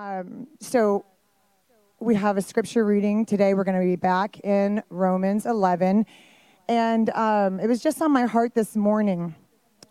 Um, 0.00 0.46
so 0.60 1.04
we 2.00 2.14
have 2.14 2.38
a 2.38 2.40
scripture 2.40 2.86
reading 2.86 3.26
today. 3.26 3.52
We're 3.52 3.64
going 3.64 3.78
to 3.78 3.84
be 3.84 3.96
back 3.96 4.40
in 4.40 4.82
Romans 4.88 5.44
11. 5.44 6.06
And 6.70 7.10
um, 7.10 7.60
it 7.60 7.66
was 7.66 7.82
just 7.82 8.00
on 8.00 8.10
my 8.10 8.24
heart 8.24 8.54
this 8.54 8.76
morning. 8.76 9.34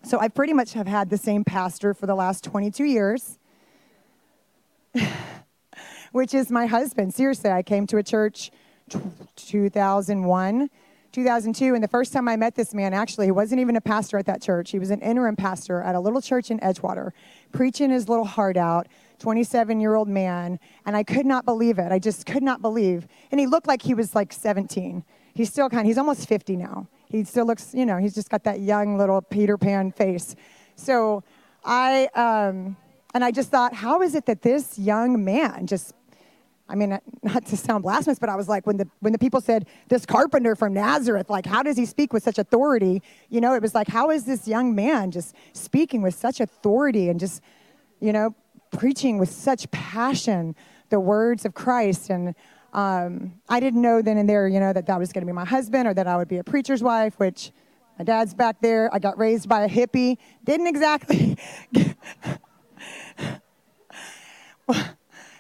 So 0.02 0.20
I 0.20 0.30
pretty 0.30 0.54
much 0.54 0.74
have 0.74 0.88
had 0.88 1.12
the 1.12 1.18
same 1.18 1.44
pastor 1.44 1.94
for 1.94 2.08
the 2.08 2.16
last 2.16 2.44
22 2.44 2.86
years, 2.86 3.38
which 6.12 6.34
is 6.34 6.50
my 6.50 6.66
husband. 6.66 7.14
Seriously, 7.14 7.52
I 7.52 7.62
came 7.62 7.86
to 7.86 7.98
a 7.98 8.04
church 8.04 8.50
2001 9.36 10.72
2002. 11.12 11.74
And 11.74 11.84
the 11.84 11.88
first 11.88 12.14
time 12.14 12.28
I 12.28 12.36
met 12.36 12.56
this 12.56 12.74
man, 12.74 12.94
actually, 12.94 13.26
he 13.28 13.32
wasn't 13.32 13.62
even 13.62 13.76
a 13.76 13.82
pastor 13.82 14.18
at 14.18 14.26
that 14.28 14.42
church. 14.42 14.72
He 14.72 14.80
was 14.80 14.90
an 14.92 15.02
interim 15.02 15.36
pastor 15.36 15.82
at 15.82 15.96
a 15.96 16.00
little 16.00 16.22
church 16.22 16.52
in 16.52 16.60
Edgewater, 16.60 17.12
preaching 17.52 17.90
his 17.90 18.10
little 18.10 18.26
heart 18.26 18.58
out, 18.58 18.88
27 19.20 19.80
year 19.80 19.96
old 19.96 20.08
man. 20.08 20.60
And 20.86 20.96
I 20.96 21.04
could 21.04 21.26
not 21.26 21.46
believe 21.46 21.78
it. 21.80 21.92
I 21.92 22.00
just 22.00 22.26
could 22.26 22.44
not 22.44 22.62
believe. 22.62 23.08
And 23.32 23.40
he 23.40 23.46
looked 23.46 23.68
like 23.68 23.82
he 23.82 23.94
was 23.94 24.16
like 24.16 24.34
17. 24.34 25.04
He's 25.34 25.50
still 25.50 25.70
kind 25.70 25.82
of, 25.82 25.88
he's 25.88 25.98
almost 25.98 26.28
50 26.28 26.56
now. 26.56 26.88
He 27.08 27.24
still 27.24 27.46
looks, 27.46 27.74
you 27.74 27.86
know, 27.86 27.98
he's 27.98 28.14
just 28.16 28.30
got 28.30 28.44
that 28.44 28.60
young 28.60 28.98
little 28.98 29.22
Peter 29.22 29.58
Pan 29.58 29.92
face. 29.92 30.36
So 30.76 31.24
I, 31.64 32.08
um, 32.16 32.78
and 33.14 33.24
I 33.24 33.32
just 33.32 33.50
thought, 33.50 33.74
how 33.74 34.02
is 34.02 34.16
it 34.16 34.26
that 34.28 34.42
this 34.42 34.78
young 34.78 35.24
man 35.24 35.66
just 35.68 35.94
I 36.70 36.76
mean, 36.76 36.98
not 37.24 37.46
to 37.48 37.58
sound 37.58 37.84
blasphemous, 37.84 38.20
but 38.20 38.30
I 38.30 38.36
was 38.36 38.48
like, 38.48 38.68
when 38.68 38.78
the 38.78 38.88
when 39.00 39.12
the 39.12 39.20
people 39.20 39.42
said 39.42 39.68
this 39.90 40.06
carpenter 40.06 40.56
from 40.56 40.74
Nazareth, 40.74 41.30
like, 41.30 41.46
how 41.46 41.64
does 41.64 41.76
he 41.76 41.86
speak 41.86 42.14
with 42.14 42.24
such 42.24 42.38
authority? 42.38 43.02
You 43.30 43.42
know, 43.42 43.56
it 43.56 43.62
was 43.62 43.74
like, 43.74 43.88
how 43.88 44.12
is 44.12 44.26
this 44.26 44.48
young 44.48 44.76
man 44.76 45.12
just 45.12 45.36
speaking 45.54 46.02
with 46.02 46.14
such 46.14 46.40
authority 46.40 47.10
and 47.10 47.20
just, 47.20 47.42
you 48.00 48.14
know, 48.14 48.36
preaching 48.72 49.18
with 49.18 49.30
such 49.30 49.70
passion 49.72 50.56
the 50.90 51.00
words 51.00 51.46
of 51.46 51.54
Christ? 51.54 52.10
And 52.10 52.36
um, 52.74 53.34
I 53.48 53.60
didn't 53.60 53.82
know 53.82 54.02
then 54.02 54.18
and 54.18 54.30
there, 54.30 54.48
you 54.48 54.60
know, 54.60 54.74
that 54.74 54.86
that 54.88 55.00
was 55.00 55.12
going 55.12 55.22
to 55.22 55.26
be 55.26 55.34
my 55.34 55.46
husband 55.46 55.88
or 55.88 55.94
that 55.94 56.08
I 56.08 56.18
would 56.18 56.28
be 56.28 56.38
a 56.38 56.44
preacher's 56.44 56.84
wife, 56.84 57.18
which 57.18 57.52
my 57.98 58.06
dad's 58.06 58.34
back 58.34 58.62
there. 58.62 58.90
I 58.94 59.00
got 59.00 59.18
raised 59.18 59.50
by 59.50 59.64
a 59.64 59.70
hippie. 59.70 60.18
Didn't 60.46 60.68
exactly. 60.68 61.38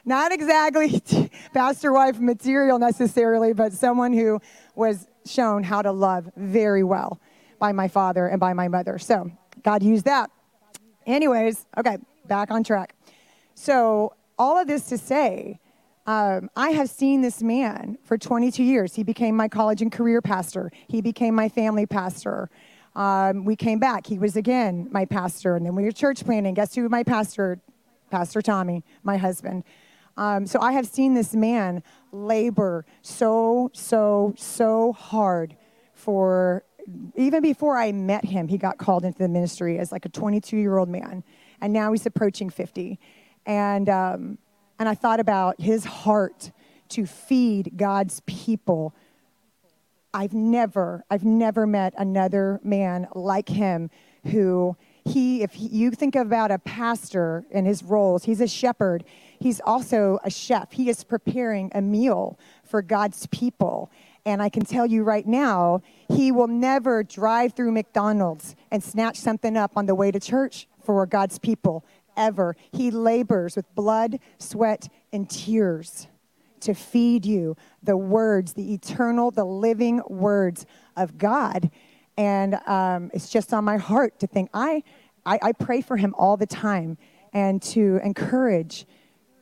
not 0.05 0.31
exactly 0.31 1.01
pastor 1.53 1.93
wife 1.93 2.19
material 2.19 2.79
necessarily, 2.79 3.53
but 3.53 3.73
someone 3.73 4.11
who 4.11 4.41
was 4.75 5.07
shown 5.25 5.63
how 5.63 5.81
to 5.81 5.91
love 5.91 6.29
very 6.35 6.83
well 6.83 7.19
by 7.59 7.71
my 7.71 7.87
father 7.87 8.27
and 8.27 8.39
by 8.39 8.53
my 8.53 8.67
mother. 8.67 8.97
So 8.97 9.31
God 9.63 9.83
used 9.83 10.05
that. 10.05 10.31
Anyways, 11.05 11.65
okay, 11.77 11.97
back 12.27 12.51
on 12.51 12.63
track. 12.63 12.95
So, 13.61 14.13
all 14.37 14.57
of 14.57 14.67
this 14.67 14.85
to 14.85 14.97
say, 14.97 15.59
um, 16.07 16.49
I 16.55 16.69
have 16.69 16.89
seen 16.89 17.19
this 17.19 17.43
man 17.43 17.97
for 18.05 18.17
22 18.17 18.63
years. 18.63 18.95
He 18.95 19.03
became 19.03 19.35
my 19.35 19.49
college 19.49 19.81
and 19.81 19.91
career 19.91 20.21
pastor, 20.21 20.71
he 20.87 21.01
became 21.01 21.35
my 21.35 21.49
family 21.49 21.85
pastor. 21.85 22.49
Um, 22.95 23.43
we 23.43 23.57
came 23.57 23.77
back. 23.77 24.07
He 24.07 24.17
was 24.17 24.37
again 24.37 24.87
my 24.91 25.03
pastor. 25.03 25.57
And 25.57 25.65
then 25.65 25.75
we 25.75 25.83
were 25.83 25.91
church 25.91 26.23
planning. 26.23 26.53
Guess 26.53 26.75
who 26.75 26.87
my 26.87 27.03
pastor? 27.03 27.59
Pastor 28.09 28.41
Tommy, 28.41 28.85
my 29.03 29.17
husband. 29.17 29.65
Um, 30.15 30.47
so 30.47 30.61
I 30.61 30.71
have 30.71 30.87
seen 30.87 31.13
this 31.13 31.35
man 31.35 31.83
labor 32.13 32.85
so, 33.01 33.71
so, 33.73 34.33
so 34.37 34.93
hard 34.93 35.57
for, 35.93 36.63
even 37.15 37.43
before 37.43 37.77
I 37.77 37.91
met 37.91 38.23
him, 38.23 38.47
he 38.47 38.57
got 38.57 38.77
called 38.77 39.03
into 39.03 39.19
the 39.19 39.27
ministry 39.27 39.77
as 39.77 39.91
like 39.91 40.05
a 40.05 40.09
22 40.09 40.55
year 40.55 40.77
old 40.77 40.87
man. 40.87 41.25
And 41.59 41.73
now 41.73 41.91
he's 41.91 42.05
approaching 42.05 42.49
50. 42.49 42.99
And, 43.45 43.89
um, 43.89 44.37
and 44.77 44.87
I 44.87 44.95
thought 44.95 45.19
about 45.19 45.59
his 45.59 45.85
heart 45.85 46.51
to 46.89 47.05
feed 47.05 47.73
God's 47.75 48.21
people. 48.25 48.95
I've 50.13 50.33
never, 50.33 51.03
I've 51.09 51.23
never 51.23 51.67
met 51.67 51.93
another 51.97 52.59
man 52.63 53.07
like 53.13 53.49
him 53.49 53.89
who 54.25 54.75
he, 55.05 55.43
if 55.43 55.53
he, 55.53 55.67
you 55.67 55.91
think 55.91 56.15
about 56.15 56.51
a 56.51 56.59
pastor 56.59 57.45
and 57.51 57.65
his 57.65 57.83
roles, 57.83 58.25
he's 58.25 58.41
a 58.41 58.47
shepherd 58.47 59.03
he's 59.39 59.61
also 59.61 60.19
a 60.23 60.29
chef. 60.29 60.71
He 60.71 60.89
is 60.89 61.03
preparing 61.03 61.71
a 61.73 61.81
meal 61.81 62.37
for 62.63 62.81
God's 62.81 63.25
people. 63.27 63.89
And 64.25 64.41
I 64.41 64.49
can 64.49 64.65
tell 64.65 64.85
you 64.85 65.03
right 65.03 65.25
now, 65.25 65.81
he 66.09 66.31
will 66.31 66.47
never 66.47 67.03
drive 67.03 67.53
through 67.53 67.71
McDonald's 67.71 68.55
and 68.69 68.83
snatch 68.83 69.17
something 69.17 69.57
up 69.57 69.71
on 69.75 69.85
the 69.85 69.95
way 69.95 70.11
to 70.11 70.19
church 70.19 70.67
for 70.83 71.05
God's 71.05 71.39
people, 71.39 71.85
ever. 72.19 72.55
He 72.71 72.91
labors 72.91 73.55
with 73.55 73.73
blood, 73.73 74.19
sweat, 74.37 74.87
and 75.11 75.27
tears 75.27 76.07
to 76.59 76.73
feed 76.75 77.25
you 77.25 77.55
the 77.81 77.97
words, 77.97 78.53
the 78.53 78.73
eternal, 78.73 79.31
the 79.31 79.45
living 79.45 80.01
words 80.07 80.65
of 80.95 81.17
God. 81.17 81.71
And 82.17 82.55
um, 82.67 83.09
it's 83.13 83.29
just 83.29 83.53
on 83.53 83.63
my 83.63 83.77
heart 83.77 84.19
to 84.19 84.27
think, 84.27 84.49
I, 84.53 84.83
I, 85.25 85.39
I 85.41 85.51
pray 85.53 85.81
for 85.81 85.95
him 85.95 86.13
all 86.17 86.35
the 86.35 86.45
time 86.45 86.97
and 87.31 87.61
to 87.61 87.99
encourage 88.03 88.85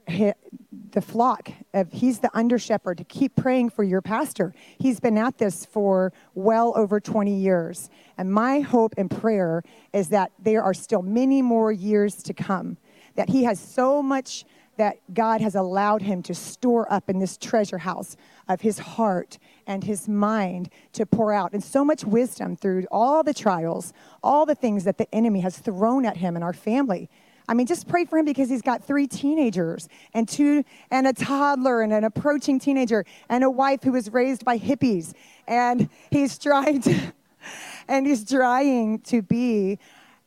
the 0.07 1.01
flock 1.01 1.51
of 1.73 1.91
he's 1.91 2.19
the 2.19 2.29
under 2.34 2.57
shepherd. 2.57 2.97
To 2.97 3.03
keep 3.03 3.35
praying 3.35 3.69
for 3.72 3.84
your 3.84 4.01
pastor. 4.01 4.53
He's 4.79 5.00
been 5.00 5.18
at 5.18 5.38
this 5.38 5.66
for 5.66 6.13
well 6.34 6.73
over 6.75 7.00
20 7.00 7.34
years. 7.34 7.90
And 8.17 8.31
my 8.31 8.62
hope 8.62 8.94
and 8.97 9.12
prayer 9.12 9.63
is 9.94 10.09
that 10.09 10.31
there 10.40 10.63
are 10.63 10.73
still 10.73 11.01
many 11.01 11.41
more 11.41 11.72
years 11.72 12.23
to 12.23 12.34
come 12.34 12.78
that 13.16 13.29
he 13.29 13.44
has 13.44 13.59
so 13.59 14.01
much 14.01 14.46
that 14.78 14.97
god 15.12 15.41
has 15.41 15.56
allowed 15.56 16.03
him 16.03 16.22
to 16.22 16.35
store 16.35 16.91
up 16.94 17.09
in 17.09 17.17
this 17.17 17.35
treasure 17.35 17.79
house 17.79 18.16
of 18.47 18.62
his 18.62 18.78
heart 18.78 19.40
and 19.66 19.84
his 19.84 20.07
mind 20.07 20.69
to 20.94 21.06
pour 21.06 21.34
out. 21.34 21.51
And 21.51 21.63
so 21.63 21.84
much 21.84 22.06
wisdom 22.06 22.56
through 22.56 22.85
all 22.91 23.23
the 23.23 23.34
trials 23.34 23.91
all 24.23 24.46
the 24.46 24.56
things 24.56 24.84
that 24.84 24.97
the 24.97 25.13
enemy 25.13 25.41
has 25.41 25.57
thrown 25.57 26.06
at 26.06 26.17
him 26.17 26.35
and 26.35 26.44
our 26.44 26.53
family 26.53 27.09
I 27.47 27.53
mean, 27.53 27.66
just 27.66 27.88
pray 27.88 28.06
for 28.06 28.18
him 28.18 28.25
because 28.25 28.50
he's 28.50 28.62
got 28.62 28.84
three 28.84 29.08
teenagers 29.08 29.88
and 30.13 30.28
two 30.28 30.66
and 30.91 31.08
a 31.08 31.13
toddler 31.13 31.81
and 31.81 31.94
an 31.94 32.03
approaching 32.03 32.59
teenager 32.59 33.06
and 33.30 33.44
a 33.44 33.50
wife 33.50 33.84
who 33.84 33.94
was 33.94 34.12
raised 34.12 34.44
by 34.44 34.59
hippies. 34.59 35.13
And 35.47 35.90
he's 36.12 36.38
trying 36.40 36.81
to 36.81 37.13
and 37.88 38.06
he's 38.06 38.30
trying 38.30 39.00
to 39.00 39.22
be 39.22 39.80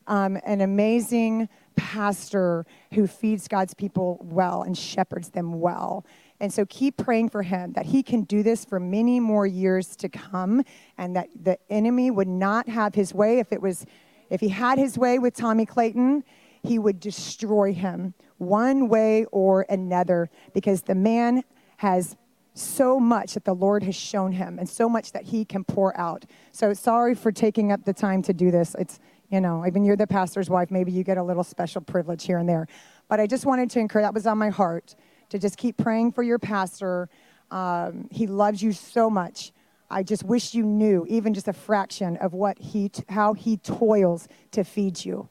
um, 0.07 0.39
an 0.45 0.61
amazing 0.61 1.47
pastor 1.75 2.65
who 2.93 3.05
feeds 3.07 3.47
God's 3.47 3.73
people 3.73 4.17
well 4.21 4.63
and 4.63 4.77
shepherds 4.77 5.29
them 5.29 5.59
well. 5.59 6.05
And 6.39 6.51
so 6.51 6.65
keep 6.65 6.97
praying 6.97 7.29
for 7.29 7.43
him 7.43 7.73
that 7.73 7.85
he 7.85 8.01
can 8.01 8.23
do 8.23 8.41
this 8.41 8.65
for 8.65 8.79
many 8.79 9.19
more 9.19 9.45
years 9.45 9.95
to 9.97 10.09
come 10.09 10.63
and 10.97 11.15
that 11.15 11.29
the 11.39 11.59
enemy 11.69 12.09
would 12.09 12.27
not 12.27 12.67
have 12.67 12.95
his 12.95 13.13
way 13.13 13.39
if 13.39 13.51
it 13.51 13.61
was 13.61 13.85
if 14.31 14.39
he 14.39 14.47
had 14.47 14.77
his 14.77 14.97
way 14.97 15.19
with 15.19 15.35
Tommy 15.35 15.65
Clayton 15.65 16.23
he 16.63 16.77
would 16.79 16.99
destroy 16.99 17.73
him 17.73 18.13
one 18.37 18.87
way 18.87 19.25
or 19.25 19.65
another 19.69 20.29
because 20.53 20.83
the 20.83 20.95
man 20.95 21.43
has 21.77 22.15
so 22.53 22.99
much 22.99 23.33
that 23.33 23.45
the 23.45 23.53
Lord 23.53 23.83
has 23.83 23.95
shown 23.95 24.31
him 24.33 24.59
and 24.59 24.67
so 24.67 24.89
much 24.89 25.13
that 25.13 25.23
he 25.23 25.45
can 25.45 25.63
pour 25.63 25.97
out. 25.97 26.25
So 26.51 26.73
sorry 26.73 27.15
for 27.15 27.31
taking 27.31 27.71
up 27.71 27.85
the 27.85 27.93
time 27.93 28.21
to 28.23 28.33
do 28.33 28.51
this. 28.51 28.75
It's, 28.77 28.99
you 29.29 29.39
know, 29.39 29.65
even 29.65 29.83
you're 29.83 29.95
the 29.95 30.07
pastor's 30.07 30.49
wife, 30.49 30.69
maybe 30.69 30.91
you 30.91 31.03
get 31.03 31.17
a 31.17 31.23
little 31.23 31.43
special 31.43 31.81
privilege 31.81 32.25
here 32.25 32.37
and 32.37 32.47
there. 32.47 32.67
But 33.07 33.19
I 33.19 33.27
just 33.27 33.45
wanted 33.45 33.69
to 33.71 33.79
encourage, 33.79 34.03
that 34.03 34.13
was 34.13 34.27
on 34.27 34.37
my 34.37 34.49
heart, 34.49 34.95
to 35.29 35.39
just 35.39 35.57
keep 35.57 35.77
praying 35.77 36.11
for 36.11 36.23
your 36.23 36.39
pastor. 36.39 37.09
Um, 37.49 38.09
he 38.11 38.27
loves 38.27 38.61
you 38.61 38.73
so 38.73 39.09
much. 39.09 39.53
I 39.89 40.03
just 40.03 40.23
wish 40.23 40.53
you 40.53 40.63
knew 40.63 41.05
even 41.09 41.33
just 41.33 41.47
a 41.47 41.53
fraction 41.53 42.17
of 42.17 42.33
what 42.33 42.59
he, 42.59 42.91
how 43.09 43.33
he 43.33 43.57
toils 43.57 44.27
to 44.51 44.63
feed 44.63 45.03
you 45.03 45.29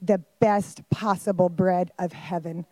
the 0.00 0.18
best 0.40 0.88
possible 0.90 1.48
bread 1.48 1.90
of 1.98 2.12
heaven. 2.12 2.66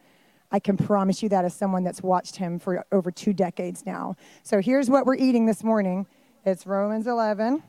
I 0.50 0.58
can 0.58 0.76
promise 0.76 1.22
you 1.22 1.28
that 1.28 1.44
as 1.44 1.54
someone 1.54 1.84
that's 1.84 2.02
watched 2.02 2.36
him 2.36 2.58
for 2.58 2.84
over 2.90 3.10
two 3.10 3.32
decades 3.32 3.84
now. 3.84 4.16
So 4.42 4.60
here's 4.60 4.88
what 4.88 5.04
we're 5.04 5.16
eating 5.16 5.46
this 5.46 5.62
morning 5.62 6.06
it's 6.44 6.66
Romans 6.66 7.06
11. 7.06 7.62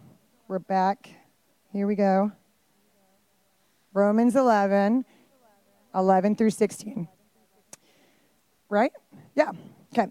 We're 0.47 0.59
back. 0.59 1.09
Here 1.73 1.85
we 1.85 1.95
go. 1.95 2.31
Romans 3.93 4.35
11, 4.35 5.03
11 5.93 6.35
through 6.35 6.51
16. 6.51 7.07
Right? 8.69 8.91
Yeah. 9.35 9.51
Okay. 9.91 10.07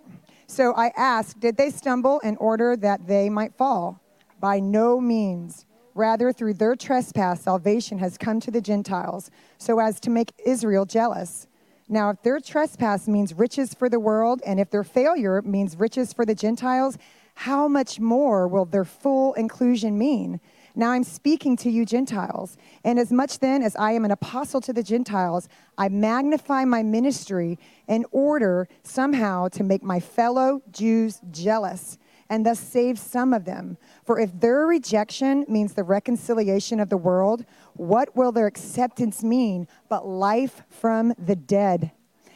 So 0.46 0.74
I 0.74 0.92
asked, 0.96 1.40
did 1.40 1.56
they 1.56 1.70
stumble 1.70 2.18
in 2.20 2.36
order 2.36 2.76
that 2.76 3.06
they 3.06 3.30
might 3.30 3.54
fall? 3.54 4.00
By 4.40 4.60
no 4.60 5.00
means. 5.00 5.64
Rather, 5.98 6.32
through 6.32 6.54
their 6.54 6.76
trespass, 6.76 7.42
salvation 7.42 7.98
has 7.98 8.16
come 8.16 8.38
to 8.38 8.52
the 8.52 8.60
Gentiles, 8.60 9.32
so 9.58 9.80
as 9.80 9.98
to 9.98 10.10
make 10.10 10.32
Israel 10.46 10.84
jealous. 10.84 11.48
Now, 11.88 12.10
if 12.10 12.22
their 12.22 12.38
trespass 12.38 13.08
means 13.08 13.34
riches 13.34 13.74
for 13.74 13.88
the 13.88 13.98
world, 13.98 14.40
and 14.46 14.60
if 14.60 14.70
their 14.70 14.84
failure 14.84 15.42
means 15.42 15.74
riches 15.74 16.12
for 16.12 16.24
the 16.24 16.36
Gentiles, 16.36 16.98
how 17.34 17.66
much 17.66 17.98
more 17.98 18.46
will 18.46 18.64
their 18.64 18.84
full 18.84 19.34
inclusion 19.34 19.98
mean? 19.98 20.38
Now 20.76 20.92
I'm 20.92 21.02
speaking 21.02 21.56
to 21.56 21.68
you 21.68 21.84
Gentiles. 21.84 22.56
And 22.84 23.00
as 23.00 23.10
much 23.10 23.40
then 23.40 23.64
as 23.64 23.74
I 23.74 23.90
am 23.90 24.04
an 24.04 24.12
apostle 24.12 24.60
to 24.60 24.72
the 24.72 24.84
Gentiles, 24.84 25.48
I 25.76 25.88
magnify 25.88 26.64
my 26.64 26.84
ministry 26.84 27.58
in 27.88 28.06
order 28.12 28.68
somehow 28.84 29.48
to 29.48 29.64
make 29.64 29.82
my 29.82 29.98
fellow 29.98 30.62
Jews 30.70 31.20
jealous 31.32 31.98
and 32.30 32.44
thus 32.44 32.58
save 32.58 32.98
some 32.98 33.32
of 33.32 33.44
them. 33.44 33.78
For 34.04 34.18
if 34.18 34.38
their 34.38 34.66
rejection 34.66 35.44
means 35.48 35.72
the 35.72 35.84
reconciliation 35.84 36.80
of 36.80 36.88
the 36.88 36.96
world, 36.96 37.44
what 37.74 38.14
will 38.16 38.32
their 38.32 38.46
acceptance 38.46 39.22
mean 39.22 39.66
but 39.88 40.06
life 40.06 40.62
from 40.68 41.14
the 41.18 41.36
dead? 41.36 41.92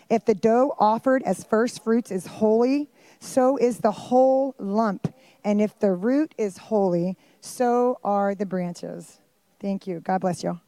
If 0.09 0.25
the 0.25 0.35
dough 0.35 0.75
offered 0.79 1.23
as 1.23 1.45
first 1.45 1.83
fruits 1.83 2.11
is 2.11 2.27
holy, 2.27 2.91
so 3.21 3.57
is 3.57 3.79
the 3.79 3.93
whole 3.93 4.55
lump. 4.59 5.15
And 5.45 5.61
if 5.61 5.79
the 5.79 5.93
root 5.93 6.35
is 6.37 6.59
holy, 6.59 7.17
so 7.41 7.99
are 8.05 8.35
the 8.35 8.47
branches. 8.47 9.19
Thank 9.61 9.87
you. 9.87 10.01
God 10.01 10.21
bless 10.21 10.43
you. 10.43 10.61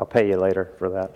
I'll 0.00 0.06
pay 0.06 0.26
you 0.30 0.38
later 0.38 0.72
for 0.78 0.88
that. 0.88 1.14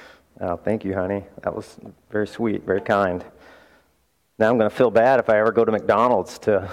oh, 0.40 0.56
thank 0.56 0.82
you, 0.82 0.94
honey. 0.94 1.24
That 1.42 1.54
was 1.54 1.76
very 2.10 2.26
sweet, 2.26 2.64
very 2.64 2.80
kind. 2.80 3.22
Now 4.38 4.48
I'm 4.48 4.56
going 4.56 4.70
to 4.70 4.74
feel 4.74 4.90
bad 4.90 5.20
if 5.20 5.28
I 5.28 5.38
ever 5.38 5.52
go 5.52 5.62
to 5.66 5.70
McDonald's 5.70 6.38
to. 6.38 6.70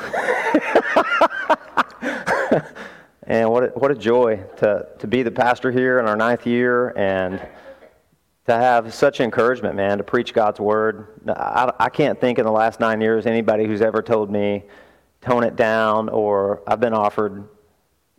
and 3.23 3.49
what 3.49 3.63
a, 3.63 3.67
what 3.75 3.91
a 3.91 3.95
joy 3.95 4.37
to, 4.59 4.87
to 4.99 5.07
be 5.07 5.23
the 5.23 5.31
pastor 5.31 5.71
here 5.71 5.99
in 5.99 6.07
our 6.07 6.15
ninth 6.15 6.47
year 6.47 6.93
and 6.95 7.45
to 8.45 8.53
have 8.53 8.93
such 8.93 9.19
encouragement, 9.19 9.75
man, 9.75 9.97
to 9.97 10.05
preach 10.05 10.33
God's 10.33 10.61
word. 10.61 11.19
I, 11.27 11.69
I 11.81 11.89
can't 11.89 12.17
think 12.17 12.39
in 12.39 12.45
the 12.45 12.51
last 12.51 12.79
nine 12.79 13.01
years 13.01 13.25
anybody 13.25 13.65
who's 13.65 13.81
ever 13.81 14.01
told 14.01 14.31
me, 14.31 14.63
tone 15.19 15.43
it 15.43 15.57
down, 15.57 16.07
or 16.07 16.63
I've 16.65 16.79
been 16.79 16.93
offered, 16.93 17.45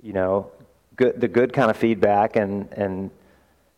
you 0.02 0.12
know, 0.12 0.50
good, 0.96 1.20
the 1.20 1.28
good 1.28 1.52
kind 1.52 1.70
of 1.70 1.76
feedback 1.76 2.36
and, 2.36 2.68
and, 2.72 3.10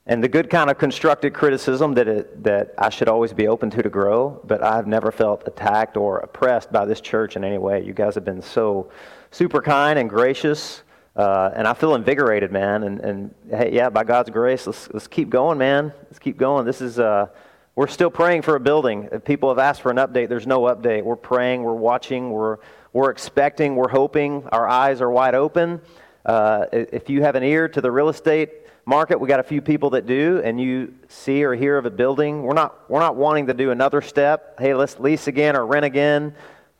and 0.06 0.22
the 0.22 0.28
good 0.28 0.50
kind 0.50 0.70
of 0.70 0.78
constructive 0.78 1.32
criticism 1.32 1.94
that, 1.94 2.08
it, 2.08 2.44
that 2.44 2.74
I 2.78 2.90
should 2.90 3.08
always 3.08 3.32
be 3.32 3.48
open 3.48 3.70
to 3.70 3.82
to 3.82 3.88
grow, 3.88 4.40
but 4.44 4.62
I've 4.62 4.86
never 4.86 5.10
felt 5.10 5.42
attacked 5.46 5.96
or 5.96 6.18
oppressed 6.18 6.70
by 6.72 6.84
this 6.84 7.00
church 7.00 7.36
in 7.36 7.44
any 7.44 7.58
way. 7.58 7.82
You 7.84 7.92
guys 7.92 8.14
have 8.14 8.24
been 8.24 8.42
so 8.42 8.90
super 9.30 9.60
kind 9.60 9.98
and 9.98 10.08
gracious, 10.08 10.82
uh, 11.16 11.50
and 11.54 11.66
I 11.66 11.74
feel 11.74 11.94
invigorated, 11.94 12.52
man. 12.52 12.84
And, 12.84 13.00
and 13.00 13.34
hey, 13.50 13.70
yeah, 13.72 13.88
by 13.88 14.04
God's 14.04 14.30
grace, 14.30 14.66
let's, 14.66 14.88
let's 14.92 15.08
keep 15.08 15.30
going, 15.30 15.58
man. 15.58 15.92
Let's 16.04 16.18
keep 16.18 16.36
going. 16.36 16.66
This 16.66 16.80
is, 16.80 16.98
uh, 16.98 17.28
we're 17.74 17.88
still 17.88 18.10
praying 18.10 18.42
for 18.42 18.54
a 18.54 18.60
building. 18.60 19.08
If 19.12 19.24
people 19.24 19.48
have 19.48 19.58
asked 19.58 19.82
for 19.82 19.90
an 19.90 19.96
update, 19.98 20.28
there's 20.28 20.46
no 20.46 20.62
update. 20.62 21.02
We're 21.02 21.16
praying, 21.16 21.62
we're 21.62 21.74
watching, 21.74 22.30
we're, 22.30 22.58
we're 22.92 23.10
expecting, 23.10 23.76
we're 23.76 23.88
hoping. 23.88 24.46
Our 24.52 24.68
eyes 24.68 25.00
are 25.00 25.10
wide 25.10 25.34
open. 25.34 25.80
Uh, 26.26 26.66
if 26.72 27.08
you 27.08 27.22
have 27.22 27.36
an 27.36 27.44
ear 27.44 27.68
to 27.68 27.80
the 27.80 27.90
real 27.90 28.08
estate 28.08 28.50
market, 28.84 29.20
we 29.20 29.28
got 29.28 29.38
a 29.38 29.44
few 29.44 29.62
people 29.62 29.90
that 29.90 30.06
do, 30.06 30.42
and 30.44 30.60
you 30.60 30.92
see 31.06 31.44
or 31.44 31.54
hear 31.54 31.78
of 31.78 31.86
a 31.86 31.90
building, 31.90 32.42
we're 32.42 32.52
not, 32.52 32.90
we're 32.90 32.98
not 32.98 33.14
wanting 33.14 33.46
to 33.46 33.54
do 33.54 33.70
another 33.70 34.00
step. 34.00 34.58
Hey, 34.58 34.74
let's 34.74 34.98
lease 34.98 35.28
again 35.28 35.56
or 35.56 35.64
rent 35.64 35.84
again. 35.84 36.34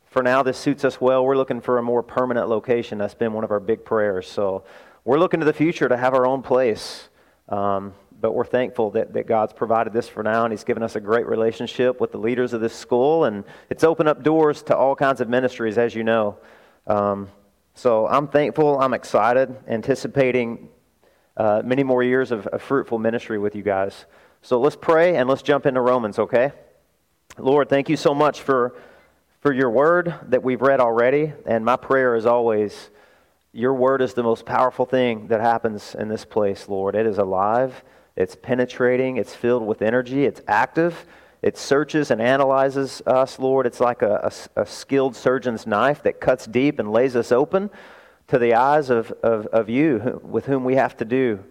For 0.07 0.21
now, 0.21 0.43
this 0.43 0.57
suits 0.57 0.83
us 0.83 0.99
well. 0.99 1.23
We're 1.23 1.37
looking 1.37 1.61
for 1.61 1.77
a 1.77 1.81
more 1.81 2.03
permanent 2.03 2.49
location. 2.49 2.97
That's 2.97 3.13
been 3.13 3.31
one 3.31 3.45
of 3.45 3.51
our 3.51 3.61
big 3.61 3.85
prayers. 3.85 4.27
So 4.27 4.65
we're 5.05 5.19
looking 5.19 5.39
to 5.39 5.45
the 5.45 5.53
future 5.53 5.87
to 5.87 5.95
have 5.95 6.13
our 6.13 6.25
own 6.25 6.41
place. 6.41 7.07
Um, 7.47 7.93
but 8.19 8.33
we're 8.33 8.43
thankful 8.45 8.91
that, 8.91 9.13
that 9.13 9.27
God's 9.27 9.53
provided 9.53 9.93
this 9.93 10.09
for 10.09 10.23
now, 10.23 10.43
and 10.43 10.51
He's 10.51 10.65
given 10.65 10.83
us 10.83 10.97
a 10.97 10.99
great 10.99 11.25
relationship 11.25 12.01
with 12.01 12.11
the 12.11 12.17
leaders 12.17 12.51
of 12.51 12.59
this 12.59 12.73
school, 12.73 13.23
and 13.23 13.45
it's 13.69 13.85
opened 13.85 14.09
up 14.09 14.23
doors 14.23 14.61
to 14.63 14.75
all 14.75 14.95
kinds 14.95 15.21
of 15.21 15.29
ministries, 15.29 15.77
as 15.77 15.95
you 15.95 16.03
know. 16.03 16.35
Um, 16.87 17.29
so 17.77 18.07
I'm 18.07 18.27
thankful, 18.27 18.81
I'm 18.81 18.95
excited, 18.95 19.55
anticipating 19.67 20.69
uh, 21.37 21.61
many 21.63 21.83
more 21.83 22.01
years 22.01 22.31
of, 22.31 22.47
of 22.47 22.63
fruitful 22.63 22.97
ministry 22.97 23.37
with 23.37 23.55
you 23.55 23.61
guys. 23.61 24.07
So 24.41 24.59
let's 24.59 24.75
pray 24.75 25.15
and 25.15 25.29
let's 25.29 25.43
jump 25.43 25.67
into 25.67 25.79
Romans, 25.79 26.17
okay? 26.17 26.53
Lord, 27.37 27.69
thank 27.69 27.87
you 27.87 27.95
so 27.95 28.15
much 28.15 28.41
for, 28.41 28.75
for 29.41 29.53
your 29.53 29.69
word 29.69 30.11
that 30.29 30.41
we've 30.41 30.63
read 30.63 30.79
already. 30.79 31.33
And 31.45 31.63
my 31.63 31.75
prayer 31.75 32.15
is 32.15 32.25
always 32.25 32.89
your 33.53 33.75
word 33.75 34.01
is 34.01 34.15
the 34.15 34.23
most 34.23 34.43
powerful 34.43 34.87
thing 34.87 35.27
that 35.27 35.39
happens 35.39 35.93
in 35.93 36.07
this 36.07 36.25
place, 36.25 36.67
Lord. 36.67 36.95
It 36.95 37.05
is 37.05 37.19
alive, 37.19 37.83
it's 38.15 38.35
penetrating, 38.35 39.17
it's 39.17 39.35
filled 39.35 39.67
with 39.67 39.83
energy, 39.83 40.25
it's 40.25 40.41
active. 40.47 41.05
It 41.47 41.57
searches 41.57 42.11
and 42.11 42.21
analyzes 42.21 43.01
us, 43.07 43.39
Lord. 43.39 43.65
It's 43.65 43.79
like 43.79 44.01
a, 44.01 44.33
a, 44.55 44.63
a, 44.63 44.65
skilled 44.65 45.15
surgeon's 45.15 45.65
knife 45.65 46.03
that 46.03 46.19
cuts 46.19 46.45
deep 46.45 46.77
and 46.77 46.91
lays 46.91 47.15
us 47.15 47.31
open 47.31 47.69
to 48.27 48.37
the 48.37 48.55
eyes 48.55 48.89
of, 48.89 49.13
of, 49.23 49.45
of 49.45 49.69
you 49.69 50.19
with 50.25 50.45
whom 50.45 50.65
we 50.65 50.75
have 50.75 50.97
to 50.97 51.05
do. 51.05 51.41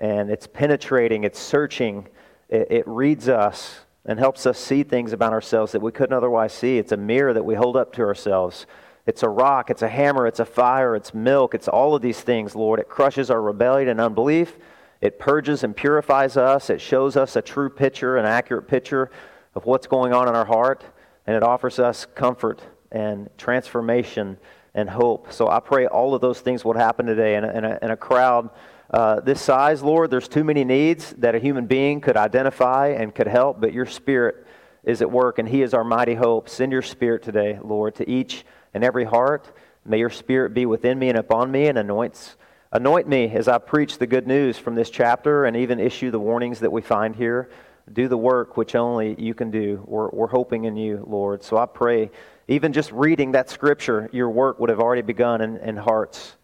And 0.00 0.28
it's 0.28 0.46
penetrating, 0.46 1.24
it's 1.24 1.38
searching, 1.38 2.08
it, 2.50 2.70
it 2.70 2.84
reads 2.86 3.30
us 3.30 3.78
and 4.04 4.18
helps 4.18 4.44
us 4.44 4.58
see 4.58 4.82
things 4.82 5.14
about 5.14 5.32
ourselves 5.32 5.72
that 5.72 5.80
we 5.80 5.92
couldn't 5.92 6.14
otherwise 6.14 6.52
see. 6.52 6.76
It's 6.76 6.92
a 6.92 6.98
mirror 6.98 7.32
that 7.32 7.42
we 7.42 7.54
hold 7.54 7.78
up 7.78 7.94
to 7.94 8.02
ourselves. 8.02 8.66
It's 9.06 9.22
a 9.22 9.30
rock, 9.30 9.70
it's 9.70 9.80
a 9.80 9.88
hammer, 9.88 10.26
it's 10.26 10.40
a 10.40 10.44
fire, 10.44 10.94
it's 10.94 11.14
milk, 11.14 11.54
it's 11.54 11.68
all 11.68 11.94
of 11.94 12.02
these 12.02 12.20
things, 12.20 12.54
Lord. 12.54 12.80
It 12.80 12.90
crushes 12.90 13.30
our 13.30 13.40
rebellion 13.40 13.88
and 13.88 13.98
unbelief. 13.98 14.58
It 15.00 15.18
purges 15.18 15.64
and 15.64 15.74
purifies 15.74 16.36
us. 16.36 16.68
It 16.68 16.82
shows 16.82 17.16
us 17.16 17.34
a 17.34 17.40
true 17.40 17.70
picture, 17.70 18.18
an 18.18 18.26
accurate 18.26 18.68
picture 18.68 19.10
of 19.58 19.66
what's 19.66 19.88
going 19.88 20.12
on 20.12 20.28
in 20.28 20.36
our 20.36 20.44
heart. 20.44 20.84
And 21.26 21.34
it 21.34 21.42
offers 21.42 21.80
us 21.80 22.06
comfort 22.14 22.62
and 22.92 23.28
transformation 23.36 24.38
and 24.72 24.88
hope. 24.88 25.32
So 25.32 25.48
I 25.48 25.58
pray 25.58 25.88
all 25.88 26.14
of 26.14 26.20
those 26.20 26.40
things 26.40 26.64
would 26.64 26.76
happen 26.76 27.06
today 27.06 27.34
in 27.34 27.44
a, 27.44 27.50
in 27.50 27.64
a, 27.64 27.78
in 27.82 27.90
a 27.90 27.96
crowd 27.96 28.50
uh, 28.90 29.20
this 29.20 29.42
size, 29.42 29.82
Lord. 29.82 30.10
There's 30.12 30.28
too 30.28 30.44
many 30.44 30.62
needs 30.62 31.12
that 31.18 31.34
a 31.34 31.40
human 31.40 31.66
being 31.66 32.00
could 32.00 32.16
identify 32.16 32.90
and 32.90 33.12
could 33.12 33.26
help, 33.26 33.60
but 33.60 33.72
your 33.72 33.84
Spirit 33.84 34.46
is 34.84 35.02
at 35.02 35.10
work, 35.10 35.40
and 35.40 35.48
He 35.48 35.62
is 35.62 35.74
our 35.74 35.84
mighty 35.84 36.14
hope. 36.14 36.48
Send 36.48 36.70
your 36.70 36.80
Spirit 36.80 37.24
today, 37.24 37.58
Lord, 37.60 37.96
to 37.96 38.08
each 38.08 38.46
and 38.72 38.84
every 38.84 39.04
heart. 39.04 39.52
May 39.84 39.98
your 39.98 40.08
Spirit 40.08 40.54
be 40.54 40.66
within 40.66 40.98
me 40.98 41.08
and 41.08 41.18
upon 41.18 41.50
me 41.50 41.66
and 41.66 41.76
anoints 41.76 42.36
Anoint 42.70 43.08
me 43.08 43.30
as 43.30 43.48
I 43.48 43.56
preach 43.56 43.96
the 43.96 44.06
good 44.06 44.26
news 44.26 44.58
from 44.58 44.74
this 44.74 44.90
chapter 44.90 45.46
and 45.46 45.56
even 45.56 45.80
issue 45.80 46.10
the 46.10 46.20
warnings 46.20 46.60
that 46.60 46.70
we 46.70 46.82
find 46.82 47.16
here. 47.16 47.48
Do 47.92 48.08
the 48.08 48.16
work 48.16 48.56
which 48.56 48.74
only 48.74 49.14
you 49.18 49.34
can 49.34 49.50
do. 49.50 49.82
We're, 49.86 50.08
we're 50.10 50.28
hoping 50.28 50.64
in 50.64 50.76
you, 50.76 51.04
Lord. 51.06 51.42
So 51.42 51.56
I 51.56 51.66
pray, 51.66 52.10
even 52.46 52.72
just 52.72 52.92
reading 52.92 53.32
that 53.32 53.50
scripture, 53.50 54.08
your 54.12 54.30
work 54.30 54.58
would 54.60 54.70
have 54.70 54.80
already 54.80 55.02
begun 55.02 55.40
in, 55.40 55.56
in 55.58 55.76
hearts. 55.76 56.36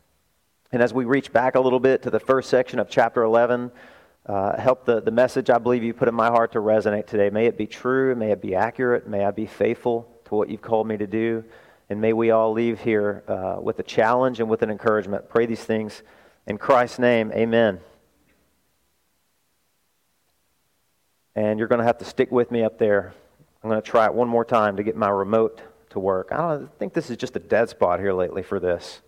And 0.72 0.82
as 0.82 0.92
we 0.92 1.04
reach 1.04 1.32
back 1.32 1.54
a 1.54 1.60
little 1.60 1.80
bit 1.80 2.02
to 2.02 2.10
the 2.10 2.20
first 2.20 2.50
section 2.50 2.78
of 2.78 2.88
chapter 2.88 3.22
11, 3.22 3.70
uh, 4.26 4.58
help 4.58 4.84
the, 4.84 5.00
the 5.00 5.10
message 5.10 5.50
I 5.50 5.58
believe 5.58 5.84
you 5.84 5.92
put 5.92 6.08
in 6.08 6.14
my 6.14 6.28
heart 6.28 6.52
to 6.52 6.58
resonate 6.58 7.06
today. 7.06 7.30
May 7.30 7.46
it 7.46 7.58
be 7.58 7.66
true, 7.66 8.14
may 8.14 8.32
it 8.32 8.40
be 8.40 8.54
accurate, 8.54 9.06
may 9.06 9.24
I 9.24 9.30
be 9.30 9.46
faithful 9.46 10.08
to 10.24 10.34
what 10.34 10.48
you've 10.48 10.62
called 10.62 10.88
me 10.88 10.96
to 10.96 11.06
do. 11.06 11.44
And 11.90 12.00
may 12.00 12.12
we 12.12 12.30
all 12.30 12.52
leave 12.52 12.80
here 12.80 13.22
uh, 13.28 13.60
with 13.60 13.78
a 13.78 13.82
challenge 13.82 14.40
and 14.40 14.48
with 14.48 14.62
an 14.62 14.70
encouragement. 14.70 15.28
Pray 15.28 15.46
these 15.46 15.62
things 15.62 16.02
in 16.46 16.58
Christ's 16.58 16.98
name. 16.98 17.30
Amen. 17.32 17.80
And 21.36 21.58
you're 21.58 21.68
going 21.68 21.80
to 21.80 21.84
have 21.84 21.98
to 21.98 22.04
stick 22.04 22.30
with 22.30 22.50
me 22.50 22.62
up 22.62 22.78
there. 22.78 23.12
I'm 23.62 23.70
going 23.70 23.80
to 23.80 23.90
try 23.90 24.06
it 24.06 24.14
one 24.14 24.28
more 24.28 24.44
time 24.44 24.76
to 24.76 24.82
get 24.82 24.96
my 24.96 25.08
remote 25.08 25.62
to 25.90 25.98
work. 25.98 26.28
I 26.30 26.36
don't 26.36 26.78
think 26.78 26.92
this 26.92 27.10
is 27.10 27.16
just 27.16 27.34
a 27.36 27.40
dead 27.40 27.68
spot 27.68 27.98
here 27.98 28.12
lately 28.12 28.42
for 28.42 28.60
this. 28.60 29.00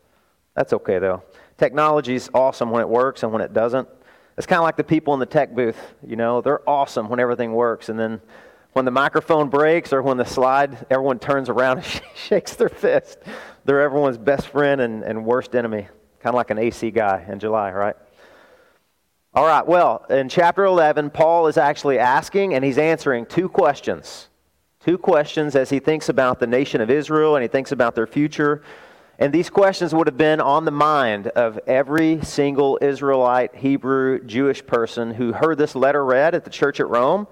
That's 0.54 0.72
okay, 0.72 0.98
though. 0.98 1.22
Technology 1.58 2.14
is 2.14 2.30
awesome 2.32 2.70
when 2.70 2.80
it 2.80 2.88
works 2.88 3.22
and 3.22 3.32
when 3.32 3.42
it 3.42 3.52
doesn't. 3.52 3.88
It's 4.36 4.46
kind 4.46 4.58
of 4.58 4.64
like 4.64 4.76
the 4.76 4.84
people 4.84 5.14
in 5.14 5.20
the 5.20 5.26
tech 5.26 5.54
booth. 5.54 5.78
You 6.06 6.16
know, 6.16 6.40
they're 6.40 6.68
awesome 6.68 7.08
when 7.08 7.20
everything 7.20 7.52
works, 7.52 7.88
and 7.88 7.98
then 7.98 8.20
when 8.72 8.84
the 8.84 8.90
microphone 8.90 9.48
breaks 9.48 9.92
or 9.92 10.02
when 10.02 10.18
the 10.18 10.24
slide, 10.24 10.86
everyone 10.90 11.18
turns 11.18 11.48
around 11.48 11.78
and 11.78 12.02
shakes 12.14 12.54
their 12.56 12.68
fist. 12.68 13.18
They're 13.64 13.80
everyone's 13.80 14.18
best 14.18 14.48
friend 14.48 14.80
and, 14.80 15.02
and 15.02 15.24
worst 15.24 15.54
enemy. 15.54 15.88
Kind 16.20 16.34
of 16.34 16.34
like 16.34 16.50
an 16.50 16.58
AC 16.58 16.90
guy 16.90 17.24
in 17.28 17.38
July, 17.38 17.72
right? 17.72 17.96
All 19.36 19.44
right, 19.44 19.66
well, 19.66 20.06
in 20.08 20.30
chapter 20.30 20.64
11, 20.64 21.10
Paul 21.10 21.46
is 21.46 21.58
actually 21.58 21.98
asking 21.98 22.54
and 22.54 22.64
he's 22.64 22.78
answering 22.78 23.26
two 23.26 23.50
questions. 23.50 24.30
Two 24.80 24.96
questions 24.96 25.54
as 25.54 25.68
he 25.68 25.78
thinks 25.78 26.08
about 26.08 26.40
the 26.40 26.46
nation 26.46 26.80
of 26.80 26.88
Israel 26.88 27.36
and 27.36 27.42
he 27.42 27.48
thinks 27.48 27.70
about 27.70 27.94
their 27.94 28.06
future. 28.06 28.62
And 29.18 29.34
these 29.34 29.50
questions 29.50 29.94
would 29.94 30.06
have 30.06 30.16
been 30.16 30.40
on 30.40 30.64
the 30.64 30.70
mind 30.70 31.26
of 31.26 31.58
every 31.66 32.24
single 32.24 32.78
Israelite, 32.80 33.54
Hebrew, 33.54 34.24
Jewish 34.24 34.64
person 34.64 35.12
who 35.12 35.34
heard 35.34 35.58
this 35.58 35.74
letter 35.74 36.02
read 36.02 36.34
at 36.34 36.44
the 36.44 36.50
church 36.50 36.80
at 36.80 36.88
Rome 36.88 37.26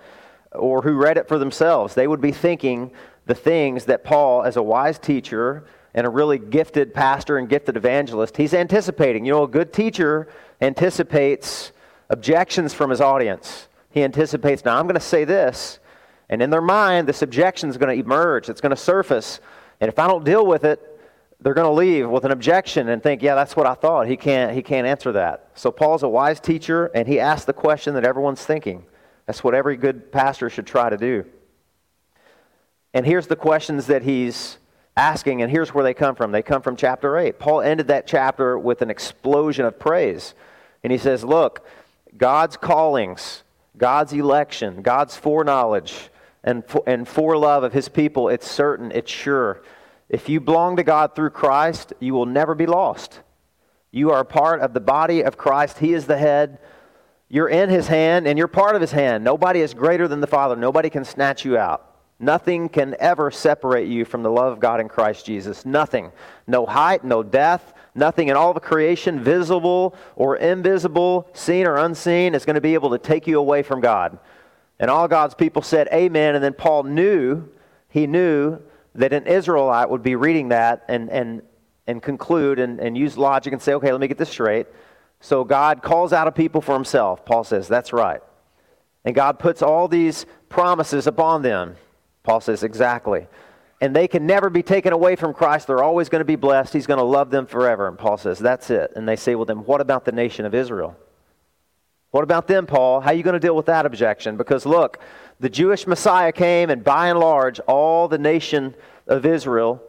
or 0.53 0.83
who 0.83 0.97
read 0.97 1.17
it 1.17 1.27
for 1.27 1.39
themselves. 1.39 1.95
They 1.95 2.07
would 2.07 2.21
be 2.21 2.33
thinking 2.33 2.93
the 3.25 3.35
things 3.35 3.87
that 3.87 4.05
Paul, 4.05 4.43
as 4.43 4.59
a 4.59 4.63
wise 4.63 4.99
teacher 4.99 5.65
and 5.95 6.07
a 6.07 6.11
really 6.11 6.39
gifted 6.39 6.93
pastor 6.93 7.39
and 7.39 7.49
gifted 7.49 7.79
evangelist, 7.79 8.37
he's 8.37 8.53
anticipating. 8.53 9.25
You 9.25 9.33
know, 9.33 9.45
a 9.45 9.49
good 9.49 9.73
teacher 9.73 10.29
anticipates 10.61 11.73
objections 12.15 12.73
from 12.73 12.89
his 12.89 13.03
audience. 13.03 13.69
He 13.91 14.03
anticipates, 14.03 14.65
now 14.65 14.79
I'm 14.79 14.87
going 14.87 14.95
to 14.95 15.01
say 15.01 15.25
this, 15.25 15.81
and 16.31 16.41
in 16.41 16.49
their 16.49 16.63
mind, 16.63 17.07
this 17.07 17.21
objection 17.21 17.69
is 17.69 17.77
going 17.77 17.95
to 17.95 18.03
emerge, 18.03 18.49
it's 18.49 18.61
going 18.61 18.71
to 18.71 18.77
surface. 18.77 19.41
And 19.81 19.89
if 19.89 19.99
I 19.99 20.07
don't 20.07 20.25
deal 20.25 20.47
with 20.47 20.65
it, 20.65 20.81
they're 21.41 21.55
going 21.55 21.67
to 21.67 21.73
leave 21.73 22.09
with 22.09 22.25
an 22.25 22.31
objection 22.31 22.89
and 22.89 23.03
think, 23.03 23.21
yeah, 23.21 23.35
that's 23.35 23.57
what 23.57 23.67
I 23.67 23.75
thought. 23.75 24.07
He 24.09 24.17
can't, 24.17 24.55
he 24.55 24.63
can't 24.63 24.87
answer 24.87 25.13
that. 25.13 25.51
So 25.55 25.71
Paul's 25.71 26.03
a 26.03 26.09
wise 26.09 26.41
teacher, 26.41 26.87
and 26.95 27.07
he 27.07 27.21
asks 27.21 27.45
the 27.45 27.53
question 27.53 27.95
that 27.95 28.05
everyone's 28.05 28.45
thinking. 28.45 28.87
That's 29.27 29.45
what 29.45 29.55
every 29.55 29.77
good 29.77 30.11
pastor 30.13 30.49
should 30.49 30.67
try 30.67 30.89
to 30.89 30.97
do. 30.97 31.27
And 32.95 33.05
here's 33.05 33.27
the 33.27 33.37
questions 33.37 33.89
that 33.89 34.03
he's 34.03 34.59
asking, 34.97 35.43
and 35.43 35.51
here's 35.51 35.75
where 35.75 35.85
they 35.85 35.95
come 35.95 36.15
from. 36.15 36.33
They 36.33 36.43
come 36.43 36.63
from 36.63 36.77
chapter 36.77 37.19
8. 37.19 37.39
Paul 37.39 37.61
ended 37.61 37.89
that 37.89 38.07
chapter 38.07 38.59
with 38.59 38.81
an 38.83 38.91
explosion 38.91 39.67
of 39.67 39.79
praise. 39.79 40.35
And 40.85 40.93
he 40.93 40.99
says, 40.99 41.25
Look, 41.25 41.67
God's 42.17 42.57
callings, 42.57 43.43
God's 43.77 44.13
election, 44.13 44.83
God's 44.83 45.17
foreknowledge, 45.17 46.11
and, 46.43 46.65
for, 46.67 46.83
and 46.87 47.07
forelove 47.07 47.65
of 47.65 47.73
his 47.73 47.89
people, 47.89 48.29
it's 48.29 48.49
certain, 48.49 48.93
it's 48.93 49.11
sure. 49.11 49.63
If 50.09 50.29
you 50.29 50.41
belong 50.41 50.77
to 50.77 50.83
God 50.83 51.15
through 51.15 51.31
Christ, 51.31 51.93
you 52.01 52.15
will 52.15 52.27
never 52.27 52.55
be 52.55 52.67
lost. 52.67 53.21
You 53.91 54.11
are 54.11 54.21
a 54.21 54.25
part 54.25 54.61
of 54.61 54.75
the 54.75 54.81
body 54.81 55.23
of 55.23 55.37
Christ. 55.37 55.79
He 55.79 55.95
is 55.95 56.07
the 56.07 56.19
head. 56.19 56.59
You're 57.29 57.49
in 57.49 57.69
his 57.71 57.89
hand, 57.89 58.27
and 58.27 58.39
you're 58.39 58.49
part 58.49 58.75
of 58.75 58.81
his 58.81 58.93
hand. 58.93 59.25
Nobody 59.25 59.61
is 59.61 59.75
greater 59.75 60.07
than 60.07 60.21
the 60.21 60.27
Father. 60.27 60.57
Nobody 60.57 60.91
can 60.91 61.05
snatch 61.05 61.45
you 61.45 61.57
out. 61.57 61.95
Nothing 62.21 62.69
can 62.69 62.95
ever 63.01 63.31
separate 63.31 63.89
you 63.89 64.05
from 64.05 64.23
the 64.23 64.31
love 64.31 64.53
of 64.53 64.61
God 64.61 64.81
in 64.81 64.89
Christ 64.89 65.27
Jesus. 65.27 65.67
Nothing. 65.67 66.13
No 66.47 66.65
height, 66.65 67.03
no 67.03 67.23
depth, 67.23 67.74
nothing 67.95 68.29
in 68.29 68.37
all 68.37 68.53
the 68.53 68.61
creation, 68.61 69.23
visible 69.23 69.95
or 70.17 70.37
invisible, 70.37 71.29
seen 71.33 71.67
or 71.67 71.77
unseen, 71.77 72.35
is 72.35 72.45
going 72.45 72.55
to 72.55 72.61
be 72.61 72.75
able 72.75 72.91
to 72.91 72.99
take 72.99 73.27
you 73.27 73.39
away 73.39 73.63
from 73.63 73.81
God. 73.81 74.19
And 74.79 74.91
all 74.91 75.09
God's 75.09 75.35
people 75.35 75.63
said, 75.63 75.89
Amen. 75.93 76.35
And 76.35 76.43
then 76.43 76.55
Paul 76.55 76.85
knew, 76.85 77.49
he 77.89 78.07
knew 78.07 78.61
that 78.95 79.13
an 79.13 79.27
Israelite 79.27 79.91
would 79.91 80.03
be 80.03 80.17
reading 80.17 80.49
that 80.49 80.85
and, 80.89 81.11
and, 81.11 81.43
and 81.87 82.03
conclude 82.03 82.59
and, 82.59 82.79
and 82.81 82.97
use 82.97 83.19
logic 83.19 83.53
and 83.53 83.61
say, 83.61 83.75
okay, 83.75 83.91
let 83.91 84.01
me 84.01 84.09
get 84.09 84.19
this 84.19 84.31
straight. 84.31 84.67
So 85.21 85.45
God 85.45 85.83
calls 85.83 86.13
out 86.13 86.29
a 86.29 86.33
people 86.33 86.61
for 86.61 86.75
himself. 86.75 87.25
Paul 87.25 87.45
says, 87.45 87.67
that's 87.67 87.93
right. 87.93 88.21
And 89.05 89.15
God 89.15 89.39
puts 89.39 89.63
all 89.63 89.89
these 89.89 90.27
promises 90.49 91.07
upon 91.07 91.43
them. 91.43 91.77
Paul 92.23 92.41
says, 92.41 92.63
exactly. 92.63 93.27
And 93.85 93.95
they 93.95 94.09
can 94.09 94.27
never 94.27 94.49
be 94.49 94.63
taken 94.63 94.95
away 94.95 95.15
from 95.15 95.35
Christ. 95.35 95.67
They're 95.67 95.85
always 95.85 96.09
going 96.09 96.21
to 96.21 96.25
be 96.25 96.37
blessed. 96.37 96.73
He's 96.73 96.87
going 96.87 96.97
to 96.97 97.05
love 97.05 97.29
them 97.29 97.45
forever. 97.45 97.87
And 97.87 97.99
Paul 97.99 98.17
says, 98.17 98.39
that's 98.39 98.71
it. 98.71 98.95
And 98.97 99.07
they 99.07 99.15
say, 99.15 99.35
well, 99.35 99.45
then 99.45 99.59
what 99.67 99.83
about 99.83 100.07
the 100.07 100.13
nation 100.13 100.47
of 100.47 100.55
Israel? 100.55 100.97
What 102.11 102.25
about 102.25 102.47
them, 102.47 102.65
Paul? 102.65 103.03
How 103.03 103.11
are 103.11 103.13
you 103.13 103.23
going 103.23 103.35
to 103.35 103.39
deal 103.39 103.55
with 103.55 103.67
that 103.67 103.85
objection? 103.85 104.39
Because 104.39 104.65
look, 104.65 105.03
the 105.39 105.51
Jewish 105.51 105.87
Messiah 105.87 106.33
came, 106.33 106.71
and 106.71 106.83
by 106.83 107.09
and 107.09 107.19
large, 107.19 107.61
all 107.61 108.09
the 108.09 108.17
nation 108.17 108.75
of 109.07 109.27
Israel, 109.27 109.83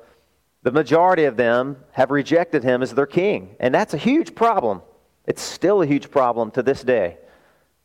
the 0.61 0.73
majority 0.73 1.23
of 1.23 1.37
them, 1.37 1.77
have 1.93 2.11
rejected 2.11 2.65
him 2.65 2.83
as 2.83 2.93
their 2.93 3.05
king. 3.05 3.55
And 3.61 3.73
that's 3.73 3.93
a 3.93 3.97
huge 3.97 4.35
problem. 4.35 4.81
It's 5.25 5.41
still 5.41 5.81
a 5.81 5.85
huge 5.85 6.11
problem 6.11 6.51
to 6.51 6.61
this 6.61 6.83
day. 6.83 7.15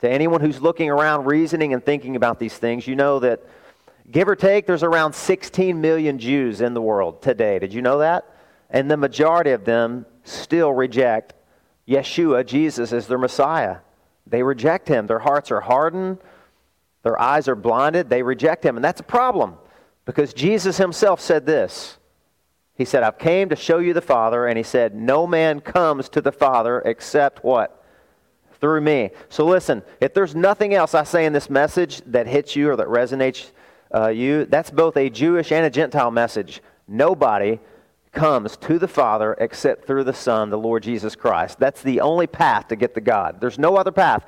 To 0.01 0.11
anyone 0.11 0.41
who's 0.41 0.61
looking 0.61 0.91
around, 0.91 1.27
reasoning, 1.27 1.73
and 1.73 1.87
thinking 1.87 2.17
about 2.17 2.41
these 2.41 2.59
things, 2.59 2.89
you 2.89 2.97
know 2.97 3.21
that 3.21 3.45
Give 4.11 4.29
or 4.29 4.37
take, 4.37 4.67
there's 4.67 4.83
around 4.83 5.15
16 5.15 5.81
million 5.81 6.19
Jews 6.19 6.61
in 6.61 6.75
the 6.75 6.83
world 6.83 7.23
today. 7.23 7.59
Did 7.59 7.73
you 7.73 7.83
know 7.83 7.99
that? 7.99 8.27
And 8.69 8.91
the 8.91 8.97
majority 8.97 9.51
of 9.51 9.65
them 9.65 10.07
still 10.25 10.73
reject 10.73 11.35
Yeshua, 11.89 12.47
Jesus, 12.47 12.93
as 12.93 13.07
their 13.07 13.19
Messiah. 13.19 13.79
They 14.27 14.43
reject 14.43 14.89
him. 14.89 15.07
Their 15.07 15.19
hearts 15.19 15.51
are 15.51 15.61
hardened, 15.61 16.19
their 17.03 17.21
eyes 17.21 17.49
are 17.49 17.55
blinded. 17.55 18.11
They 18.11 18.23
reject 18.23 18.65
him. 18.65 18.77
And 18.77 18.85
that's 18.85 19.01
a 19.01 19.05
problem 19.05 19.57
because 20.05 20.35
Jesus 20.35 20.77
himself 20.77 21.21
said 21.21 21.47
this. 21.47 21.97
He 22.75 22.85
said, 22.85 23.03
I've 23.03 23.19
came 23.19 23.51
to 23.51 23.57
show 23.57 23.79
you 23.79 23.93
the 23.93 24.01
Father. 24.01 24.47
And 24.47 24.57
he 24.57 24.63
said, 24.63 24.95
No 24.95 25.27
man 25.27 25.61
comes 25.61 26.09
to 26.11 26.21
the 26.21 26.33
Father 26.33 26.81
except 26.85 27.45
what? 27.45 27.85
Through 28.61 28.83
me. 28.83 29.11
So 29.31 29.47
listen, 29.47 29.83
if 30.01 30.13
there's 30.13 30.35
nothing 30.35 30.75
else 30.75 30.95
I 30.95 31.05
say 31.05 31.25
in 31.25 31.33
this 31.33 31.49
message 31.49 32.03
that 32.07 32.27
hits 32.27 32.55
you 32.55 32.71
or 32.71 32.77
that 32.77 32.89
resonates 32.89 33.51
uh, 33.95 34.09
you, 34.09 34.45
that's 34.45 34.71
both 34.71 34.97
a 34.97 35.11
Jewish 35.11 35.53
and 35.53 35.65
a 35.65 35.71
Gentile 35.71 36.11
message. 36.11 36.63
Nobody 36.87 37.59
comes 38.13 38.57
to 38.57 38.79
the 38.79 38.89
Father 38.89 39.37
except 39.39 39.87
through 39.87 40.05
the 40.05 40.13
Son, 40.13 40.51
the 40.51 40.59
Lord 40.59 40.83
Jesus 40.83 41.15
Christ. 41.15 41.59
That's 41.59 41.83
the 41.83 42.01
only 42.01 42.27
path 42.27 42.69
to 42.69 42.77
get 42.77 42.95
to 42.95 43.01
God. 43.01 43.41
There's 43.41 43.59
no 43.59 43.77
other 43.77 43.93
path. 43.93 44.25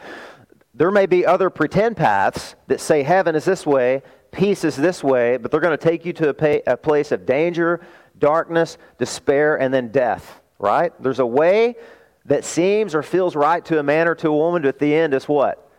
There 0.75 0.90
may 0.90 1.07
be 1.07 1.26
other 1.26 1.50
pretend 1.50 1.97
paths 1.97 2.54
that 2.69 2.81
say 2.81 3.02
heaven 3.02 3.35
is 3.35 3.45
this 3.45 3.66
way, 3.66 4.02
peace 4.31 4.64
is 4.64 4.76
this 4.76 5.04
way, 5.04 5.37
but 5.37 5.50
they're 5.50 5.61
going 5.61 5.76
to 5.76 5.85
take 5.85 6.04
you 6.04 6.12
to 6.14 6.31
a, 6.31 6.62
a 6.73 6.76
place 6.76 7.12
of 7.12 7.26
danger, 7.26 7.81
darkness, 8.19 8.78
despair, 8.99 9.61
and 9.61 9.75
then 9.75 9.88
death, 9.88 10.40
right? 10.59 10.92
There's 11.02 11.19
a 11.19 11.26
way 11.26 11.76
that 12.25 12.45
seems 12.45 12.95
or 12.95 13.02
feels 13.02 13.37
right 13.37 13.64
to 13.66 13.78
a 13.78 13.83
man 13.83 14.09
or 14.09 14.14
to 14.14 14.28
a 14.28 14.37
woman, 14.37 14.62
but 14.62 14.69
at 14.69 14.78
the 14.78 14.95
end 14.95 15.12
is 15.12 15.28
what? 15.28 15.71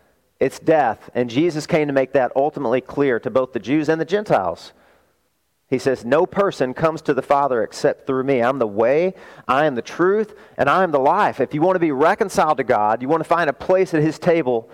It's 0.43 0.59
death. 0.59 1.09
And 1.15 1.29
Jesus 1.29 1.65
came 1.65 1.88
to 1.88 1.93
make 1.93 2.12
that 2.12 2.33
ultimately 2.35 2.81
clear 2.81 3.17
to 3.17 3.29
both 3.29 3.53
the 3.53 3.59
Jews 3.59 3.88
and 3.88 4.01
the 4.01 4.05
Gentiles. 4.05 4.73
He 5.69 5.79
says, 5.79 6.03
No 6.03 6.25
person 6.25 6.73
comes 6.73 7.01
to 7.03 7.13
the 7.13 7.21
Father 7.21 7.63
except 7.63 8.05
through 8.05 8.25
me. 8.25 8.41
I'm 8.41 8.59
the 8.59 8.67
way, 8.67 9.13
I 9.47 9.63
am 9.63 9.75
the 9.75 9.81
truth, 9.81 10.35
and 10.57 10.69
I 10.69 10.83
am 10.83 10.91
the 10.91 11.00
life. 11.00 11.39
If 11.39 11.53
you 11.53 11.62
want 11.62 11.77
to 11.77 11.79
be 11.79 11.93
reconciled 11.93 12.57
to 12.57 12.65
God, 12.65 13.01
you 13.01 13.07
want 13.07 13.23
to 13.23 13.29
find 13.29 13.50
a 13.50 13.53
place 13.53 13.93
at 13.93 14.01
His 14.01 14.19
table, 14.19 14.69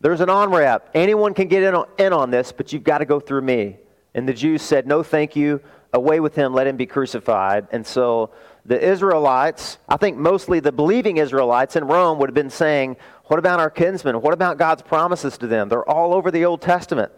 there's 0.00 0.22
an 0.22 0.30
on 0.30 0.52
ramp. 0.52 0.84
Anyone 0.94 1.34
can 1.34 1.48
get 1.48 1.64
in 1.64 1.74
on, 1.74 1.86
in 1.98 2.14
on 2.14 2.30
this, 2.30 2.50
but 2.50 2.72
you've 2.72 2.82
got 2.82 2.98
to 2.98 3.04
go 3.04 3.20
through 3.20 3.42
me. 3.42 3.76
And 4.14 4.26
the 4.26 4.32
Jews 4.32 4.62
said, 4.62 4.86
No, 4.86 5.02
thank 5.02 5.36
you. 5.36 5.60
Away 5.92 6.20
with 6.20 6.34
him, 6.34 6.54
let 6.54 6.68
him 6.68 6.76
be 6.76 6.86
crucified. 6.86 7.66
And 7.72 7.84
so 7.84 8.30
the 8.64 8.80
Israelites, 8.80 9.78
I 9.88 9.96
think 9.96 10.16
mostly 10.16 10.60
the 10.60 10.70
believing 10.70 11.16
Israelites 11.16 11.74
in 11.76 11.84
Rome, 11.84 12.18
would 12.20 12.30
have 12.30 12.34
been 12.34 12.48
saying, 12.48 12.96
what 13.30 13.38
about 13.38 13.60
our 13.60 13.70
kinsmen? 13.70 14.20
What 14.22 14.34
about 14.34 14.58
God's 14.58 14.82
promises 14.82 15.38
to 15.38 15.46
them? 15.46 15.68
They're 15.68 15.88
all 15.88 16.14
over 16.14 16.32
the 16.32 16.44
Old 16.44 16.60
Testament. 16.60 17.12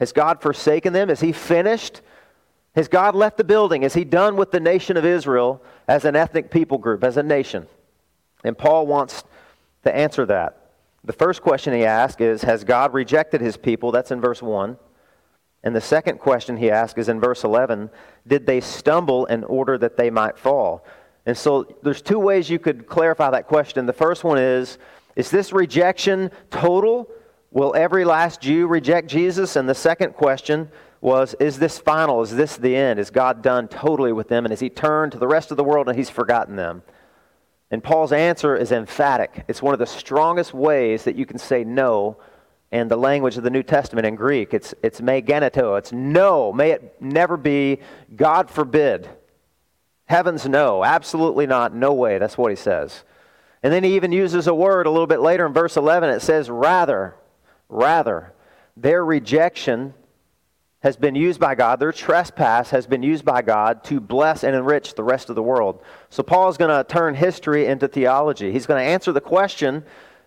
Has 0.00 0.10
God 0.10 0.42
forsaken 0.42 0.92
them? 0.92 1.08
Is 1.08 1.20
He 1.20 1.30
finished? 1.30 2.00
Has 2.74 2.88
God 2.88 3.14
left 3.14 3.36
the 3.36 3.44
building? 3.44 3.84
Is 3.84 3.94
He 3.94 4.02
done 4.02 4.34
with 4.34 4.50
the 4.50 4.58
nation 4.58 4.96
of 4.96 5.04
Israel 5.04 5.62
as 5.86 6.04
an 6.04 6.16
ethnic 6.16 6.50
people 6.50 6.78
group, 6.78 7.04
as 7.04 7.16
a 7.16 7.22
nation? 7.22 7.68
And 8.42 8.58
Paul 8.58 8.88
wants 8.88 9.22
to 9.84 9.94
answer 9.94 10.26
that. 10.26 10.72
The 11.04 11.12
first 11.12 11.42
question 11.42 11.72
he 11.72 11.84
asks 11.84 12.20
is 12.20 12.42
Has 12.42 12.64
God 12.64 12.92
rejected 12.92 13.40
His 13.40 13.56
people? 13.56 13.92
That's 13.92 14.10
in 14.10 14.20
verse 14.20 14.42
1. 14.42 14.76
And 15.62 15.76
the 15.76 15.80
second 15.80 16.18
question 16.18 16.56
he 16.56 16.72
asks 16.72 16.98
is 16.98 17.08
in 17.08 17.20
verse 17.20 17.44
11 17.44 17.88
Did 18.26 18.46
they 18.46 18.60
stumble 18.60 19.26
in 19.26 19.44
order 19.44 19.78
that 19.78 19.96
they 19.96 20.10
might 20.10 20.36
fall? 20.36 20.84
And 21.24 21.38
so 21.38 21.76
there's 21.82 22.02
two 22.02 22.18
ways 22.18 22.50
you 22.50 22.58
could 22.58 22.88
clarify 22.88 23.30
that 23.30 23.46
question. 23.46 23.86
The 23.86 23.92
first 23.92 24.24
one 24.24 24.38
is 24.38 24.78
is 25.16 25.30
this 25.30 25.52
rejection 25.52 26.30
total? 26.50 27.08
Will 27.50 27.74
every 27.74 28.04
last 28.04 28.40
Jew 28.40 28.66
reject 28.66 29.08
Jesus? 29.08 29.56
And 29.56 29.68
the 29.68 29.74
second 29.74 30.14
question 30.14 30.70
was, 31.00 31.34
is 31.40 31.58
this 31.58 31.78
final? 31.78 32.22
Is 32.22 32.34
this 32.34 32.56
the 32.56 32.74
end? 32.74 32.98
Is 32.98 33.10
God 33.10 33.42
done 33.42 33.68
totally 33.68 34.12
with 34.12 34.28
them? 34.28 34.44
And 34.44 34.52
has 34.52 34.60
he 34.60 34.70
turned 34.70 35.12
to 35.12 35.18
the 35.18 35.26
rest 35.28 35.50
of 35.50 35.56
the 35.56 35.64
world 35.64 35.88
and 35.88 35.98
he's 35.98 36.08
forgotten 36.08 36.56
them? 36.56 36.82
And 37.70 37.82
Paul's 37.82 38.12
answer 38.12 38.56
is 38.56 38.70
emphatic. 38.70 39.44
It's 39.48 39.62
one 39.62 39.74
of 39.74 39.80
the 39.80 39.86
strongest 39.86 40.54
ways 40.54 41.04
that 41.04 41.16
you 41.16 41.26
can 41.26 41.38
say 41.38 41.64
no 41.64 42.18
in 42.70 42.88
the 42.88 42.96
language 42.96 43.36
of 43.36 43.42
the 43.42 43.50
New 43.50 43.62
Testament 43.62 44.06
in 44.06 44.14
Greek. 44.14 44.54
It's, 44.54 44.74
it's 44.82 45.02
me 45.02 45.20
genoito. 45.20 45.78
It's 45.78 45.92
no. 45.92 46.52
May 46.52 46.70
it 46.70 46.96
never 47.00 47.36
be. 47.36 47.80
God 48.14 48.50
forbid. 48.50 49.08
Heavens 50.06 50.48
no. 50.48 50.84
Absolutely 50.84 51.46
not. 51.46 51.74
No 51.74 51.92
way. 51.92 52.18
That's 52.18 52.38
what 52.38 52.50
he 52.50 52.56
says. 52.56 53.04
And 53.62 53.72
then 53.72 53.84
he 53.84 53.94
even 53.94 54.12
uses 54.12 54.46
a 54.46 54.54
word 54.54 54.86
a 54.86 54.90
little 54.90 55.06
bit 55.06 55.20
later 55.20 55.46
in 55.46 55.52
verse 55.52 55.76
11. 55.76 56.10
It 56.10 56.20
says, 56.20 56.50
rather, 56.50 57.14
rather. 57.68 58.32
Their 58.76 59.04
rejection 59.04 59.94
has 60.80 60.96
been 60.96 61.14
used 61.14 61.38
by 61.38 61.54
God, 61.54 61.78
their 61.78 61.92
trespass 61.92 62.70
has 62.70 62.88
been 62.88 63.04
used 63.04 63.24
by 63.24 63.40
God 63.40 63.84
to 63.84 64.00
bless 64.00 64.42
and 64.42 64.56
enrich 64.56 64.94
the 64.94 65.04
rest 65.04 65.30
of 65.30 65.36
the 65.36 65.42
world. 65.42 65.80
So 66.10 66.24
Paul 66.24 66.48
is 66.48 66.56
going 66.56 66.76
to 66.76 66.82
turn 66.82 67.14
history 67.14 67.66
into 67.66 67.86
theology. 67.86 68.50
He's 68.50 68.66
going 68.66 68.84
to 68.84 68.90
answer 68.90 69.12
the 69.12 69.20
question, 69.20 69.84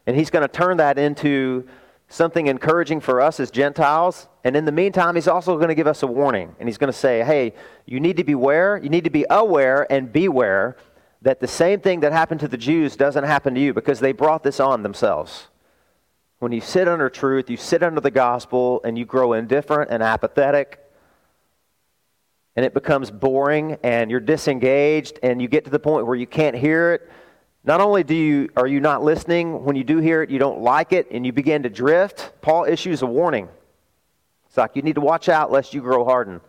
and 0.08 0.16
he's 0.16 0.30
going 0.30 0.44
to 0.44 0.48
turn 0.48 0.78
that 0.78 0.98
into 0.98 1.68
something 2.08 2.48
encouraging 2.48 3.02
for 3.02 3.20
us 3.20 3.42
as 3.42 3.52
Gentiles. 3.52 4.30
And 4.46 4.56
in 4.56 4.64
the 4.64 4.72
meantime, 4.72 5.16
he's 5.16 5.28
also 5.28 5.58
going 5.58 5.68
to 5.68 5.76
give 5.76 5.88
us 5.88 6.04
a 6.04 6.08
warning. 6.08 6.56
And 6.58 6.70
he's 6.70 6.78
going 6.78 6.92
to 6.92 6.98
say, 6.98 7.24
hey, 7.24 7.54
you 7.86 8.00
need 8.00 8.16
to 8.16 8.24
beware, 8.24 8.78
you 8.78 8.90
need 8.90 9.04
to 9.04 9.10
be 9.10 9.26
aware 9.30 9.92
and 9.92 10.14
beware 10.14 10.78
that 11.26 11.40
the 11.40 11.48
same 11.48 11.80
thing 11.80 12.02
that 12.02 12.12
happened 12.12 12.40
to 12.42 12.48
the 12.48 12.56
Jews 12.56 12.96
doesn't 12.96 13.24
happen 13.24 13.56
to 13.56 13.60
you 13.60 13.74
because 13.74 14.00
they 14.00 14.12
brought 14.12 14.44
this 14.44 14.60
on 14.60 14.84
themselves. 14.84 15.48
When 16.38 16.52
you 16.52 16.62
sit 16.62 16.88
under 16.88 17.10
truth, 17.10 17.50
you 17.50 17.58
sit 17.58 17.82
under 17.82 18.00
the 18.00 18.12
gospel, 18.12 18.80
and 18.84 18.96
you 18.96 19.06
grow 19.06 19.34
indifferent 19.34 19.90
and 19.90 20.04
apathetic, 20.04 20.80
and 22.56 22.64
it 22.64 22.76
becomes 22.76 23.10
boring 23.10 23.78
and 23.82 24.12
you're 24.12 24.20
disengaged 24.20 25.20
and 25.24 25.42
you 25.42 25.48
get 25.48 25.66
to 25.66 25.72
the 25.72 25.80
point 25.80 26.06
where 26.06 26.16
you 26.16 26.28
can't 26.28 26.56
hear 26.56 26.94
it, 26.94 27.10
not 27.64 27.82
only 27.82 28.04
do 28.04 28.16
you, 28.16 28.50
are 28.56 28.68
you 28.68 28.80
not 28.80 29.04
listening, 29.04 29.66
when 29.66 29.76
you 29.76 29.84
do 29.84 29.98
hear 29.98 30.22
it, 30.22 30.30
you 30.30 30.38
don't 30.40 30.62
like 30.62 30.94
it 30.94 31.08
and 31.12 31.26
you 31.26 31.34
begin 31.34 31.64
to 31.64 31.70
drift, 31.70 32.32
Paul 32.42 32.66
issues 32.66 33.02
a 33.02 33.08
warning. 33.08 33.50
It's 34.48 34.58
like 34.58 34.76
you 34.76 34.84
need 34.84 34.96
to 34.96 35.02
watch 35.02 35.28
out 35.28 35.52
lest 35.52 35.74
you 35.74 35.82
grow 35.82 36.06
hardened. 36.06 36.42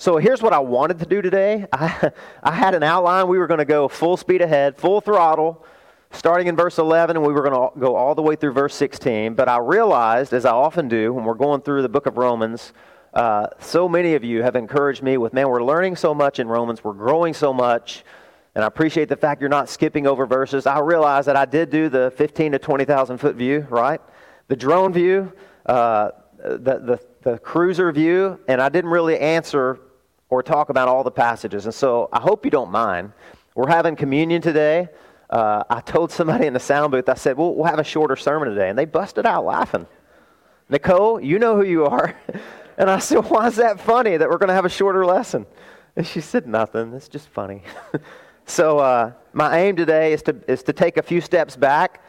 So 0.00 0.16
here's 0.16 0.40
what 0.40 0.54
I 0.54 0.60
wanted 0.60 0.98
to 1.00 1.04
do 1.04 1.20
today. 1.20 1.66
I, 1.74 2.10
I 2.42 2.52
had 2.52 2.74
an 2.74 2.82
outline. 2.82 3.28
We 3.28 3.36
were 3.36 3.46
going 3.46 3.58
to 3.58 3.66
go 3.66 3.86
full 3.86 4.16
speed 4.16 4.40
ahead, 4.40 4.78
full 4.78 5.02
throttle, 5.02 5.62
starting 6.10 6.46
in 6.46 6.56
verse 6.56 6.78
11, 6.78 7.18
and 7.18 7.26
we 7.26 7.34
were 7.34 7.42
going 7.42 7.52
to 7.52 7.78
go 7.78 7.96
all 7.96 8.14
the 8.14 8.22
way 8.22 8.34
through 8.34 8.54
verse 8.54 8.74
16. 8.76 9.34
But 9.34 9.50
I 9.50 9.58
realized, 9.58 10.32
as 10.32 10.46
I 10.46 10.52
often 10.52 10.88
do 10.88 11.12
when 11.12 11.26
we're 11.26 11.34
going 11.34 11.60
through 11.60 11.82
the 11.82 11.88
book 11.90 12.06
of 12.06 12.16
Romans, 12.16 12.72
uh, 13.12 13.48
so 13.58 13.90
many 13.90 14.14
of 14.14 14.24
you 14.24 14.42
have 14.42 14.56
encouraged 14.56 15.02
me 15.02 15.18
with, 15.18 15.34
man, 15.34 15.50
we're 15.50 15.62
learning 15.62 15.96
so 15.96 16.14
much 16.14 16.38
in 16.38 16.48
Romans, 16.48 16.82
we're 16.82 16.94
growing 16.94 17.34
so 17.34 17.52
much, 17.52 18.02
and 18.54 18.64
I 18.64 18.68
appreciate 18.68 19.10
the 19.10 19.16
fact 19.16 19.42
you're 19.42 19.50
not 19.50 19.68
skipping 19.68 20.06
over 20.06 20.24
verses. 20.24 20.64
I 20.66 20.78
realize 20.78 21.26
that 21.26 21.36
I 21.36 21.44
did 21.44 21.68
do 21.68 21.90
the 21.90 22.10
15 22.16 22.52
to 22.52 22.58
20,000 22.58 23.18
foot 23.18 23.36
view, 23.36 23.66
right? 23.68 24.00
The 24.48 24.56
drone 24.56 24.94
view, 24.94 25.30
uh, 25.66 26.12
the, 26.42 26.56
the, 26.56 27.00
the 27.20 27.38
cruiser 27.38 27.92
view, 27.92 28.40
and 28.48 28.62
I 28.62 28.70
didn't 28.70 28.92
really 28.92 29.18
answer 29.18 29.78
or 30.30 30.42
talk 30.42 30.70
about 30.70 30.88
all 30.88 31.04
the 31.04 31.10
passages. 31.10 31.66
And 31.66 31.74
so 31.74 32.08
I 32.12 32.20
hope 32.20 32.44
you 32.44 32.50
don't 32.50 32.70
mind. 32.70 33.12
We're 33.54 33.68
having 33.68 33.96
communion 33.96 34.40
today. 34.40 34.88
Uh, 35.28 35.64
I 35.68 35.80
told 35.80 36.10
somebody 36.10 36.46
in 36.46 36.54
the 36.54 36.60
sound 36.60 36.92
booth, 36.92 37.08
I 37.08 37.14
said, 37.14 37.36
well, 37.36 37.54
we'll 37.54 37.66
have 37.66 37.78
a 37.78 37.84
shorter 37.84 38.16
sermon 38.16 38.48
today. 38.48 38.68
And 38.68 38.78
they 38.78 38.84
busted 38.84 39.26
out 39.26 39.44
laughing. 39.44 39.86
Nicole, 40.68 41.20
you 41.20 41.38
know 41.38 41.56
who 41.56 41.64
you 41.64 41.84
are. 41.84 42.16
And 42.80 42.88
I 42.88 42.98
said, 42.98 43.26
Why 43.26 43.46
is 43.46 43.56
that 43.56 43.78
funny 43.78 44.16
that 44.16 44.30
we're 44.30 44.38
going 44.38 44.48
to 44.48 44.54
have 44.54 44.64
a 44.64 44.70
shorter 44.70 45.04
lesson? 45.04 45.44
And 45.96 46.06
she 46.06 46.22
said, 46.22 46.46
Nothing. 46.46 46.94
It's 46.94 47.08
just 47.08 47.28
funny. 47.28 47.62
so, 48.46 48.78
uh, 48.78 49.12
my 49.34 49.58
aim 49.58 49.76
today 49.76 50.14
is 50.14 50.22
to, 50.22 50.36
is 50.48 50.62
to 50.62 50.72
take 50.72 50.96
a 50.96 51.02
few 51.02 51.20
steps 51.20 51.56
back 51.56 52.02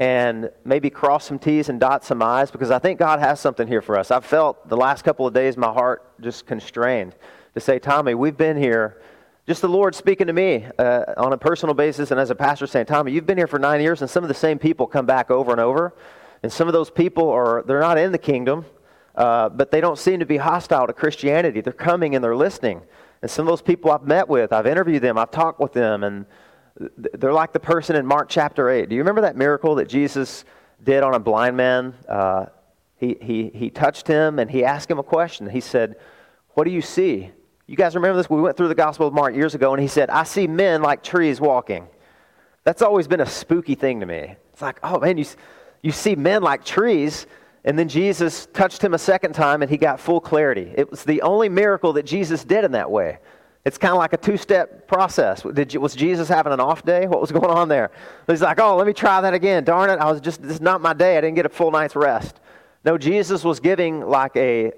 and 0.00 0.50
maybe 0.64 0.90
cross 0.90 1.26
some 1.26 1.38
T's 1.38 1.68
and 1.68 1.78
dot 1.78 2.04
some 2.04 2.20
I's 2.22 2.50
because 2.50 2.72
I 2.72 2.80
think 2.80 2.98
God 2.98 3.20
has 3.20 3.38
something 3.38 3.68
here 3.68 3.80
for 3.80 3.96
us. 3.96 4.10
I've 4.10 4.26
felt 4.26 4.68
the 4.68 4.76
last 4.76 5.04
couple 5.04 5.28
of 5.28 5.32
days 5.32 5.56
my 5.56 5.72
heart 5.72 6.02
just 6.20 6.44
constrained 6.44 7.14
to 7.56 7.60
say, 7.60 7.78
Tommy, 7.78 8.12
we've 8.14 8.36
been 8.36 8.58
here. 8.58 9.00
Just 9.46 9.62
the 9.62 9.68
Lord 9.68 9.94
speaking 9.94 10.26
to 10.26 10.34
me 10.34 10.66
uh, 10.78 11.04
on 11.16 11.32
a 11.32 11.38
personal 11.38 11.74
basis 11.74 12.10
and 12.10 12.20
as 12.20 12.28
a 12.28 12.34
pastor 12.34 12.66
saying, 12.66 12.84
Tommy, 12.84 13.12
you've 13.12 13.24
been 13.24 13.38
here 13.38 13.46
for 13.46 13.58
nine 13.58 13.80
years 13.80 14.02
and 14.02 14.10
some 14.10 14.22
of 14.22 14.28
the 14.28 14.34
same 14.34 14.58
people 14.58 14.86
come 14.86 15.06
back 15.06 15.30
over 15.30 15.52
and 15.52 15.60
over. 15.60 15.94
And 16.42 16.52
some 16.52 16.68
of 16.68 16.74
those 16.74 16.90
people 16.90 17.30
are, 17.30 17.64
they're 17.66 17.80
not 17.80 17.96
in 17.96 18.12
the 18.12 18.18
kingdom. 18.18 18.66
Uh, 19.14 19.48
but 19.48 19.70
they 19.70 19.80
don't 19.80 19.98
seem 19.98 20.20
to 20.20 20.26
be 20.26 20.36
hostile 20.36 20.86
to 20.86 20.92
Christianity. 20.92 21.62
They're 21.62 21.72
coming 21.72 22.14
and 22.14 22.22
they're 22.22 22.36
listening. 22.36 22.82
And 23.22 23.30
some 23.30 23.46
of 23.46 23.52
those 23.52 23.62
people 23.62 23.90
I've 23.90 24.06
met 24.06 24.28
with, 24.28 24.52
I've 24.52 24.66
interviewed 24.66 25.02
them, 25.02 25.16
I've 25.16 25.30
talked 25.30 25.58
with 25.58 25.72
them, 25.72 26.04
and 26.04 26.26
they're 26.98 27.32
like 27.32 27.54
the 27.54 27.60
person 27.60 27.96
in 27.96 28.04
Mark 28.04 28.28
chapter 28.28 28.68
8. 28.68 28.90
Do 28.90 28.94
you 28.94 29.00
remember 29.00 29.22
that 29.22 29.34
miracle 29.34 29.76
that 29.76 29.88
Jesus 29.88 30.44
did 30.84 31.02
on 31.02 31.14
a 31.14 31.18
blind 31.18 31.56
man? 31.56 31.94
Uh, 32.06 32.46
he, 32.98 33.16
he, 33.22 33.50
he 33.54 33.70
touched 33.70 34.06
him 34.06 34.38
and 34.38 34.50
he 34.50 34.62
asked 34.62 34.90
him 34.90 34.98
a 34.98 35.02
question. 35.02 35.48
He 35.48 35.60
said, 35.60 35.96
What 36.50 36.64
do 36.64 36.70
you 36.70 36.82
see? 36.82 37.30
You 37.66 37.76
guys 37.76 37.94
remember 37.96 38.16
this? 38.16 38.30
We 38.30 38.40
went 38.40 38.56
through 38.56 38.68
the 38.68 38.76
Gospel 38.76 39.08
of 39.08 39.14
Mark 39.14 39.34
years 39.34 39.54
ago, 39.54 39.72
and 39.74 39.82
he 39.82 39.88
said, 39.88 40.08
I 40.08 40.22
see 40.22 40.46
men 40.46 40.82
like 40.82 41.02
trees 41.02 41.40
walking. 41.40 41.88
That's 42.62 42.82
always 42.82 43.08
been 43.08 43.20
a 43.20 43.26
spooky 43.26 43.74
thing 43.74 44.00
to 44.00 44.06
me. 44.06 44.36
It's 44.52 44.62
like, 44.62 44.78
oh 44.82 44.98
man, 44.98 45.18
you, 45.18 45.24
you 45.82 45.92
see 45.92 46.16
men 46.16 46.42
like 46.42 46.64
trees. 46.64 47.26
And 47.64 47.78
then 47.78 47.88
Jesus 47.88 48.46
touched 48.46 48.82
him 48.82 48.94
a 48.94 48.98
second 48.98 49.34
time 49.34 49.62
and 49.62 49.70
he 49.70 49.76
got 49.76 50.00
full 50.00 50.20
clarity. 50.20 50.72
It 50.76 50.90
was 50.90 51.04
the 51.04 51.22
only 51.22 51.48
miracle 51.48 51.92
that 51.94 52.04
Jesus 52.04 52.44
did 52.44 52.64
in 52.64 52.72
that 52.72 52.90
way. 52.90 53.18
It's 53.64 53.78
kind 53.78 53.92
of 53.92 53.98
like 53.98 54.12
a 54.12 54.16
two 54.16 54.36
step 54.36 54.86
process. 54.86 55.42
Did, 55.42 55.74
was 55.76 55.94
Jesus 55.94 56.28
having 56.28 56.52
an 56.52 56.60
off 56.60 56.84
day? 56.84 57.06
What 57.06 57.20
was 57.20 57.32
going 57.32 57.50
on 57.50 57.68
there? 57.68 57.90
He's 58.28 58.42
like, 58.42 58.60
oh, 58.60 58.76
let 58.76 58.86
me 58.86 58.92
try 58.92 59.20
that 59.20 59.34
again. 59.34 59.64
Darn 59.64 59.90
it, 59.90 59.98
I 59.98 60.10
was 60.10 60.20
just, 60.20 60.42
this 60.42 60.52
is 60.52 60.60
not 60.60 60.80
my 60.80 60.92
day. 60.92 61.18
I 61.18 61.20
didn't 61.20 61.34
get 61.34 61.46
a 61.46 61.48
full 61.50 61.72
night's 61.72 61.96
rest. 61.96 62.40
No, 62.84 62.96
Jesus 62.96 63.42
was 63.44 63.58
giving 63.58 64.00
like 64.00 64.36
a, 64.36 64.72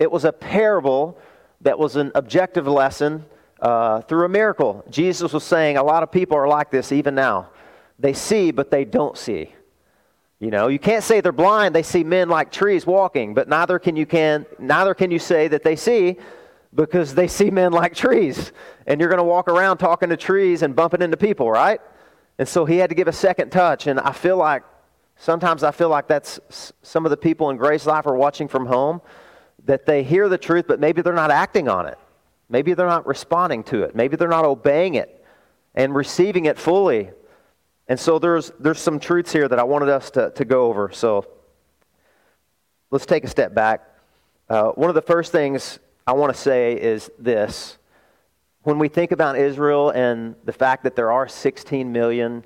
it 0.00 0.10
was 0.10 0.24
a 0.24 0.32
parable 0.32 1.16
that 1.60 1.78
was 1.78 1.96
an 1.96 2.12
objective 2.14 2.66
lesson 2.66 3.24
uh, 3.60 4.02
through 4.02 4.24
a 4.24 4.28
miracle. 4.28 4.84
Jesus 4.90 5.32
was 5.32 5.44
saying, 5.44 5.76
a 5.76 5.82
lot 5.82 6.02
of 6.02 6.10
people 6.10 6.36
are 6.36 6.48
like 6.48 6.70
this 6.70 6.92
even 6.92 7.14
now. 7.14 7.48
They 7.98 8.12
see, 8.12 8.50
but 8.50 8.70
they 8.70 8.84
don't 8.84 9.16
see. 9.16 9.54
You 10.38 10.50
know, 10.50 10.68
you 10.68 10.78
can't 10.78 11.02
say 11.02 11.22
they're 11.22 11.32
blind, 11.32 11.74
they 11.74 11.82
see 11.82 12.04
men 12.04 12.28
like 12.28 12.52
trees 12.52 12.86
walking, 12.86 13.32
but 13.32 13.48
neither 13.48 13.78
can 13.78 13.96
you 13.96 14.04
can 14.04 14.44
neither 14.58 14.92
can 14.92 15.10
you 15.10 15.18
say 15.18 15.48
that 15.48 15.62
they 15.62 15.76
see 15.76 16.18
because 16.74 17.14
they 17.14 17.26
see 17.26 17.50
men 17.50 17.72
like 17.72 17.94
trees. 17.94 18.52
And 18.86 19.00
you're 19.00 19.08
going 19.08 19.18
to 19.18 19.24
walk 19.24 19.48
around 19.48 19.78
talking 19.78 20.10
to 20.10 20.16
trees 20.16 20.60
and 20.60 20.76
bumping 20.76 21.00
into 21.00 21.16
people, 21.16 21.50
right? 21.50 21.80
And 22.38 22.46
so 22.46 22.66
he 22.66 22.76
had 22.76 22.90
to 22.90 22.94
give 22.94 23.08
a 23.08 23.14
second 23.14 23.48
touch 23.48 23.86
and 23.86 23.98
I 23.98 24.12
feel 24.12 24.36
like 24.36 24.62
sometimes 25.16 25.62
I 25.62 25.70
feel 25.70 25.88
like 25.88 26.06
that's 26.06 26.38
some 26.82 27.06
of 27.06 27.10
the 27.10 27.16
people 27.16 27.48
in 27.48 27.56
GraceLife 27.56 28.04
are 28.04 28.14
watching 28.14 28.46
from 28.46 28.66
home 28.66 29.00
that 29.66 29.86
they 29.86 30.02
hear 30.02 30.28
the 30.28 30.38
truth 30.38 30.64
but 30.66 30.80
maybe 30.80 31.02
they're 31.02 31.12
not 31.12 31.30
acting 31.30 31.68
on 31.68 31.86
it. 31.86 31.98
Maybe 32.48 32.74
they're 32.74 32.86
not 32.86 33.06
responding 33.06 33.64
to 33.64 33.82
it. 33.82 33.94
Maybe 33.94 34.16
they're 34.16 34.28
not 34.28 34.44
obeying 34.44 34.94
it 34.94 35.24
and 35.74 35.94
receiving 35.94 36.46
it 36.46 36.58
fully. 36.58 37.10
And 37.88 37.98
so 37.98 38.18
there's, 38.18 38.52
there's 38.58 38.80
some 38.80 38.98
truths 38.98 39.32
here 39.32 39.48
that 39.48 39.58
I 39.58 39.64
wanted 39.64 39.88
us 39.88 40.10
to, 40.12 40.30
to 40.30 40.44
go 40.44 40.66
over. 40.66 40.90
So 40.92 41.26
let's 42.90 43.06
take 43.06 43.24
a 43.24 43.28
step 43.28 43.54
back. 43.54 43.88
Uh, 44.48 44.70
one 44.70 44.88
of 44.88 44.94
the 44.94 45.02
first 45.02 45.32
things 45.32 45.78
I 46.06 46.12
want 46.12 46.34
to 46.34 46.40
say 46.40 46.80
is 46.80 47.10
this. 47.18 47.78
When 48.62 48.78
we 48.78 48.88
think 48.88 49.12
about 49.12 49.36
Israel 49.36 49.90
and 49.90 50.34
the 50.44 50.52
fact 50.52 50.84
that 50.84 50.96
there 50.96 51.12
are 51.12 51.28
16 51.28 51.90
million 51.92 52.44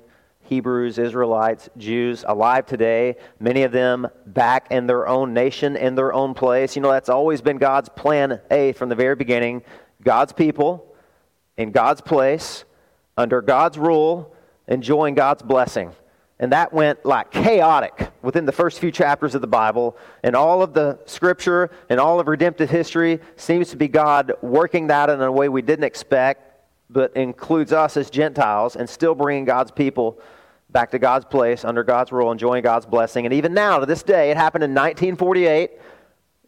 Hebrews, 0.51 0.97
Israelites, 0.97 1.69
Jews 1.77 2.25
alive 2.27 2.65
today, 2.65 3.15
many 3.39 3.63
of 3.63 3.71
them 3.71 4.05
back 4.25 4.67
in 4.69 4.85
their 4.85 5.07
own 5.07 5.33
nation, 5.33 5.77
in 5.77 5.95
their 5.95 6.11
own 6.11 6.33
place, 6.33 6.75
you 6.75 6.81
know, 6.81 6.91
that's 6.91 7.07
always 7.07 7.41
been 7.41 7.55
God's 7.55 7.87
plan 7.87 8.41
A 8.51 8.73
from 8.73 8.89
the 8.89 8.95
very 8.95 9.15
beginning. 9.15 9.63
God's 10.03 10.33
people 10.33 10.93
in 11.55 11.71
God's 11.71 12.01
place, 12.01 12.65
under 13.15 13.41
God's 13.41 13.77
rule, 13.77 14.35
enjoying 14.67 15.15
God's 15.15 15.41
blessing. 15.41 15.93
And 16.37 16.51
that 16.51 16.73
went 16.73 17.05
like 17.05 17.31
chaotic 17.31 18.11
within 18.21 18.45
the 18.45 18.51
first 18.51 18.79
few 18.79 18.91
chapters 18.91 19.35
of 19.35 19.39
the 19.39 19.47
Bible. 19.47 19.95
And 20.21 20.35
all 20.35 20.61
of 20.61 20.73
the 20.73 20.99
scripture 21.05 21.71
and 21.87 21.97
all 21.97 22.19
of 22.19 22.27
redemptive 22.27 22.69
history 22.69 23.21
seems 23.37 23.69
to 23.69 23.77
be 23.77 23.87
God 23.87 24.33
working 24.41 24.87
that 24.87 25.09
in 25.09 25.21
a 25.21 25.31
way 25.31 25.47
we 25.47 25.61
didn't 25.61 25.85
expect, 25.85 26.65
but 26.89 27.15
includes 27.15 27.71
us 27.71 27.95
as 27.95 28.09
Gentiles 28.09 28.75
and 28.75 28.89
still 28.89 29.15
bringing 29.15 29.45
God's 29.45 29.71
people 29.71 30.19
back 30.71 30.91
to 30.91 30.99
God's 30.99 31.25
place 31.25 31.65
under 31.65 31.83
God's 31.83 32.11
rule, 32.11 32.31
enjoying 32.31 32.63
God's 32.63 32.85
blessing. 32.85 33.25
And 33.25 33.33
even 33.33 33.53
now, 33.53 33.79
to 33.79 33.85
this 33.85 34.03
day, 34.03 34.31
it 34.31 34.37
happened 34.37 34.63
in 34.63 34.71
1948. 34.71 35.71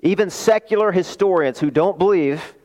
Even 0.02 0.30
secular 0.30 0.92
historians 0.92 1.60
who 1.60 1.72
don't 1.72 1.98
believe 1.98 2.56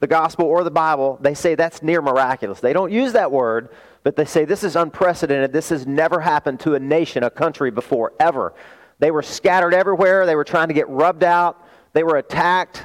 the 0.00 0.06
gospel 0.06 0.46
or 0.46 0.64
the 0.64 0.70
Bible, 0.70 1.18
they 1.20 1.34
say 1.34 1.54
that's 1.54 1.82
near 1.82 2.00
miraculous. 2.00 2.60
They 2.60 2.72
don't 2.72 2.92
use 2.92 3.12
that 3.12 3.32
word, 3.32 3.70
but 4.02 4.16
they 4.16 4.24
say 4.24 4.44
this 4.44 4.62
is 4.62 4.76
unprecedented. 4.76 5.52
This 5.52 5.70
has 5.70 5.86
never 5.86 6.20
happened 6.20 6.60
to 6.60 6.74
a 6.74 6.80
nation, 6.80 7.24
a 7.24 7.30
country 7.30 7.70
before, 7.70 8.12
ever. 8.20 8.54
They 8.98 9.10
were 9.10 9.22
scattered 9.22 9.74
everywhere. 9.74 10.26
They 10.26 10.36
were 10.36 10.44
trying 10.44 10.68
to 10.68 10.74
get 10.74 10.88
rubbed 10.88 11.24
out. 11.24 11.64
They 11.92 12.02
were 12.02 12.16
attacked. 12.16 12.84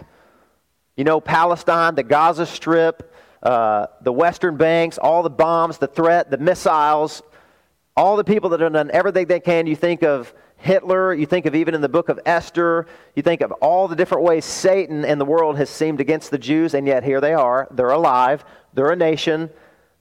You 0.96 1.04
know, 1.04 1.19
Palestine, 1.19 1.96
the 1.96 2.04
Gaza 2.04 2.46
Strip, 2.46 3.13
uh, 3.41 3.88
the 4.02 4.12
Western 4.12 4.58
Banks, 4.58 4.98
all 4.98 5.24
the 5.24 5.30
bombs, 5.30 5.78
the 5.78 5.88
threat, 5.88 6.30
the 6.30 6.38
missiles, 6.38 7.22
all 7.95 8.17
the 8.17 8.23
people 8.23 8.49
that 8.51 8.60
have 8.60 8.73
done 8.73 8.89
everything 8.91 9.27
they 9.27 9.39
can. 9.39 9.67
You 9.67 9.75
think 9.75 10.03
of 10.03 10.34
Hitler, 10.58 11.13
you 11.13 11.25
think 11.25 11.45
of 11.45 11.56
even 11.56 11.75
in 11.75 11.82
the 11.82 11.89
book 11.89 12.10
of 12.10 12.19
Esther, 12.25 12.88
you 13.15 13.21
think 13.21 13.41
of 13.41 13.51
all 13.53 13.88
the 13.88 13.95
different 13.95 14.23
ways 14.23 14.45
Satan 14.45 15.03
and 15.03 15.19
the 15.19 15.25
world 15.25 15.58
has 15.58 15.69
seemed 15.69 15.99
against 15.99 16.32
the 16.32 16.38
Jews, 16.38 16.73
and 16.73 16.88
yet 16.88 17.03
here 17.03 17.19
they 17.19 17.34
are. 17.34 17.67
They're 17.69 17.89
alive, 17.89 18.45
they're 18.73 18.91
a 18.91 18.95
nation, 18.95 19.49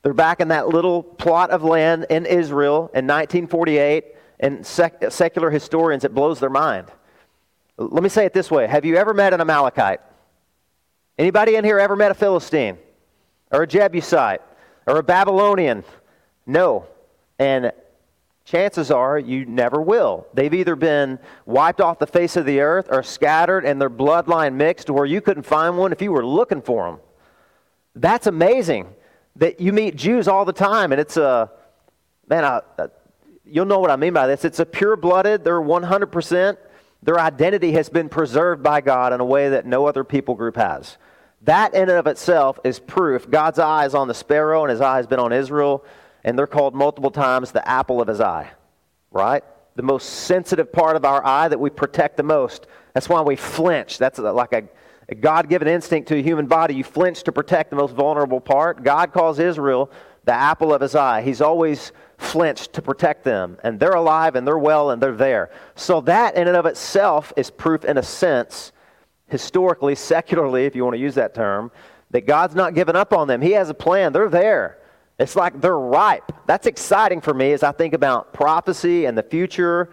they're 0.02 0.14
back 0.14 0.40
in 0.40 0.48
that 0.48 0.68
little 0.68 1.02
plot 1.02 1.50
of 1.50 1.64
land 1.64 2.06
in 2.10 2.26
Israel 2.26 2.90
in 2.94 3.06
1948, 3.06 4.04
and 4.40 4.64
sec- 4.64 5.10
secular 5.10 5.50
historians, 5.50 6.04
it 6.04 6.14
blows 6.14 6.38
their 6.38 6.50
mind. 6.50 6.86
Let 7.76 8.02
me 8.02 8.08
say 8.08 8.24
it 8.24 8.32
this 8.32 8.50
way 8.50 8.66
Have 8.66 8.84
you 8.84 8.96
ever 8.96 9.12
met 9.14 9.34
an 9.34 9.40
Amalekite? 9.40 10.00
Anybody 11.18 11.56
in 11.56 11.64
here 11.64 11.78
ever 11.78 11.96
met 11.96 12.10
a 12.10 12.14
Philistine? 12.14 12.78
Or 13.50 13.62
a 13.64 13.66
Jebusite? 13.66 14.40
Or 14.86 14.98
a 14.98 15.02
Babylonian? 15.02 15.84
No. 16.46 16.86
And 17.38 17.72
chances 18.44 18.90
are 18.90 19.18
you 19.18 19.44
never 19.44 19.80
will. 19.80 20.26
They've 20.34 20.52
either 20.52 20.76
been 20.76 21.18
wiped 21.46 21.80
off 21.80 21.98
the 21.98 22.06
face 22.06 22.36
of 22.36 22.46
the 22.46 22.60
earth 22.60 22.88
or 22.90 23.02
scattered 23.02 23.64
and 23.64 23.80
their 23.80 23.90
bloodline 23.90 24.54
mixed 24.54 24.90
where 24.90 25.06
you 25.06 25.20
couldn't 25.20 25.44
find 25.44 25.78
one 25.78 25.92
if 25.92 26.02
you 26.02 26.12
were 26.12 26.26
looking 26.26 26.62
for 26.62 26.86
them. 26.86 27.00
That's 27.94 28.26
amazing 28.26 28.88
that 29.36 29.60
you 29.60 29.72
meet 29.72 29.96
Jews 29.96 30.28
all 30.28 30.44
the 30.44 30.52
time, 30.52 30.92
and 30.92 31.00
it's 31.00 31.16
a, 31.16 31.50
man, 32.28 32.44
I, 32.44 32.60
I, 32.78 32.86
you'll 33.44 33.66
know 33.66 33.78
what 33.78 33.90
I 33.90 33.96
mean 33.96 34.12
by 34.12 34.26
this. 34.26 34.44
It's 34.44 34.58
a 34.58 34.66
pure 34.66 34.96
blooded, 34.96 35.44
they're 35.44 35.60
100%. 35.60 36.56
Their 37.02 37.18
identity 37.18 37.72
has 37.72 37.88
been 37.88 38.08
preserved 38.08 38.62
by 38.62 38.80
God 38.80 39.12
in 39.12 39.20
a 39.20 39.24
way 39.24 39.48
that 39.50 39.66
no 39.66 39.86
other 39.86 40.04
people 40.04 40.34
group 40.34 40.56
has. 40.56 40.98
That 41.42 41.74
in 41.74 41.82
and 41.82 41.98
of 41.98 42.06
itself 42.06 42.60
is 42.62 42.78
proof. 42.78 43.28
God's 43.28 43.58
eye 43.58 43.84
is 43.86 43.94
on 43.94 44.06
the 44.06 44.14
sparrow 44.14 44.62
and 44.62 44.70
his 44.70 44.80
eye 44.80 44.96
has 44.96 45.08
been 45.08 45.18
on 45.18 45.32
Israel, 45.32 45.84
and 46.24 46.38
they're 46.38 46.46
called 46.46 46.74
multiple 46.74 47.10
times 47.10 47.52
the 47.52 47.66
apple 47.68 48.00
of 48.00 48.08
his 48.08 48.20
eye, 48.20 48.50
right? 49.10 49.44
The 49.76 49.82
most 49.82 50.08
sensitive 50.08 50.72
part 50.72 50.96
of 50.96 51.04
our 51.04 51.24
eye 51.24 51.48
that 51.48 51.58
we 51.58 51.70
protect 51.70 52.16
the 52.16 52.22
most. 52.22 52.66
That's 52.94 53.08
why 53.08 53.22
we 53.22 53.36
flinch. 53.36 53.98
That's 53.98 54.18
like 54.18 54.52
a, 54.52 54.64
a 55.08 55.14
God 55.14 55.48
given 55.48 55.68
instinct 55.68 56.08
to 56.08 56.18
a 56.18 56.22
human 56.22 56.46
body. 56.46 56.74
You 56.74 56.84
flinch 56.84 57.22
to 57.24 57.32
protect 57.32 57.70
the 57.70 57.76
most 57.76 57.94
vulnerable 57.94 58.40
part. 58.40 58.82
God 58.84 59.12
calls 59.12 59.38
Israel 59.38 59.90
the 60.24 60.32
apple 60.32 60.72
of 60.72 60.80
his 60.80 60.94
eye. 60.94 61.22
He's 61.22 61.40
always 61.40 61.92
flinched 62.16 62.74
to 62.74 62.82
protect 62.82 63.24
them, 63.24 63.58
and 63.64 63.80
they're 63.80 63.90
alive 63.90 64.36
and 64.36 64.46
they're 64.46 64.58
well 64.58 64.90
and 64.90 65.02
they're 65.02 65.16
there. 65.16 65.50
So, 65.74 66.00
that 66.02 66.36
in 66.36 66.46
and 66.46 66.56
of 66.56 66.66
itself 66.66 67.32
is 67.36 67.50
proof, 67.50 67.84
in 67.84 67.98
a 67.98 68.02
sense, 68.02 68.72
historically, 69.26 69.94
secularly, 69.96 70.66
if 70.66 70.76
you 70.76 70.84
want 70.84 70.94
to 70.94 71.00
use 71.00 71.16
that 71.16 71.34
term, 71.34 71.72
that 72.10 72.26
God's 72.26 72.54
not 72.54 72.74
given 72.74 72.94
up 72.94 73.12
on 73.12 73.26
them. 73.26 73.40
He 73.40 73.52
has 73.52 73.70
a 73.70 73.74
plan, 73.74 74.12
they're 74.12 74.28
there. 74.28 74.78
It's 75.22 75.36
like 75.36 75.60
they're 75.60 75.78
ripe. 75.78 76.32
That's 76.46 76.66
exciting 76.66 77.20
for 77.20 77.32
me 77.32 77.52
as 77.52 77.62
I 77.62 77.72
think 77.72 77.94
about 77.94 78.32
prophecy 78.32 79.06
and 79.06 79.16
the 79.16 79.22
future 79.22 79.88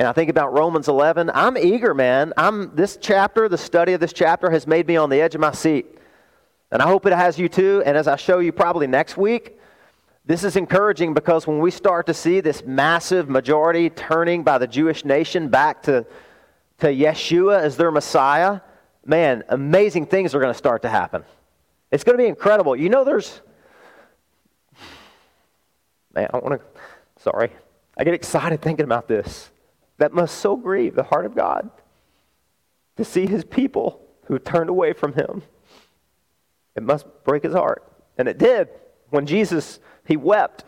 and 0.00 0.08
I 0.08 0.12
think 0.12 0.30
about 0.30 0.54
Romans 0.54 0.88
11. 0.88 1.30
I'm 1.34 1.58
eager, 1.58 1.92
man. 1.92 2.32
I'm 2.38 2.74
this 2.74 2.96
chapter, 2.98 3.50
the 3.50 3.58
study 3.58 3.92
of 3.92 4.00
this 4.00 4.14
chapter 4.14 4.50
has 4.50 4.66
made 4.66 4.86
me 4.86 4.96
on 4.96 5.10
the 5.10 5.20
edge 5.20 5.34
of 5.34 5.42
my 5.42 5.52
seat. 5.52 5.86
And 6.70 6.80
I 6.80 6.86
hope 6.86 7.04
it 7.04 7.12
has 7.12 7.38
you 7.38 7.50
too. 7.50 7.82
And 7.84 7.98
as 7.98 8.08
I 8.08 8.16
show 8.16 8.38
you 8.38 8.50
probably 8.50 8.86
next 8.86 9.18
week, 9.18 9.58
this 10.24 10.42
is 10.42 10.56
encouraging 10.56 11.12
because 11.12 11.46
when 11.46 11.58
we 11.58 11.70
start 11.70 12.06
to 12.06 12.14
see 12.14 12.40
this 12.40 12.64
massive 12.64 13.28
majority 13.28 13.90
turning 13.90 14.42
by 14.42 14.56
the 14.56 14.66
Jewish 14.66 15.04
nation 15.04 15.48
back 15.48 15.82
to, 15.82 16.06
to 16.78 16.86
Yeshua 16.86 17.60
as 17.60 17.76
their 17.76 17.90
Messiah, 17.90 18.60
man, 19.04 19.44
amazing 19.50 20.06
things 20.06 20.34
are 20.34 20.40
going 20.40 20.52
to 20.52 20.58
start 20.58 20.80
to 20.80 20.88
happen. 20.88 21.24
It's 21.90 22.04
going 22.04 22.16
to 22.16 22.22
be 22.22 22.28
incredible. 22.28 22.74
You 22.74 22.88
know, 22.88 23.04
there's. 23.04 23.42
Man, 26.14 26.26
I 26.28 26.32
don't 26.32 26.44
want 26.44 26.60
to. 26.60 26.80
Sorry. 27.22 27.50
I 27.96 28.04
get 28.04 28.14
excited 28.14 28.62
thinking 28.62 28.84
about 28.84 29.08
this. 29.08 29.50
That 29.98 30.12
must 30.12 30.38
so 30.38 30.56
grieve 30.56 30.94
the 30.94 31.02
heart 31.02 31.26
of 31.26 31.34
God 31.34 31.70
to 32.96 33.04
see 33.04 33.26
his 33.26 33.44
people 33.44 34.00
who 34.26 34.38
turned 34.38 34.70
away 34.70 34.92
from 34.92 35.12
him. 35.12 35.42
It 36.74 36.82
must 36.82 37.06
break 37.24 37.42
his 37.42 37.54
heart. 37.54 37.82
And 38.16 38.28
it 38.28 38.38
did. 38.38 38.68
When 39.10 39.26
Jesus, 39.26 39.80
he 40.06 40.16
wept. 40.16 40.64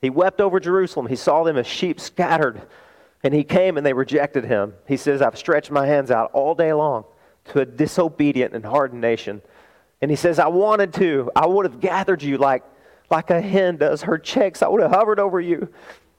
He 0.00 0.10
wept 0.10 0.40
over 0.40 0.58
Jerusalem. 0.60 1.06
He 1.06 1.16
saw 1.16 1.44
them 1.44 1.56
as 1.56 1.66
sheep 1.66 2.00
scattered. 2.00 2.62
And 3.22 3.32
he 3.32 3.44
came 3.44 3.76
and 3.76 3.86
they 3.86 3.92
rejected 3.92 4.44
him. 4.44 4.74
He 4.86 4.96
says, 4.96 5.22
I've 5.22 5.38
stretched 5.38 5.70
my 5.70 5.86
hands 5.86 6.10
out 6.10 6.30
all 6.32 6.54
day 6.54 6.72
long 6.72 7.04
to 7.46 7.60
a 7.60 7.64
disobedient 7.64 8.54
and 8.54 8.64
hardened 8.64 9.00
nation. 9.00 9.42
And 10.02 10.10
he 10.10 10.16
says, 10.16 10.38
I 10.38 10.48
wanted 10.48 10.92
to. 10.94 11.30
I 11.34 11.46
would 11.46 11.64
have 11.64 11.80
gathered 11.80 12.22
you 12.22 12.38
like, 12.38 12.64
like 13.14 13.30
a 13.30 13.40
hen 13.40 13.76
does 13.76 14.02
her 14.02 14.18
chicks. 14.18 14.62
I 14.62 14.68
would 14.68 14.82
have 14.82 14.90
hovered 14.90 15.20
over 15.20 15.40
you. 15.40 15.68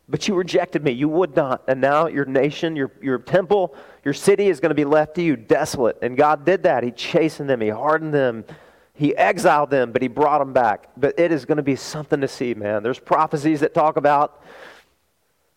But 0.08 0.27
you 0.27 0.36
rejected 0.36 0.84
me. 0.84 0.91
You 0.91 1.10
would 1.10 1.36
not. 1.36 1.63
And 1.67 1.81
now 1.81 2.08
your 2.08 2.25
nation, 2.25 2.75
your, 2.75 2.91
your 3.01 3.17
temple, 3.17 3.75
your 4.03 4.13
city 4.13 4.47
is 4.47 4.60
going 4.60 4.69
to 4.69 4.75
be 4.75 4.86
left 4.86 5.15
to 5.15 5.21
you 5.21 5.36
desolate. 5.36 5.97
And 6.01 6.15
God 6.15 6.45
did 6.45 6.63
that. 6.63 6.84
He 6.84 6.91
chastened 6.91 7.49
them, 7.49 7.60
He 7.60 7.69
hardened 7.69 8.13
them, 8.13 8.45
He 8.93 9.15
exiled 9.17 9.71
them, 9.71 9.91
but 9.91 10.01
He 10.01 10.08
brought 10.08 10.39
them 10.39 10.53
back. 10.53 10.89
But 10.95 11.19
it 11.19 11.31
is 11.31 11.45
going 11.45 11.58
to 11.58 11.63
be 11.63 11.75
something 11.75 12.21
to 12.21 12.27
see, 12.27 12.53
man. 12.53 12.84
There's 12.84 12.99
prophecies 12.99 13.62
that 13.62 13.73
talk 13.73 13.97
about 13.97 14.41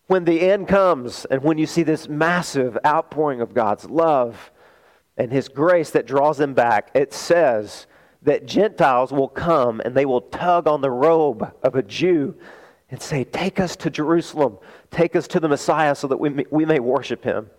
when 0.07 0.25
the 0.25 0.41
end 0.41 0.67
comes 0.67 1.25
and 1.25 1.43
when 1.43 1.59
you 1.59 1.67
see 1.67 1.83
this 1.83 2.09
massive 2.09 2.75
outpouring 2.83 3.41
of 3.41 3.53
God's 3.53 3.87
love 3.87 4.51
and 5.15 5.31
his 5.31 5.47
grace 5.47 5.91
that 5.91 6.07
draws 6.07 6.37
them 6.37 6.55
back, 6.55 6.89
it 6.95 7.13
says 7.13 7.85
that 8.21 8.45
Gentiles 8.45 9.11
will 9.11 9.27
come 9.27 9.79
and 9.79 9.95
they 9.95 10.05
will 10.05 10.21
tug 10.21 10.67
on 10.67 10.81
the 10.81 10.91
robe 10.91 11.53
of 11.63 11.75
a 11.75 11.83
Jew 11.83 12.35
and 12.91 13.01
say, 13.01 13.23
Take 13.23 13.59
us 13.59 13.75
to 13.77 13.89
Jerusalem, 13.89 14.57
take 14.91 15.15
us 15.15 15.27
to 15.29 15.39
the 15.39 15.47
Messiah 15.47 15.95
so 15.95 16.07
that 16.07 16.17
we 16.17 16.29
may, 16.29 16.45
we 16.51 16.65
may 16.65 16.79
worship 16.79 17.23
him. 17.23 17.49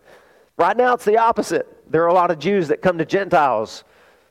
Right 0.56 0.76
now, 0.76 0.94
it's 0.94 1.04
the 1.04 1.16
opposite. 1.16 1.66
There 1.90 2.02
are 2.02 2.08
a 2.08 2.14
lot 2.14 2.30
of 2.30 2.38
Jews 2.38 2.68
that 2.68 2.82
come 2.82 2.98
to 2.98 3.06
Gentiles 3.06 3.84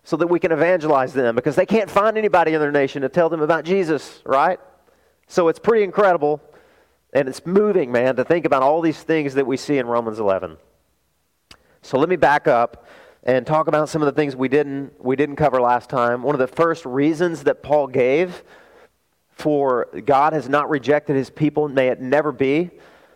so 0.03 0.15
that 0.17 0.27
we 0.27 0.39
can 0.39 0.51
evangelize 0.51 1.13
them 1.13 1.35
because 1.35 1.55
they 1.55 1.65
can't 1.65 1.89
find 1.89 2.17
anybody 2.17 2.53
in 2.53 2.61
their 2.61 2.71
nation 2.71 3.01
to 3.01 3.09
tell 3.09 3.29
them 3.29 3.41
about 3.41 3.65
Jesus, 3.65 4.21
right? 4.25 4.59
So 5.27 5.47
it's 5.47 5.59
pretty 5.59 5.83
incredible 5.83 6.41
and 7.13 7.27
it's 7.27 7.45
moving, 7.45 7.91
man, 7.91 8.15
to 8.17 8.23
think 8.23 8.45
about 8.45 8.61
all 8.61 8.81
these 8.81 9.01
things 9.01 9.33
that 9.33 9.47
we 9.47 9.57
see 9.57 9.77
in 9.77 9.87
Romans 9.87 10.19
11. 10.19 10.57
So 11.81 11.97
let 11.97 12.09
me 12.09 12.15
back 12.15 12.47
up 12.47 12.85
and 13.23 13.45
talk 13.45 13.67
about 13.67 13.89
some 13.89 14.01
of 14.01 14.05
the 14.05 14.11
things 14.11 14.35
we 14.35 14.47
didn't, 14.47 15.03
we 15.03 15.15
didn't 15.15 15.35
cover 15.35 15.61
last 15.61 15.89
time. 15.89 16.23
One 16.23 16.35
of 16.35 16.39
the 16.39 16.47
first 16.47 16.85
reasons 16.85 17.43
that 17.43 17.61
Paul 17.61 17.87
gave 17.87 18.43
for 19.31 19.87
God 20.05 20.33
has 20.33 20.49
not 20.49 20.69
rejected 20.69 21.15
his 21.15 21.29
people, 21.29 21.69
may 21.69 21.87
it 21.87 22.01
never 22.01 22.31
be, 22.31 22.71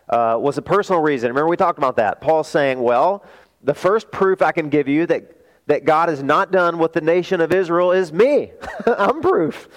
uh, 0.08 0.36
was 0.40 0.58
a 0.58 0.62
personal 0.62 1.00
reason. 1.02 1.28
Remember, 1.28 1.48
we 1.48 1.56
talked 1.56 1.78
about 1.78 1.96
that. 1.96 2.20
Paul's 2.20 2.48
saying, 2.48 2.80
well, 2.80 3.24
the 3.62 3.74
first 3.74 4.10
proof 4.10 4.42
I 4.42 4.52
can 4.52 4.68
give 4.68 4.88
you 4.88 5.06
that, 5.06 5.38
that 5.66 5.84
God 5.84 6.08
has 6.08 6.22
not 6.22 6.50
done 6.50 6.78
what 6.78 6.92
the 6.92 7.00
nation 7.00 7.40
of 7.40 7.52
Israel 7.52 7.92
is 7.92 8.12
me. 8.12 8.52
I'm 8.86 9.22
proof. 9.22 9.68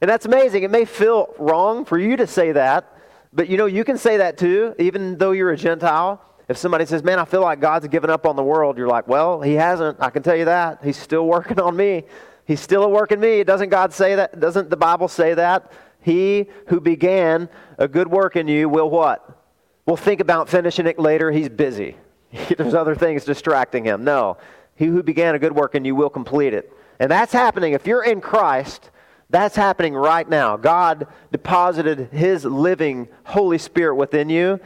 And 0.00 0.08
that's 0.10 0.26
amazing. 0.26 0.62
It 0.62 0.70
may 0.70 0.84
feel 0.84 1.34
wrong 1.38 1.84
for 1.84 1.98
you 1.98 2.16
to 2.16 2.26
say 2.26 2.52
that, 2.52 2.96
but 3.32 3.48
you 3.48 3.56
know, 3.56 3.66
you 3.66 3.84
can 3.84 3.98
say 3.98 4.18
that 4.18 4.38
too, 4.38 4.74
even 4.78 5.18
though 5.18 5.32
you're 5.32 5.50
a 5.50 5.56
Gentile. 5.56 6.20
If 6.48 6.56
somebody 6.56 6.86
says, 6.86 7.02
Man, 7.02 7.18
I 7.18 7.24
feel 7.24 7.40
like 7.40 7.60
God's 7.60 7.88
given 7.88 8.10
up 8.10 8.26
on 8.26 8.36
the 8.36 8.42
world, 8.42 8.78
you're 8.78 8.88
like, 8.88 9.08
Well, 9.08 9.40
He 9.40 9.54
hasn't. 9.54 10.00
I 10.00 10.10
can 10.10 10.22
tell 10.22 10.36
you 10.36 10.46
that. 10.46 10.80
He's 10.84 10.96
still 10.96 11.26
working 11.36 11.60
on 11.60 11.76
me. 11.76 12.04
He's 12.46 12.60
still 12.60 12.82
at 12.84 12.90
work 12.90 13.10
in 13.12 13.20
me. 13.20 13.42
Doesn't 13.42 13.70
God 13.70 13.92
say 13.92 14.16
that? 14.16 14.38
Doesn't 14.38 14.68
the 14.68 14.76
Bible 14.76 15.08
say 15.08 15.34
that? 15.34 15.72
He 16.00 16.46
who 16.66 16.80
began 16.80 17.48
a 17.78 17.88
good 17.88 18.08
work 18.08 18.36
in 18.36 18.46
you 18.46 18.68
will 18.68 18.90
what? 18.90 19.42
We'll 19.86 19.96
think 19.96 20.20
about 20.20 20.50
finishing 20.50 20.86
it 20.86 20.98
later. 20.98 21.30
He's 21.30 21.48
busy. 21.48 21.96
There's 22.56 22.74
other 22.74 22.94
things 22.94 23.24
distracting 23.24 23.84
him. 23.84 24.04
No. 24.04 24.36
He 24.76 24.86
who 24.86 25.02
began 25.02 25.34
a 25.34 25.38
good 25.38 25.54
work 25.54 25.74
in 25.74 25.84
you 25.84 25.94
will 25.94 26.10
complete 26.10 26.52
it. 26.52 26.70
And 26.98 27.10
that's 27.10 27.32
happening. 27.32 27.72
If 27.72 27.86
you're 27.86 28.04
in 28.04 28.20
Christ, 28.20 28.90
that's 29.30 29.56
happening 29.56 29.94
right 29.94 30.28
now. 30.28 30.56
God 30.56 31.06
deposited 31.32 32.08
His 32.12 32.44
living 32.44 33.08
Holy 33.24 33.58
Spirit 33.58 33.96
within 33.96 34.28
you 34.28 34.60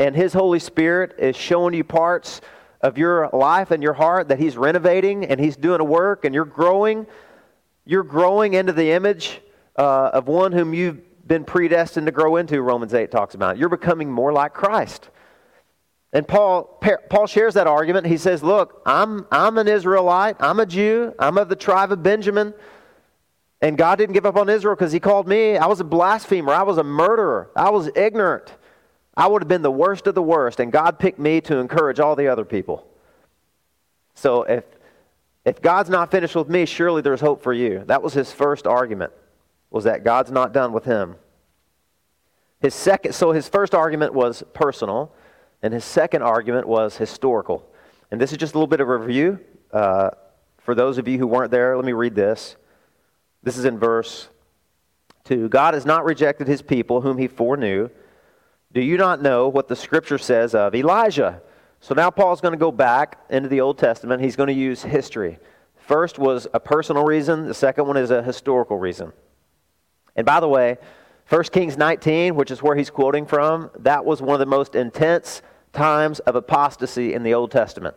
and 0.00 0.16
His 0.16 0.32
Holy 0.32 0.58
Spirit 0.58 1.14
is 1.18 1.36
showing 1.36 1.74
you 1.74 1.84
parts 1.84 2.40
of 2.80 2.96
your 2.96 3.28
life 3.34 3.70
and 3.70 3.82
your 3.82 3.92
heart 3.92 4.28
that 4.28 4.38
He's 4.38 4.56
renovating 4.56 5.26
and 5.26 5.38
He's 5.38 5.56
doing 5.56 5.78
a 5.80 5.84
work 5.84 6.24
and 6.24 6.34
you're 6.34 6.46
growing. 6.46 7.06
You're 7.84 8.02
growing 8.02 8.54
into 8.54 8.72
the 8.72 8.92
image 8.92 9.42
uh, 9.76 10.10
of 10.14 10.26
one 10.26 10.52
whom 10.52 10.72
you've 10.72 11.28
been 11.28 11.44
predestined 11.44 12.06
to 12.06 12.12
grow 12.12 12.36
into, 12.36 12.62
Romans 12.62 12.94
8 12.94 13.10
talks 13.10 13.34
about. 13.34 13.58
You're 13.58 13.68
becoming 13.68 14.10
more 14.10 14.32
like 14.32 14.54
Christ. 14.54 15.10
And 16.14 16.26
Paul, 16.26 16.80
Paul 17.10 17.26
shares 17.26 17.54
that 17.54 17.66
argument. 17.66 18.06
He 18.06 18.16
says, 18.16 18.42
Look, 18.42 18.80
I'm, 18.86 19.26
I'm 19.30 19.58
an 19.58 19.68
Israelite. 19.68 20.36
I'm 20.40 20.60
a 20.60 20.66
Jew. 20.66 21.14
I'm 21.18 21.36
of 21.36 21.50
the 21.50 21.56
tribe 21.56 21.92
of 21.92 22.02
Benjamin. 22.02 22.54
And 23.60 23.76
God 23.76 23.96
didn't 23.96 24.14
give 24.14 24.24
up 24.24 24.36
on 24.36 24.48
Israel 24.48 24.74
because 24.74 24.92
He 24.92 24.98
called 24.98 25.28
me. 25.28 25.58
I 25.58 25.66
was 25.66 25.80
a 25.80 25.84
blasphemer. 25.84 26.54
I 26.54 26.62
was 26.62 26.78
a 26.78 26.82
murderer. 26.82 27.50
I 27.54 27.68
was 27.68 27.90
ignorant. 27.94 28.56
I 29.20 29.26
would 29.26 29.42
have 29.42 29.48
been 29.48 29.60
the 29.60 29.70
worst 29.70 30.06
of 30.06 30.14
the 30.14 30.22
worst, 30.22 30.60
and 30.60 30.72
God 30.72 30.98
picked 30.98 31.18
me 31.18 31.42
to 31.42 31.58
encourage 31.58 32.00
all 32.00 32.16
the 32.16 32.28
other 32.28 32.46
people. 32.46 32.86
So 34.14 34.44
if, 34.44 34.64
if 35.44 35.60
God's 35.60 35.90
not 35.90 36.10
finished 36.10 36.34
with 36.34 36.48
me, 36.48 36.64
surely 36.64 37.02
there's 37.02 37.20
hope 37.20 37.42
for 37.42 37.52
you. 37.52 37.84
That 37.86 38.02
was 38.02 38.14
his 38.14 38.32
first 38.32 38.66
argument, 38.66 39.12
was 39.70 39.84
that 39.84 40.04
God's 40.04 40.30
not 40.30 40.54
done 40.54 40.72
with 40.72 40.86
him. 40.86 41.16
His 42.62 42.74
second, 42.74 43.12
so 43.12 43.32
his 43.32 43.46
first 43.46 43.74
argument 43.74 44.14
was 44.14 44.42
personal, 44.54 45.12
and 45.62 45.74
his 45.74 45.84
second 45.84 46.22
argument 46.22 46.66
was 46.66 46.96
historical. 46.96 47.68
And 48.10 48.18
this 48.18 48.32
is 48.32 48.38
just 48.38 48.54
a 48.54 48.56
little 48.56 48.68
bit 48.68 48.80
of 48.80 48.88
a 48.88 48.96
review. 48.96 49.38
Uh, 49.70 50.12
for 50.56 50.74
those 50.74 50.96
of 50.96 51.06
you 51.06 51.18
who 51.18 51.26
weren't 51.26 51.50
there, 51.50 51.76
let 51.76 51.84
me 51.84 51.92
read 51.92 52.14
this. 52.14 52.56
This 53.42 53.58
is 53.58 53.66
in 53.66 53.78
verse 53.78 54.30
2. 55.24 55.50
God 55.50 55.74
has 55.74 55.84
not 55.84 56.06
rejected 56.06 56.48
his 56.48 56.62
people 56.62 57.02
whom 57.02 57.18
he 57.18 57.28
foreknew. 57.28 57.90
Do 58.72 58.80
you 58.80 58.96
not 58.96 59.20
know 59.20 59.48
what 59.48 59.66
the 59.66 59.74
scripture 59.74 60.18
says 60.18 60.54
of 60.54 60.74
Elijah? 60.74 61.42
So 61.80 61.94
now 61.94 62.10
Paul's 62.10 62.40
going 62.40 62.52
to 62.52 62.58
go 62.58 62.70
back 62.70 63.18
into 63.28 63.48
the 63.48 63.60
Old 63.60 63.78
Testament. 63.78 64.22
He's 64.22 64.36
going 64.36 64.46
to 64.46 64.52
use 64.52 64.82
history. 64.82 65.38
First 65.76 66.18
was 66.18 66.46
a 66.54 66.60
personal 66.60 67.04
reason, 67.04 67.46
the 67.46 67.54
second 67.54 67.86
one 67.86 67.96
is 67.96 68.12
a 68.12 68.22
historical 68.22 68.78
reason. 68.78 69.12
And 70.14 70.24
by 70.24 70.38
the 70.38 70.48
way, 70.48 70.76
1 71.28 71.44
Kings 71.44 71.76
19, 71.76 72.36
which 72.36 72.52
is 72.52 72.62
where 72.62 72.76
he's 72.76 72.90
quoting 72.90 73.26
from, 73.26 73.70
that 73.80 74.04
was 74.04 74.22
one 74.22 74.34
of 74.34 74.40
the 74.40 74.46
most 74.46 74.76
intense 74.76 75.42
times 75.72 76.20
of 76.20 76.36
apostasy 76.36 77.14
in 77.14 77.24
the 77.24 77.34
Old 77.34 77.50
Testament. 77.50 77.96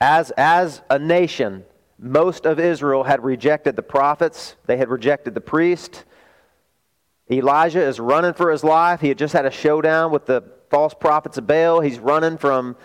As, 0.00 0.32
as 0.32 0.82
a 0.90 0.98
nation, 0.98 1.64
most 1.98 2.46
of 2.46 2.58
Israel 2.58 3.04
had 3.04 3.22
rejected 3.22 3.76
the 3.76 3.82
prophets, 3.82 4.56
they 4.66 4.78
had 4.78 4.88
rejected 4.88 5.34
the 5.34 5.40
priest, 5.40 6.04
Elijah 7.30 7.82
is 7.82 8.00
running 8.00 8.32
for 8.32 8.50
his 8.50 8.64
life. 8.64 9.00
He 9.00 9.08
had 9.08 9.18
just 9.18 9.32
had 9.32 9.46
a 9.46 9.50
showdown 9.50 10.10
with 10.10 10.26
the 10.26 10.42
false 10.68 10.94
prophets 10.94 11.38
of 11.38 11.46
Baal. 11.46 11.80
He's 11.80 11.98
running 11.98 12.38
from 12.38 12.76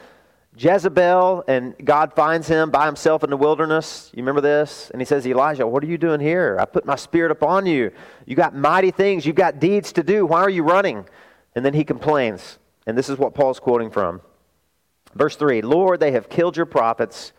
Jezebel, 0.57 1.43
and 1.47 1.75
God 1.83 2.13
finds 2.13 2.47
him 2.47 2.69
by 2.69 2.85
himself 2.85 3.23
in 3.23 3.29
the 3.29 3.37
wilderness. 3.37 4.09
You 4.13 4.21
remember 4.21 4.41
this? 4.41 4.89
And 4.91 5.01
he 5.01 5.05
says, 5.05 5.27
Elijah, 5.27 5.67
what 5.67 5.83
are 5.83 5.87
you 5.87 5.97
doing 5.97 6.19
here? 6.19 6.57
I 6.59 6.65
put 6.65 6.85
my 6.85 6.95
spirit 6.95 7.31
upon 7.31 7.65
you. 7.65 7.91
You 8.25 8.35
got 8.35 8.55
mighty 8.55 8.91
things, 8.91 9.25
you've 9.25 9.35
got 9.35 9.59
deeds 9.59 9.91
to 9.93 10.03
do. 10.03 10.25
Why 10.25 10.41
are 10.41 10.49
you 10.49 10.63
running? 10.63 11.05
And 11.55 11.65
then 11.65 11.73
he 11.73 11.83
complains. 11.83 12.59
And 12.87 12.97
this 12.97 13.09
is 13.09 13.17
what 13.17 13.33
Paul's 13.33 13.59
quoting 13.59 13.89
from. 13.89 14.21
Verse 15.13 15.35
3 15.35 15.61
Lord, 15.61 15.99
they 15.99 16.11
have 16.11 16.29
killed 16.29 16.55
your 16.55 16.65
prophets, 16.65 17.33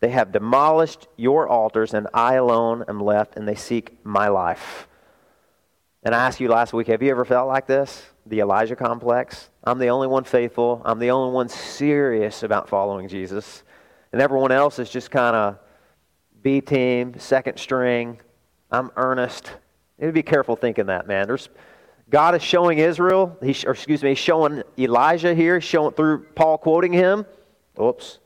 they 0.00 0.10
have 0.10 0.32
demolished 0.32 1.08
your 1.16 1.48
altars, 1.48 1.92
and 1.92 2.06
I 2.14 2.34
alone 2.34 2.84
am 2.88 3.00
left, 3.00 3.36
and 3.36 3.46
they 3.46 3.54
seek 3.54 3.98
my 4.04 4.28
life. 4.28 4.88
And 6.06 6.14
I 6.14 6.24
asked 6.24 6.38
you 6.38 6.46
last 6.46 6.72
week, 6.72 6.86
have 6.86 7.02
you 7.02 7.10
ever 7.10 7.24
felt 7.24 7.48
like 7.48 7.66
this? 7.66 8.06
The 8.26 8.38
Elijah 8.38 8.76
complex? 8.76 9.50
I'm 9.64 9.80
the 9.80 9.88
only 9.88 10.06
one 10.06 10.22
faithful. 10.22 10.80
I'm 10.84 11.00
the 11.00 11.10
only 11.10 11.34
one 11.34 11.48
serious 11.48 12.44
about 12.44 12.68
following 12.68 13.08
Jesus. 13.08 13.64
And 14.12 14.22
everyone 14.22 14.52
else 14.52 14.78
is 14.78 14.88
just 14.88 15.10
kind 15.10 15.34
of 15.34 15.58
B 16.42 16.60
team, 16.60 17.18
second 17.18 17.58
string. 17.58 18.20
I'm 18.70 18.92
earnest. 18.94 19.50
You 19.98 20.02
need 20.04 20.10
to 20.10 20.12
be 20.12 20.22
careful 20.22 20.54
thinking 20.54 20.86
that, 20.86 21.08
man. 21.08 21.26
There's, 21.26 21.48
God 22.08 22.36
is 22.36 22.42
showing 22.42 22.78
Israel, 22.78 23.36
he, 23.42 23.66
or 23.66 23.72
excuse 23.72 24.04
me, 24.04 24.14
showing 24.14 24.62
Elijah 24.78 25.34
here, 25.34 25.60
showing 25.60 25.92
through 25.92 26.26
Paul 26.36 26.56
quoting 26.56 26.92
him. 26.92 27.26
Oops. 27.82 28.20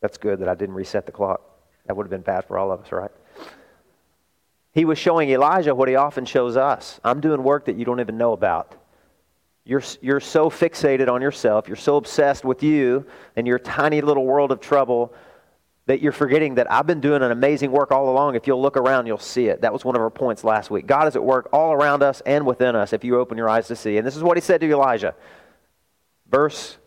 That's 0.00 0.18
good 0.18 0.38
that 0.38 0.48
I 0.48 0.54
didn't 0.54 0.76
reset 0.76 1.06
the 1.06 1.12
clock. 1.12 1.40
That 1.86 1.96
would 1.96 2.04
have 2.04 2.10
been 2.10 2.20
bad 2.20 2.44
for 2.44 2.56
all 2.56 2.70
of 2.70 2.82
us, 2.82 2.92
right? 2.92 3.10
He 4.74 4.84
was 4.84 4.98
showing 4.98 5.30
Elijah 5.30 5.74
what 5.74 5.88
he 5.88 5.94
often 5.94 6.24
shows 6.24 6.56
us. 6.56 7.00
I'm 7.04 7.20
doing 7.20 7.42
work 7.42 7.66
that 7.66 7.76
you 7.76 7.84
don't 7.84 8.00
even 8.00 8.18
know 8.18 8.32
about. 8.32 8.74
You're, 9.64 9.82
you're 10.02 10.20
so 10.20 10.50
fixated 10.50 11.08
on 11.08 11.22
yourself, 11.22 11.68
you're 11.68 11.76
so 11.76 11.96
obsessed 11.96 12.44
with 12.44 12.62
you 12.62 13.06
and 13.36 13.46
your 13.46 13.58
tiny 13.58 14.02
little 14.02 14.26
world 14.26 14.52
of 14.52 14.60
trouble 14.60 15.14
that 15.86 16.00
you're 16.00 16.12
forgetting 16.12 16.56
that 16.56 16.70
I've 16.70 16.86
been 16.86 17.00
doing 17.00 17.22
an 17.22 17.30
amazing 17.30 17.70
work 17.70 17.92
all 17.92 18.10
along. 18.10 18.34
If 18.36 18.46
you'll 18.46 18.60
look 18.60 18.76
around, 18.76 19.06
you'll 19.06 19.18
see 19.18 19.46
it. 19.46 19.60
That 19.60 19.72
was 19.72 19.84
one 19.84 19.94
of 19.96 20.02
our 20.02 20.10
points 20.10 20.42
last 20.42 20.70
week. 20.70 20.86
God 20.86 21.08
is 21.08 21.14
at 21.14 21.22
work 21.22 21.48
all 21.52 21.72
around 21.72 22.02
us 22.02 22.22
and 22.24 22.44
within 22.46 22.74
us 22.74 22.92
if 22.92 23.04
you 23.04 23.18
open 23.18 23.38
your 23.38 23.48
eyes 23.48 23.68
to 23.68 23.76
see. 23.76 23.96
And 23.96 24.06
this 24.06 24.16
is 24.16 24.22
what 24.22 24.36
he 24.36 24.40
said 24.40 24.60
to 24.62 24.70
Elijah. 24.70 25.14
Verse 26.30 26.78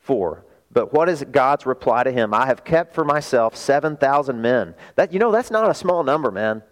4. 0.00 0.44
But 0.72 0.92
what 0.92 1.08
is 1.08 1.24
God's 1.30 1.66
reply 1.66 2.04
to 2.04 2.12
him? 2.12 2.32
I 2.32 2.46
have 2.46 2.64
kept 2.64 2.94
for 2.94 3.04
myself 3.04 3.56
7,000 3.56 4.40
men. 4.40 4.74
That, 4.94 5.12
you 5.12 5.18
know, 5.18 5.32
that's 5.32 5.50
not 5.50 5.68
a 5.68 5.74
small 5.74 6.04
number, 6.04 6.30
man. 6.30 6.62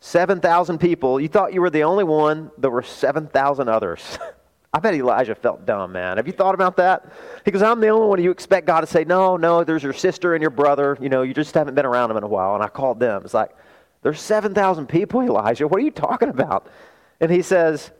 7,000 0.00 0.78
people. 0.78 1.20
You 1.20 1.28
thought 1.28 1.52
you 1.52 1.60
were 1.60 1.70
the 1.70 1.82
only 1.82 2.04
one. 2.04 2.52
There 2.56 2.70
were 2.70 2.82
7,000 2.82 3.68
others. 3.68 4.18
I 4.72 4.80
bet 4.80 4.94
Elijah 4.94 5.34
felt 5.34 5.66
dumb, 5.66 5.92
man. 5.92 6.18
Have 6.18 6.26
you 6.26 6.32
thought 6.32 6.54
about 6.54 6.76
that? 6.76 7.10
He 7.44 7.50
goes, 7.50 7.62
I'm 7.62 7.80
the 7.80 7.88
only 7.88 8.06
one 8.06 8.22
you 8.22 8.30
expect 8.30 8.66
God 8.66 8.82
to 8.82 8.86
say, 8.86 9.02
no, 9.02 9.36
no, 9.36 9.64
there's 9.64 9.82
your 9.82 9.94
sister 9.94 10.34
and 10.34 10.42
your 10.42 10.50
brother. 10.50 10.96
You 11.00 11.08
know, 11.08 11.22
you 11.22 11.34
just 11.34 11.54
haven't 11.54 11.74
been 11.74 11.86
around 11.86 12.10
them 12.10 12.18
in 12.18 12.22
a 12.22 12.28
while. 12.28 12.54
And 12.54 12.62
I 12.62 12.68
called 12.68 13.00
them. 13.00 13.22
It's 13.24 13.34
like, 13.34 13.50
there's 14.02 14.20
7,000 14.20 14.86
people, 14.86 15.22
Elijah. 15.22 15.66
What 15.66 15.80
are 15.80 15.84
you 15.84 15.90
talking 15.90 16.28
about? 16.28 16.68
And 17.18 17.32
he 17.32 17.42
says, 17.42 17.90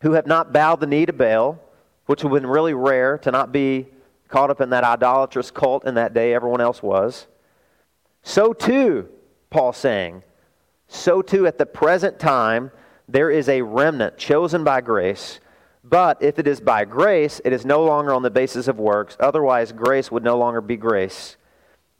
who 0.00 0.12
have 0.12 0.26
not 0.26 0.52
bowed 0.52 0.80
the 0.80 0.86
knee 0.86 1.06
to 1.06 1.12
Baal, 1.12 1.60
which 2.10 2.24
would 2.24 2.32
have 2.32 2.42
been 2.42 2.50
really 2.50 2.74
rare 2.74 3.16
to 3.18 3.30
not 3.30 3.52
be 3.52 3.86
caught 4.26 4.50
up 4.50 4.60
in 4.60 4.70
that 4.70 4.82
idolatrous 4.82 5.52
cult 5.52 5.86
in 5.86 5.94
that 5.94 6.12
day. 6.12 6.34
Everyone 6.34 6.60
else 6.60 6.82
was. 6.82 7.28
So 8.24 8.52
too, 8.52 9.08
Paul 9.48 9.72
saying, 9.72 10.24
so 10.88 11.22
too 11.22 11.46
at 11.46 11.56
the 11.56 11.66
present 11.66 12.18
time, 12.18 12.72
there 13.08 13.30
is 13.30 13.48
a 13.48 13.62
remnant 13.62 14.18
chosen 14.18 14.64
by 14.64 14.80
grace. 14.80 15.38
But 15.84 16.20
if 16.20 16.40
it 16.40 16.48
is 16.48 16.60
by 16.60 16.84
grace, 16.84 17.40
it 17.44 17.52
is 17.52 17.64
no 17.64 17.84
longer 17.84 18.12
on 18.12 18.24
the 18.24 18.30
basis 18.30 18.66
of 18.66 18.80
works. 18.80 19.16
Otherwise, 19.20 19.70
grace 19.70 20.10
would 20.10 20.24
no 20.24 20.36
longer 20.36 20.60
be 20.60 20.76
grace. 20.76 21.36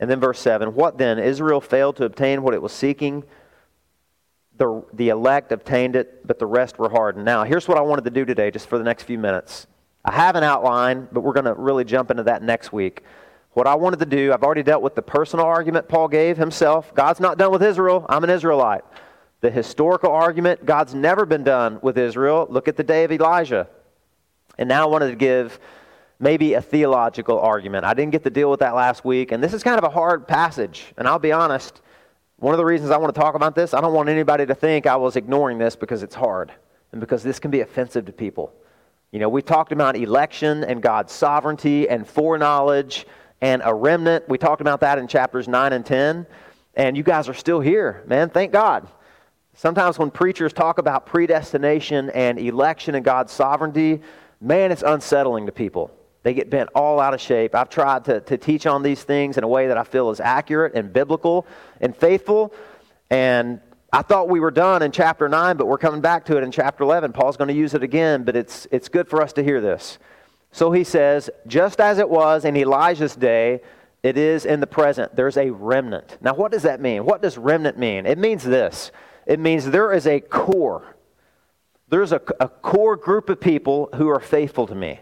And 0.01 0.11
then 0.11 0.19
verse 0.19 0.41
7 0.41 0.75
What 0.75 0.99
then? 0.99 1.21
Israel 1.21 1.61
failed 1.61 1.95
to 1.99 2.05
obtain 2.05 2.43
what 2.43 2.53
it 2.53 2.61
was 2.61 2.73
seeking. 2.73 3.23
The, 4.57 4.83
the 4.93 5.11
elect 5.11 5.53
obtained 5.53 5.95
it, 5.95 6.27
but 6.27 6.41
the 6.41 6.47
rest 6.47 6.81
were 6.81 6.91
hardened. 6.91 7.25
Now, 7.25 7.45
here's 7.45 7.69
what 7.69 7.79
I 7.79 7.83
wanted 7.83 8.07
to 8.07 8.11
do 8.11 8.25
today, 8.25 8.51
just 8.51 8.69
for 8.69 8.77
the 8.77 8.83
next 8.83 9.05
few 9.05 9.17
minutes. 9.17 9.69
I 10.05 10.13
have 10.13 10.37
an 10.37 10.45
outline, 10.45 11.09
but 11.13 11.21
we're 11.21 11.33
going 11.33 11.45
to 11.45 11.55
really 11.55 11.85
jump 11.85 12.11
into 12.11 12.23
that 12.25 12.43
next 12.43 12.73
week. 12.73 13.03
What 13.53 13.67
I 13.67 13.75
wanted 13.75 13.99
to 13.99 14.07
do, 14.07 14.33
I've 14.33 14.43
already 14.43 14.63
dealt 14.63 14.83
with 14.83 14.95
the 14.95 15.03
personal 15.03 15.45
argument 15.45 15.89
Paul 15.89 16.09
gave 16.09 16.37
himself. 16.37 16.95
God's 16.95 17.21
not 17.21 17.37
done 17.37 17.51
with 17.51 17.63
Israel. 17.63 18.07
I'm 18.09 18.25
an 18.25 18.31
Israelite. 18.31 18.85
The 19.41 19.51
historical 19.51 20.11
argument, 20.11 20.65
God's 20.65 20.95
never 20.95 21.27
been 21.27 21.45
done 21.45 21.81
with 21.83 21.99
Israel. 21.99 22.47
Look 22.49 22.69
at 22.69 22.77
the 22.77 22.85
day 22.85 23.05
of 23.05 23.13
Elijah. 23.13 23.69
And 24.59 24.69
now 24.69 24.85
I 24.85 24.87
wanted 24.87 25.11
to 25.11 25.17
give 25.17 25.59
maybe 26.19 26.55
a 26.55 26.63
theological 26.63 27.41
argument. 27.41 27.85
I 27.85 27.95
didn't 27.95 28.13
get 28.13 28.23
to 28.25 28.31
deal 28.31 28.51
with 28.51 28.61
that 28.61 28.75
last 28.75 29.05
week, 29.05 29.33
and 29.33 29.43
this 29.43 29.55
is 29.55 29.63
kind 29.63 29.79
of 29.79 29.85
a 29.85 29.91
hard 29.91 30.29
passage. 30.29 30.93
And 30.99 31.09
I'll 31.09 31.19
be 31.19 31.33
honest, 31.33 31.81
one 32.37 32.55
of 32.55 32.59
the 32.59 32.65
reasons 32.65 32.91
I 32.91 32.99
want 32.99 33.15
to 33.15 33.21
talk 33.21 33.35
about 33.35 33.55
this, 33.55 33.75
I 33.75 33.81
don't 33.81 33.95
want 33.95 34.09
anybody 34.09 34.47
to 34.47 34.55
think 34.55 34.87
I 34.87 34.97
was 34.97 35.17
ignoring 35.17 35.59
this 35.59 35.77
because 35.77 36.03
it's 36.03 36.15
hard 36.15 36.53
and 36.93 37.01
because 37.01 37.23
this 37.23 37.39
can 37.39 37.51
be 37.51 37.61
offensive 37.61 38.05
to 38.07 38.13
people. 38.13 38.53
You 39.13 39.19
know, 39.19 39.29
we 39.29 39.43
talked 39.43 39.73
about 39.73 39.97
election 39.97 40.63
and 40.63 40.81
God's 40.81 41.13
sovereignty 41.13 41.89
and 41.89 42.07
foreknowledge 42.07 43.07
and 43.41 43.61
a 43.65 43.75
remnant. 43.75 44.29
We 44.29 44.39
talked 44.39 44.61
about 44.61 44.81
that 44.81 44.99
in 44.99 45.09
chapters 45.09 45.49
9 45.49 45.73
and 45.73 45.85
10. 45.85 46.27
And 46.75 46.97
you 46.97 47.03
guys 47.03 47.29
are 47.29 47.35
still 47.35 47.59
here, 47.59 48.05
man. 48.07 48.31
Thank 48.31 48.53
God. 48.53 48.87
Sometimes 49.55 49.99
when 49.99 50.13
preachers 50.13 50.53
talk 50.53 50.79
about 50.79 51.07
predestination 51.07 52.11
and 52.11 52.39
election 52.39 52.95
and 52.95 53.05
God's 53.05 53.33
sovereignty, 53.33 54.01
man, 54.41 54.71
it's 54.71 54.83
unsettling 54.83 55.47
to 55.47 55.53
people. 55.53 55.91
They 56.23 56.33
get 56.33 56.49
bent 56.49 56.71
all 56.75 57.01
out 57.01 57.13
of 57.13 57.21
shape. 57.21 57.57
I've 57.57 57.69
tried 57.69 58.05
to, 58.05 58.21
to 58.21 58.39
teach 58.39 58.65
on 58.67 58.85
these 58.85 59.03
things 59.03 59.39
in 59.39 59.43
a 59.43 59.49
way 59.49 59.67
that 59.67 59.77
I 59.77 59.83
feel 59.83 60.11
is 60.11 60.21
accurate 60.21 60.75
and 60.75 60.93
biblical 60.93 61.49
and 61.81 61.97
faithful. 61.97 62.55
And 63.11 63.61
I 63.93 64.03
thought 64.03 64.29
we 64.29 64.39
were 64.39 64.53
done 64.53 64.83
in 64.83 64.93
chapter 64.93 65.29
9, 65.29 65.57
but 65.57 65.67
we're 65.67 65.79
coming 65.79 66.01
back 66.01 66.25
to 66.27 66.37
it 66.37 66.45
in 66.45 66.53
chapter 66.53 66.85
11. 66.85 67.13
Paul's 67.13 67.37
going 67.37 67.49
to 67.49 67.55
use 67.55 67.75
it 67.75 67.83
again, 67.83 68.23
but 68.23 68.37
it's, 68.37 68.69
it's 68.71 68.89
good 68.89 69.09
for 69.09 69.21
us 69.21 69.33
to 69.33 69.43
hear 69.43 69.61
this. 69.61 69.99
So 70.53 70.71
he 70.71 70.85
says, 70.85 71.29
just 71.47 71.81
as 71.81 71.99
it 71.99 72.09
was 72.09 72.45
in 72.45 72.57
Elijah's 72.57 73.17
day, 73.17 73.61
it 74.03 74.17
is 74.17 74.47
in 74.47 74.61
the 74.61 74.67
present. 74.67 75.15
There's 75.17 75.37
a 75.37 75.51
remnant. 75.51 76.19
Now, 76.21 76.35
what 76.35 76.53
does 76.53 76.63
that 76.63 76.81
mean? 76.81 77.05
What 77.05 77.21
does 77.21 77.37
remnant 77.37 77.79
mean? 77.79 78.07
It 78.07 78.19
means 78.19 78.45
this 78.45 78.93
it 79.27 79.39
means 79.39 79.67
there 79.67 79.93
is 79.93 80.07
a 80.07 80.21
core. 80.21 80.97
There's 81.89 82.13
a, 82.13 82.21
a 82.39 82.49
core 82.49 82.97
group 82.97 83.29
of 83.29 83.41
people 83.41 83.91
who 83.97 84.09
are 84.09 84.21
faithful 84.21 84.67
to 84.69 84.75
me. 84.75 85.01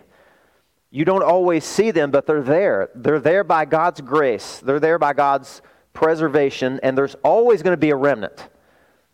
You 0.90 1.04
don't 1.04 1.22
always 1.22 1.64
see 1.64 1.90
them, 1.90 2.10
but 2.10 2.26
they're 2.26 2.42
there. 2.42 2.88
They're 2.94 3.20
there 3.20 3.44
by 3.44 3.66
God's 3.66 4.00
grace, 4.00 4.60
they're 4.60 4.80
there 4.80 4.98
by 4.98 5.12
God's 5.12 5.62
preservation, 5.92 6.80
and 6.82 6.96
there's 6.96 7.14
always 7.16 7.62
going 7.62 7.74
to 7.74 7.80
be 7.80 7.90
a 7.90 7.96
remnant. 7.96 8.48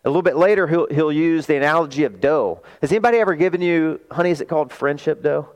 A 0.04 0.08
little 0.08 0.22
bit 0.22 0.36
later, 0.36 0.66
he'll, 0.66 0.86
he'll 0.88 1.12
use 1.12 1.46
the 1.46 1.56
analogy 1.56 2.04
of 2.04 2.20
dough. 2.20 2.62
Has 2.82 2.92
anybody 2.92 3.18
ever 3.18 3.34
given 3.34 3.62
you, 3.62 4.00
honey, 4.10 4.30
is 4.30 4.42
it 4.42 4.48
called 4.48 4.70
friendship 4.70 5.22
dough? 5.22 5.48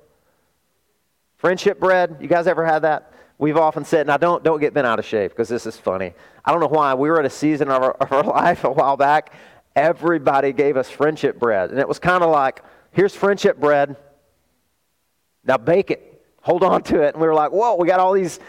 Friendship 1.37 1.79
bread? 1.79 2.17
You 2.21 2.29
guys 2.29 2.47
ever 2.47 2.65
had 2.65 2.81
that? 2.81 3.13
We've 3.37 3.59
often 3.59 3.85
said, 3.85 4.07
now 4.07 4.17
don't, 4.17 4.43
don't 4.43 4.59
get 4.59 4.73
bent 4.73 4.87
out 4.87 4.99
of 4.99 5.05
shape 5.05 5.33
because 5.33 5.49
this 5.49 5.67
is 5.67 5.77
funny. 5.77 6.15
I 6.45 6.51
don't 6.51 6.61
know 6.61 6.67
why. 6.67 6.95
We 6.95 7.11
were 7.11 7.19
at 7.21 7.27
a 7.27 7.31
season 7.31 7.69
of 7.69 7.83
our, 7.83 7.93
of 7.93 8.11
our 8.11 8.25
life 8.25 8.65
a 8.65 8.71
while 8.71 8.97
back. 8.97 9.35
Everybody 9.77 10.53
gave 10.53 10.77
us 10.77 10.89
friendship 10.89 11.39
bread. 11.39 11.71
And 11.71 11.79
it 11.79 11.87
was 11.87 11.99
kind 11.99 12.25
of 12.25 12.31
like, 12.31 12.65
here's 12.93 13.15
friendship 13.15 13.59
bread. 13.61 13.97
Now 15.45 15.59
bake 15.59 15.91
it. 15.91 16.27
Hold 16.41 16.65
on 16.65 16.83
to 16.85 17.03
it. 17.03 17.15
And 17.15 17.21
we 17.21 17.29
were 17.29 17.35
like, 17.35 17.53
whoa, 17.53 17.77
we 17.77 17.87
got 17.87 18.01
all 18.01 18.15
these. 18.15 18.41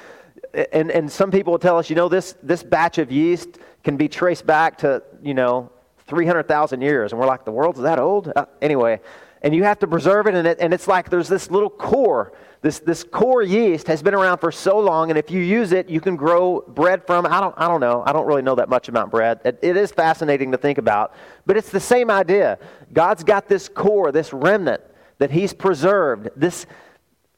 And, 0.72 0.90
and 0.90 1.12
some 1.12 1.30
people 1.30 1.52
will 1.52 1.60
tell 1.60 1.78
us, 1.78 1.90
you 1.90 1.96
know, 1.98 2.08
this, 2.08 2.36
this 2.42 2.64
batch 2.64 2.98
of 2.98 3.12
yeast 3.12 3.60
can 3.84 3.98
be 3.98 4.08
traced 4.08 4.46
back 4.46 4.78
to, 4.80 5.04
you 5.22 5.34
know, 5.34 5.70
300,000 6.10 6.82
years. 6.82 7.12
And 7.12 7.20
we're 7.22 7.28
like, 7.28 7.46
the 7.46 7.52
world's 7.52 7.80
that 7.82 8.00
old? 8.00 8.32
Uh, 8.36 8.46
anyway, 8.62 9.00
and 9.42 9.56
you 9.56 9.64
have 9.64 9.80
to 9.80 9.88
preserve 9.88 10.28
it 10.28 10.36
and, 10.36 10.48
it, 10.48 10.58
and 10.60 10.74
it's 10.74 10.88
like 10.88 11.10
there's 11.10 11.30
this 11.30 11.50
little 11.50 11.70
core. 11.70 12.34
This, 12.62 12.80
this 12.80 13.06
core 13.06 13.42
yeast 13.42 13.88
has 13.88 14.04
been 14.04 14.14
around 14.14 14.40
for 14.40 14.52
so 14.52 14.78
long, 14.80 15.12
and 15.12 15.18
if 15.18 15.32
you 15.32 15.40
use 15.40 15.72
it, 15.72 15.88
you 15.88 16.02
can 16.02 16.18
grow 16.18 16.62
bread 16.68 17.08
from. 17.08 17.26
I 17.26 17.40
don't, 17.40 17.56
I 17.58 17.70
don't 17.70 17.80
know. 17.80 18.04
I 18.06 18.12
don't 18.12 18.26
really 18.26 18.42
know 18.42 18.56
that 18.56 18.68
much 18.68 18.90
about 18.90 19.10
bread. 19.10 19.40
It, 19.46 19.60
it 19.62 19.78
is 19.78 19.94
fascinating 19.94 20.52
to 20.52 20.58
think 20.58 20.78
about, 20.78 21.14
but 21.46 21.56
it's 21.56 21.70
the 21.70 21.80
same 21.80 22.12
idea. 22.12 22.60
God's 22.92 23.24
got 23.24 23.48
this 23.48 23.70
core, 23.70 24.12
this 24.12 24.34
remnant 24.34 24.82
that 25.20 25.32
He's 25.32 25.54
preserved, 25.54 26.32
this 26.36 26.66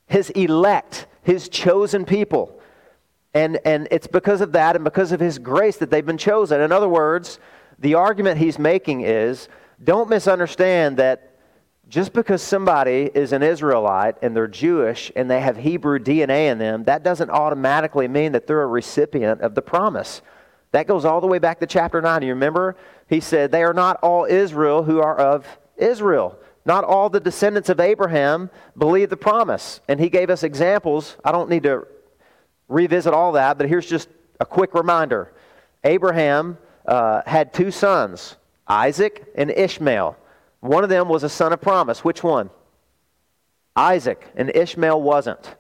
His 0.07 0.31
elect, 0.31 1.05
His 1.21 1.49
chosen 1.49 2.03
people. 2.03 2.60
And, 3.36 3.60
and 3.63 3.88
it's 3.91 4.07
because 4.07 4.41
of 4.41 4.53
that 4.53 4.75
and 4.75 4.84
because 4.84 5.12
of 5.12 5.19
His 5.19 5.38
grace 5.38 5.77
that 5.77 5.91
they've 5.91 6.05
been 6.05 6.17
chosen. 6.17 6.62
In 6.62 6.71
other 6.71 6.89
words, 6.89 7.38
the 7.79 7.95
argument 7.95 8.38
he's 8.38 8.60
making 8.60 9.01
is 9.01 9.49
don't 9.84 10.10
misunderstand 10.10 10.97
that 10.97 11.31
just 11.88 12.13
because 12.13 12.41
somebody 12.41 13.12
is 13.13 13.34
an 13.34 13.43
Israelite 13.43 14.15
and 14.21 14.36
they're 14.36 14.47
Jewish 14.47 15.12
and 15.15 15.29
they 15.29 15.41
have 15.41 15.57
Hebrew 15.57 15.99
DNA 15.99 16.49
in 16.51 16.57
them, 16.57 16.86
that 16.86 17.03
doesn't 17.03 17.29
automatically 17.29 18.07
mean 18.07 18.31
that 18.31 18.47
they're 18.47 18.62
a 18.62 18.67
recipient 18.67 19.41
of 19.41 19.55
the 19.55 19.62
promise. 19.62 20.21
That 20.71 20.88
goes 20.88 21.03
all 21.03 21.19
the 21.19 21.27
way 21.27 21.39
back 21.39 21.60
to 21.60 21.67
chapter 21.67 22.01
9. 22.01 22.21
You 22.21 22.29
remember? 22.29 22.77
He 23.10 23.19
said, 23.19 23.51
They 23.51 23.63
are 23.63 23.73
not 23.73 23.97
all 24.01 24.23
Israel 24.23 24.84
who 24.84 25.01
are 25.01 25.17
of 25.17 25.45
Israel. 25.75 26.38
Not 26.63 26.84
all 26.84 27.10
the 27.10 27.19
descendants 27.19 27.69
of 27.69 27.79
Abraham 27.79 28.49
believed 28.77 29.12
the 29.12 29.17
promise. 29.17 29.81
And 29.89 29.99
he 29.99 30.10
gave 30.10 30.29
us 30.29 30.43
examples. 30.43 31.17
I 31.25 31.31
don't 31.31 31.49
need 31.49 31.63
to 31.63 31.88
revisit 32.69 33.13
all 33.13 33.34
that, 33.34 33.57
but 33.57 33.67
here's 33.67 33.89
just 33.89 34.07
a 34.39 34.45
quick 34.45 34.73
reminder. 34.73 35.34
Abraham 35.84 36.57
uh, 36.86 37.22
had 37.26 37.54
two 37.54 37.72
sons, 37.72 38.36
Isaac 38.67 39.26
and 39.36 39.52
Ishmael. 39.52 40.17
One 40.60 40.84
of 40.84 40.89
them 40.89 41.10
was 41.10 41.24
a 41.24 41.30
son 41.30 41.54
of 41.54 41.62
promise. 41.62 42.04
Which 42.04 42.24
one? 42.24 42.50
Isaac, 43.76 44.28
and 44.36 44.52
Ishmael 44.54 45.02
wasn't. 45.02 45.56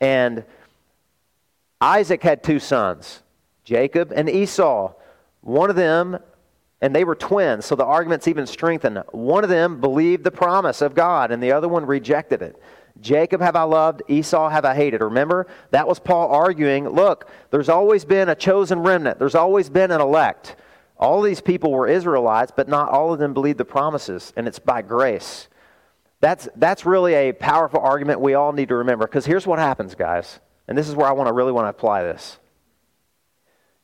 And 0.00 0.44
Isaac 1.80 2.22
had 2.22 2.42
two 2.42 2.58
sons, 2.58 3.22
Jacob 3.64 4.12
and 4.14 4.28
Esau. 4.28 4.92
One 5.40 5.70
of 5.70 5.76
them, 5.76 6.18
and 6.80 6.94
they 6.94 7.04
were 7.04 7.14
twins, 7.14 7.64
so 7.64 7.76
the 7.76 7.84
argument's 7.84 8.28
even 8.28 8.46
strengthened. 8.46 9.02
One 9.12 9.44
of 9.44 9.50
them 9.50 9.80
believed 9.80 10.24
the 10.24 10.30
promise 10.30 10.82
of 10.82 10.94
God, 10.94 11.30
and 11.30 11.42
the 11.42 11.52
other 11.52 11.68
one 11.68 11.86
rejected 11.86 12.42
it. 12.42 12.60
Jacob 13.00 13.40
have 13.40 13.56
I 13.56 13.64
loved, 13.64 14.02
Esau 14.08 14.48
have 14.48 14.64
I 14.64 14.74
hated. 14.74 15.00
Remember? 15.00 15.46
That 15.70 15.88
was 15.88 15.98
Paul 15.98 16.30
arguing 16.30 16.88
look, 16.88 17.28
there's 17.50 17.68
always 17.68 18.04
been 18.04 18.28
a 18.28 18.34
chosen 18.34 18.80
remnant, 18.80 19.18
there's 19.18 19.34
always 19.34 19.68
been 19.68 19.90
an 19.90 20.00
elect. 20.00 20.56
All 20.96 21.20
these 21.22 21.40
people 21.40 21.72
were 21.72 21.88
Israelites, 21.88 22.52
but 22.54 22.68
not 22.68 22.88
all 22.88 23.12
of 23.12 23.18
them 23.18 23.34
believed 23.34 23.58
the 23.58 23.64
promises, 23.64 24.32
and 24.36 24.46
it's 24.46 24.60
by 24.60 24.80
grace. 24.80 25.48
That's, 26.20 26.48
that's 26.56 26.86
really 26.86 27.14
a 27.14 27.32
powerful 27.32 27.80
argument 27.80 28.20
we 28.20 28.34
all 28.34 28.52
need 28.52 28.68
to 28.68 28.76
remember 28.76 29.06
because 29.06 29.26
here's 29.26 29.46
what 29.46 29.58
happens, 29.58 29.94
guys. 29.94 30.40
And 30.66 30.78
this 30.78 30.88
is 30.88 30.94
where 30.94 31.06
I 31.06 31.12
want 31.12 31.28
to 31.28 31.34
really 31.34 31.52
want 31.52 31.66
to 31.66 31.68
apply 31.68 32.02
this. 32.04 32.38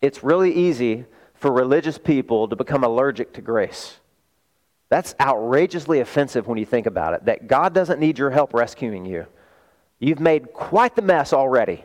It's 0.01 0.25
really 0.25 0.53
easy 0.55 1.05
for 1.35 1.53
religious 1.53 1.99
people 1.99 2.49
to 2.49 2.57
become 2.57 2.85
allergic 2.85 3.35
to 3.35 3.42
grace. 3.42 3.99
That's 4.90 5.14
outrageously 5.20 6.00
offensive 6.00 6.46
when 6.46 6.59
you 6.59 6.66
think 6.66 6.87
about 6.87 7.14
it, 7.14 7.24
that 7.24 7.46
God 7.46 7.72
doesn't 7.72 8.00
need 8.00 8.18
your 8.18 8.31
help 8.31 8.53
rescuing 8.53 9.07
you. 9.07 9.26
You've 10.00 10.20
made 10.20 10.53
quite 10.53 10.96
the 10.96 11.03
mess 11.03 11.33
already. 11.33 11.85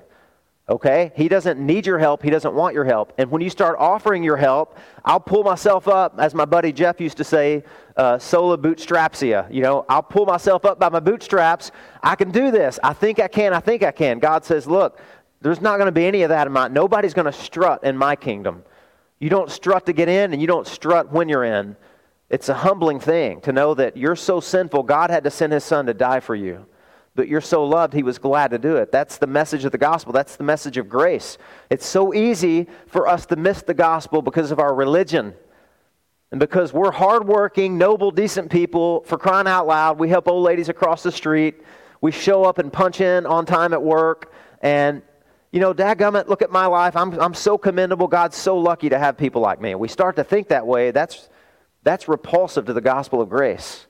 Okay? 0.67 1.11
He 1.15 1.27
doesn't 1.27 1.59
need 1.59 1.85
your 1.85 1.99
help. 1.99 2.23
He 2.23 2.31
doesn't 2.31 2.55
want 2.55 2.73
your 2.73 2.85
help. 2.85 3.13
And 3.19 3.29
when 3.29 3.43
you 3.43 3.51
start 3.51 3.75
offering 3.77 4.23
your 4.23 4.37
help, 4.37 4.79
I'll 5.03 5.19
pull 5.19 5.43
myself 5.43 5.87
up, 5.87 6.15
as 6.17 6.33
my 6.33 6.45
buddy 6.45 6.73
Jeff 6.73 6.99
used 6.99 7.17
to 7.17 7.23
say, 7.23 7.63
uh, 7.95 8.17
sola 8.17 8.57
bootstrapsia. 8.57 9.53
You 9.53 9.61
know, 9.61 9.85
I'll 9.87 10.01
pull 10.01 10.25
myself 10.25 10.65
up 10.65 10.79
by 10.79 10.89
my 10.89 10.99
bootstraps. 10.99 11.71
I 12.01 12.15
can 12.15 12.31
do 12.31 12.49
this. 12.49 12.79
I 12.83 12.93
think 12.93 13.19
I 13.19 13.27
can. 13.27 13.53
I 13.53 13.59
think 13.59 13.83
I 13.83 13.91
can. 13.91 14.17
God 14.17 14.43
says, 14.43 14.65
look, 14.65 14.99
there's 15.41 15.61
not 15.61 15.77
going 15.77 15.85
to 15.85 15.91
be 15.91 16.07
any 16.07 16.23
of 16.23 16.29
that 16.29 16.47
in 16.47 16.53
my, 16.53 16.67
nobody's 16.67 17.13
going 17.13 17.25
to 17.25 17.33
strut 17.33 17.83
in 17.83 17.95
my 17.95 18.15
kingdom. 18.15 18.63
You 19.19 19.29
don't 19.29 19.51
strut 19.51 19.85
to 19.85 19.93
get 19.93 20.09
in, 20.09 20.33
and 20.33 20.41
you 20.41 20.47
don't 20.47 20.65
strut 20.65 21.11
when 21.11 21.29
you're 21.29 21.43
in. 21.43 21.75
It's 22.29 22.49
a 22.49 22.53
humbling 22.53 22.99
thing 22.99 23.41
to 23.41 23.51
know 23.51 23.73
that 23.75 23.97
you're 23.97 24.15
so 24.15 24.39
sinful, 24.39 24.83
God 24.83 25.09
had 25.09 25.23
to 25.25 25.31
send 25.31 25.53
his 25.53 25.63
son 25.63 25.85
to 25.85 25.93
die 25.93 26.19
for 26.19 26.35
you. 26.35 26.65
But 27.13 27.29
you're 27.29 27.39
so 27.39 27.63
loved, 27.63 27.93
he 27.93 28.03
was 28.03 28.17
glad 28.17 28.51
to 28.51 28.57
do 28.57 28.75
it. 28.75 28.91
That's 28.91 29.17
the 29.17 29.27
message 29.27 29.63
of 29.63 29.71
the 29.71 29.77
gospel. 29.77 30.11
That's 30.11 30.35
the 30.35 30.43
message 30.43 30.75
of 30.77 30.89
grace. 30.89 31.37
It's 31.69 31.85
so 31.85 32.13
easy 32.13 32.67
for 32.87 33.07
us 33.07 33.25
to 33.27 33.37
miss 33.37 33.61
the 33.61 33.73
gospel 33.73 34.21
because 34.21 34.51
of 34.51 34.59
our 34.59 34.75
religion. 34.75 35.33
And 36.31 36.39
because 36.39 36.73
we're 36.73 36.91
hardworking, 36.91 37.77
noble, 37.77 38.11
decent 38.11 38.51
people, 38.51 39.03
for 39.05 39.17
crying 39.17 39.47
out 39.47 39.65
loud, 39.65 39.97
we 39.97 40.09
help 40.09 40.27
old 40.27 40.43
ladies 40.43 40.67
across 40.67 41.03
the 41.03 41.11
street. 41.11 41.61
We 42.01 42.11
show 42.11 42.43
up 42.43 42.57
and 42.57 42.73
punch 42.73 42.99
in 42.99 43.25
on 43.25 43.45
time 43.45 43.71
at 43.71 43.81
work. 43.81 44.33
And, 44.61 45.01
you 45.51 45.61
know, 45.61 45.73
dadgummit, 45.73 46.27
look 46.27 46.41
at 46.41 46.51
my 46.51 46.65
life. 46.65 46.97
I'm, 46.97 47.13
I'm 47.13 47.33
so 47.33 47.57
commendable. 47.57 48.07
God's 48.07 48.35
so 48.35 48.57
lucky 48.57 48.89
to 48.89 48.99
have 48.99 49.15
people 49.15 49.41
like 49.41 49.61
me. 49.61 49.75
We 49.75 49.87
start 49.87 50.17
to 50.17 50.23
think 50.25 50.49
that 50.49 50.67
way. 50.67 50.91
That's 50.91 51.29
that's 51.85 52.09
repulsive 52.09 52.65
to 52.65 52.73
the 52.73 52.81
gospel 52.81 53.21
of 53.21 53.29
grace. 53.29 53.85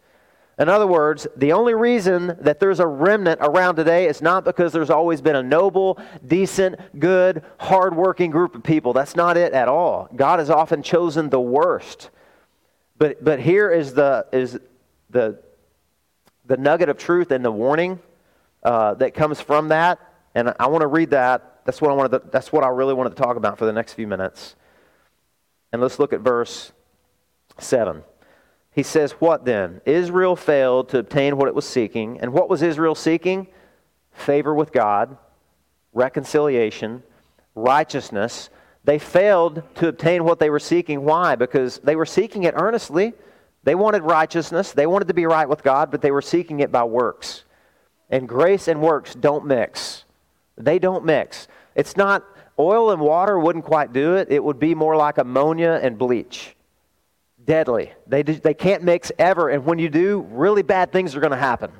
In 0.59 0.69
other 0.69 0.85
words, 0.85 1.27
the 1.35 1.53
only 1.53 1.73
reason 1.73 2.37
that 2.41 2.59
there's 2.59 2.79
a 2.79 2.87
remnant 2.87 3.39
around 3.41 3.75
today 3.75 4.07
is 4.07 4.21
not 4.21 4.43
because 4.43 4.71
there's 4.71 4.89
always 4.89 5.21
been 5.21 5.35
a 5.35 5.43
noble, 5.43 5.97
decent, 6.25 6.79
good, 6.99 7.41
hardworking 7.57 8.31
group 8.31 8.53
of 8.53 8.63
people. 8.63 8.93
That's 8.93 9.15
not 9.15 9.37
it 9.37 9.53
at 9.53 9.67
all. 9.67 10.09
God 10.15 10.39
has 10.39 10.49
often 10.49 10.83
chosen 10.83 11.29
the 11.29 11.39
worst. 11.39 12.09
But, 12.97 13.23
but 13.23 13.39
here 13.39 13.71
is 13.71 13.93
the, 13.93 14.27
is 14.31 14.59
the, 15.09 15.39
the 16.45 16.57
nugget 16.57 16.89
of 16.89 16.97
truth 16.97 17.31
and 17.31 17.43
the 17.43 17.51
warning 17.51 17.99
uh, 18.63 18.93
that 18.95 19.13
comes 19.13 19.41
from 19.41 19.69
that. 19.69 19.99
And 20.33 20.53
I 20.59 20.67
want 20.67 20.81
to 20.81 20.87
read 20.87 21.11
that. 21.11 21.61
That's 21.65 21.81
what 21.81 21.91
I 21.91 21.93
wanted. 21.93 22.11
To, 22.11 22.29
that's 22.29 22.51
what 22.51 22.63
I 22.63 22.69
really 22.69 22.93
wanted 22.93 23.15
to 23.15 23.21
talk 23.21 23.37
about 23.37 23.57
for 23.57 23.65
the 23.65 23.73
next 23.73 23.93
few 23.93 24.07
minutes. 24.07 24.55
And 25.73 25.81
let's 25.81 25.99
look 25.99 26.13
at 26.13 26.21
verse 26.21 26.71
7. 27.57 28.03
He 28.71 28.83
says, 28.83 29.13
What 29.13 29.45
then? 29.45 29.81
Israel 29.85 30.35
failed 30.35 30.89
to 30.89 30.99
obtain 30.99 31.37
what 31.37 31.47
it 31.47 31.55
was 31.55 31.65
seeking. 31.65 32.19
And 32.19 32.33
what 32.33 32.49
was 32.49 32.61
Israel 32.61 32.95
seeking? 32.95 33.47
Favor 34.11 34.53
with 34.53 34.71
God, 34.71 35.17
reconciliation, 35.93 37.03
righteousness. 37.55 38.49
They 38.83 38.99
failed 38.99 39.63
to 39.75 39.87
obtain 39.87 40.25
what 40.25 40.39
they 40.39 40.49
were 40.49 40.59
seeking. 40.59 41.03
Why? 41.05 41.35
Because 41.35 41.79
they 41.79 41.95
were 41.95 42.05
seeking 42.05 42.43
it 42.43 42.53
earnestly. 42.57 43.13
They 43.63 43.75
wanted 43.75 44.03
righteousness. 44.03 44.73
They 44.73 44.85
wanted 44.85 45.07
to 45.07 45.13
be 45.13 45.25
right 45.25 45.49
with 45.49 45.63
God, 45.63 45.89
but 45.89 46.01
they 46.01 46.11
were 46.11 46.21
seeking 46.21 46.59
it 46.59 46.71
by 46.71 46.83
works. 46.83 47.45
And 48.09 48.29
grace 48.29 48.67
and 48.67 48.81
works 48.81 49.15
don't 49.15 49.45
mix. 49.45 50.03
They 50.57 50.79
don't 50.79 51.03
mix. 51.03 51.47
It's 51.73 51.97
not, 51.97 52.23
oil 52.59 52.91
and 52.91 53.01
water 53.01 53.39
wouldn't 53.39 53.65
quite 53.65 53.91
do 53.91 54.15
it. 54.15 54.31
It 54.31 54.43
would 54.43 54.59
be 54.59 54.75
more 54.75 54.95
like 54.95 55.17
ammonia 55.17 55.79
and 55.81 55.97
bleach 55.97 56.54
deadly. 57.45 57.93
They, 58.07 58.23
they 58.23 58.53
can't 58.53 58.83
mix 58.83 59.11
ever. 59.17 59.49
And 59.49 59.65
when 59.65 59.79
you 59.79 59.89
do, 59.89 60.25
really 60.31 60.63
bad 60.63 60.91
things 60.91 61.15
are 61.15 61.19
going 61.19 61.31
to 61.31 61.37
happen. 61.37 61.71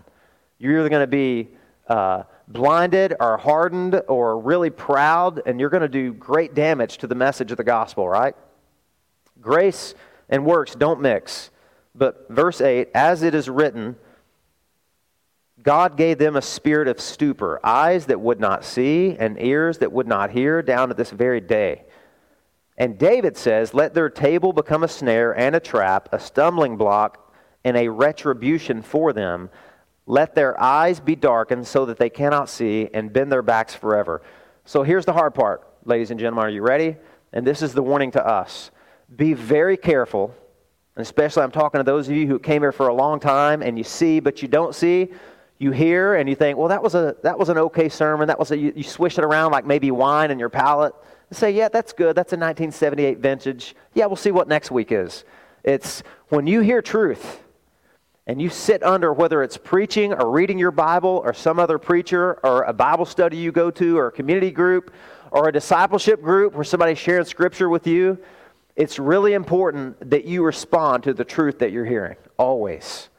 You're 0.59 0.79
either 0.79 0.89
going 0.89 1.03
to 1.03 1.07
be 1.07 1.49
uh, 1.87 2.23
blinded 2.47 3.15
or 3.19 3.37
hardened 3.37 4.01
or 4.07 4.39
really 4.39 4.69
proud, 4.69 5.41
and 5.45 5.59
you're 5.59 5.69
going 5.69 5.81
to 5.81 5.89
do 5.89 6.13
great 6.13 6.53
damage 6.53 6.97
to 6.99 7.07
the 7.07 7.15
message 7.15 7.51
of 7.51 7.57
the 7.57 7.63
gospel, 7.63 8.07
right? 8.07 8.35
Grace 9.41 9.95
and 10.29 10.45
works 10.45 10.75
don't 10.75 11.01
mix. 11.01 11.49
But 11.93 12.27
verse 12.29 12.61
8, 12.61 12.89
as 12.93 13.23
it 13.23 13.33
is 13.33 13.49
written, 13.49 13.95
God 15.61 15.97
gave 15.97 16.19
them 16.19 16.35
a 16.35 16.41
spirit 16.41 16.87
of 16.87 16.99
stupor, 16.99 17.59
eyes 17.63 18.05
that 18.05 18.19
would 18.19 18.39
not 18.39 18.63
see, 18.63 19.15
and 19.17 19.41
ears 19.41 19.79
that 19.79 19.91
would 19.91 20.07
not 20.07 20.29
hear, 20.29 20.61
down 20.61 20.89
to 20.89 20.93
this 20.93 21.09
very 21.09 21.41
day. 21.41 21.84
And 22.77 22.97
David 22.97 23.37
says, 23.37 23.73
Let 23.73 23.93
their 23.93 24.09
table 24.09 24.53
become 24.53 24.83
a 24.83 24.87
snare 24.87 25.37
and 25.37 25.55
a 25.55 25.59
trap, 25.59 26.09
a 26.11 26.19
stumbling 26.19 26.77
block, 26.77 27.33
and 27.63 27.77
a 27.77 27.87
retribution 27.87 28.81
for 28.81 29.13
them. 29.13 29.49
Let 30.05 30.35
their 30.35 30.59
eyes 30.61 30.99
be 30.99 31.15
darkened 31.15 31.65
so 31.65 31.85
that 31.85 31.97
they 31.97 32.09
cannot 32.09 32.49
see, 32.49 32.89
and 32.93 33.11
bend 33.11 33.31
their 33.31 33.41
backs 33.41 33.73
forever. 33.73 34.21
So 34.65 34.83
here's 34.83 35.05
the 35.05 35.13
hard 35.13 35.33
part, 35.33 35.67
ladies 35.85 36.11
and 36.11 36.19
gentlemen. 36.19 36.45
Are 36.45 36.49
you 36.49 36.61
ready? 36.61 36.97
And 37.33 37.45
this 37.45 37.61
is 37.61 37.73
the 37.73 37.81
warning 37.81 38.11
to 38.11 38.25
us. 38.25 38.71
Be 39.15 39.33
very 39.33 39.77
careful, 39.77 40.35
and 40.95 41.01
especially 41.01 41.43
I'm 41.43 41.51
talking 41.51 41.79
to 41.79 41.83
those 41.83 42.07
of 42.07 42.15
you 42.15 42.27
who 42.27 42.39
came 42.39 42.61
here 42.61 42.71
for 42.71 42.87
a 42.87 42.93
long 42.93 43.19
time 43.19 43.61
and 43.61 43.77
you 43.77 43.83
see 43.83 44.19
but 44.19 44.41
you 44.41 44.47
don't 44.47 44.73
see. 44.73 45.11
You 45.57 45.71
hear 45.71 46.15
and 46.15 46.27
you 46.27 46.35
think, 46.35 46.57
well, 46.57 46.67
that 46.67 46.83
was, 46.83 46.95
a, 46.95 47.15
that 47.23 47.39
was 47.39 47.47
an 47.49 47.57
okay 47.57 47.87
sermon. 47.87 48.27
That 48.27 48.37
was 48.37 48.51
a, 48.51 48.57
you, 48.57 48.73
you 48.75 48.83
swish 48.83 49.17
it 49.17 49.23
around 49.23 49.51
like 49.51 49.65
maybe 49.65 49.89
wine 49.89 50.31
in 50.31 50.39
your 50.39 50.49
palate 50.49 50.93
say, 51.35 51.51
yeah, 51.51 51.69
that's 51.69 51.93
good. 51.93 52.15
That's 52.15 52.33
a 52.33 52.37
1978 52.37 53.19
vintage. 53.19 53.75
Yeah, 53.93 54.05
we'll 54.05 54.15
see 54.15 54.31
what 54.31 54.47
next 54.47 54.71
week 54.71 54.91
is. 54.91 55.23
It's 55.63 56.03
when 56.29 56.47
you 56.47 56.61
hear 56.61 56.81
truth 56.81 57.41
and 58.27 58.41
you 58.41 58.49
sit 58.49 58.83
under 58.83 59.13
whether 59.13 59.43
it's 59.43 59.57
preaching 59.57 60.13
or 60.13 60.31
reading 60.31 60.57
your 60.57 60.71
Bible 60.71 61.21
or 61.23 61.33
some 61.33 61.59
other 61.59 61.77
preacher 61.77 62.39
or 62.43 62.63
a 62.63 62.73
Bible 62.73 63.05
study 63.05 63.37
you 63.37 63.51
go 63.51 63.69
to 63.71 63.97
or 63.97 64.07
a 64.07 64.11
community 64.11 64.51
group 64.51 64.93
or 65.31 65.49
a 65.49 65.51
discipleship 65.51 66.21
group 66.21 66.53
where 66.53 66.63
somebody's 66.63 66.97
sharing 66.97 67.25
scripture 67.25 67.69
with 67.69 67.87
you, 67.87 68.17
it's 68.75 68.99
really 68.99 69.33
important 69.33 70.09
that 70.09 70.25
you 70.25 70.43
respond 70.43 71.03
to 71.03 71.13
the 71.13 71.25
truth 71.25 71.59
that 71.59 71.71
you're 71.71 71.85
hearing, 71.85 72.17
always. 72.37 73.09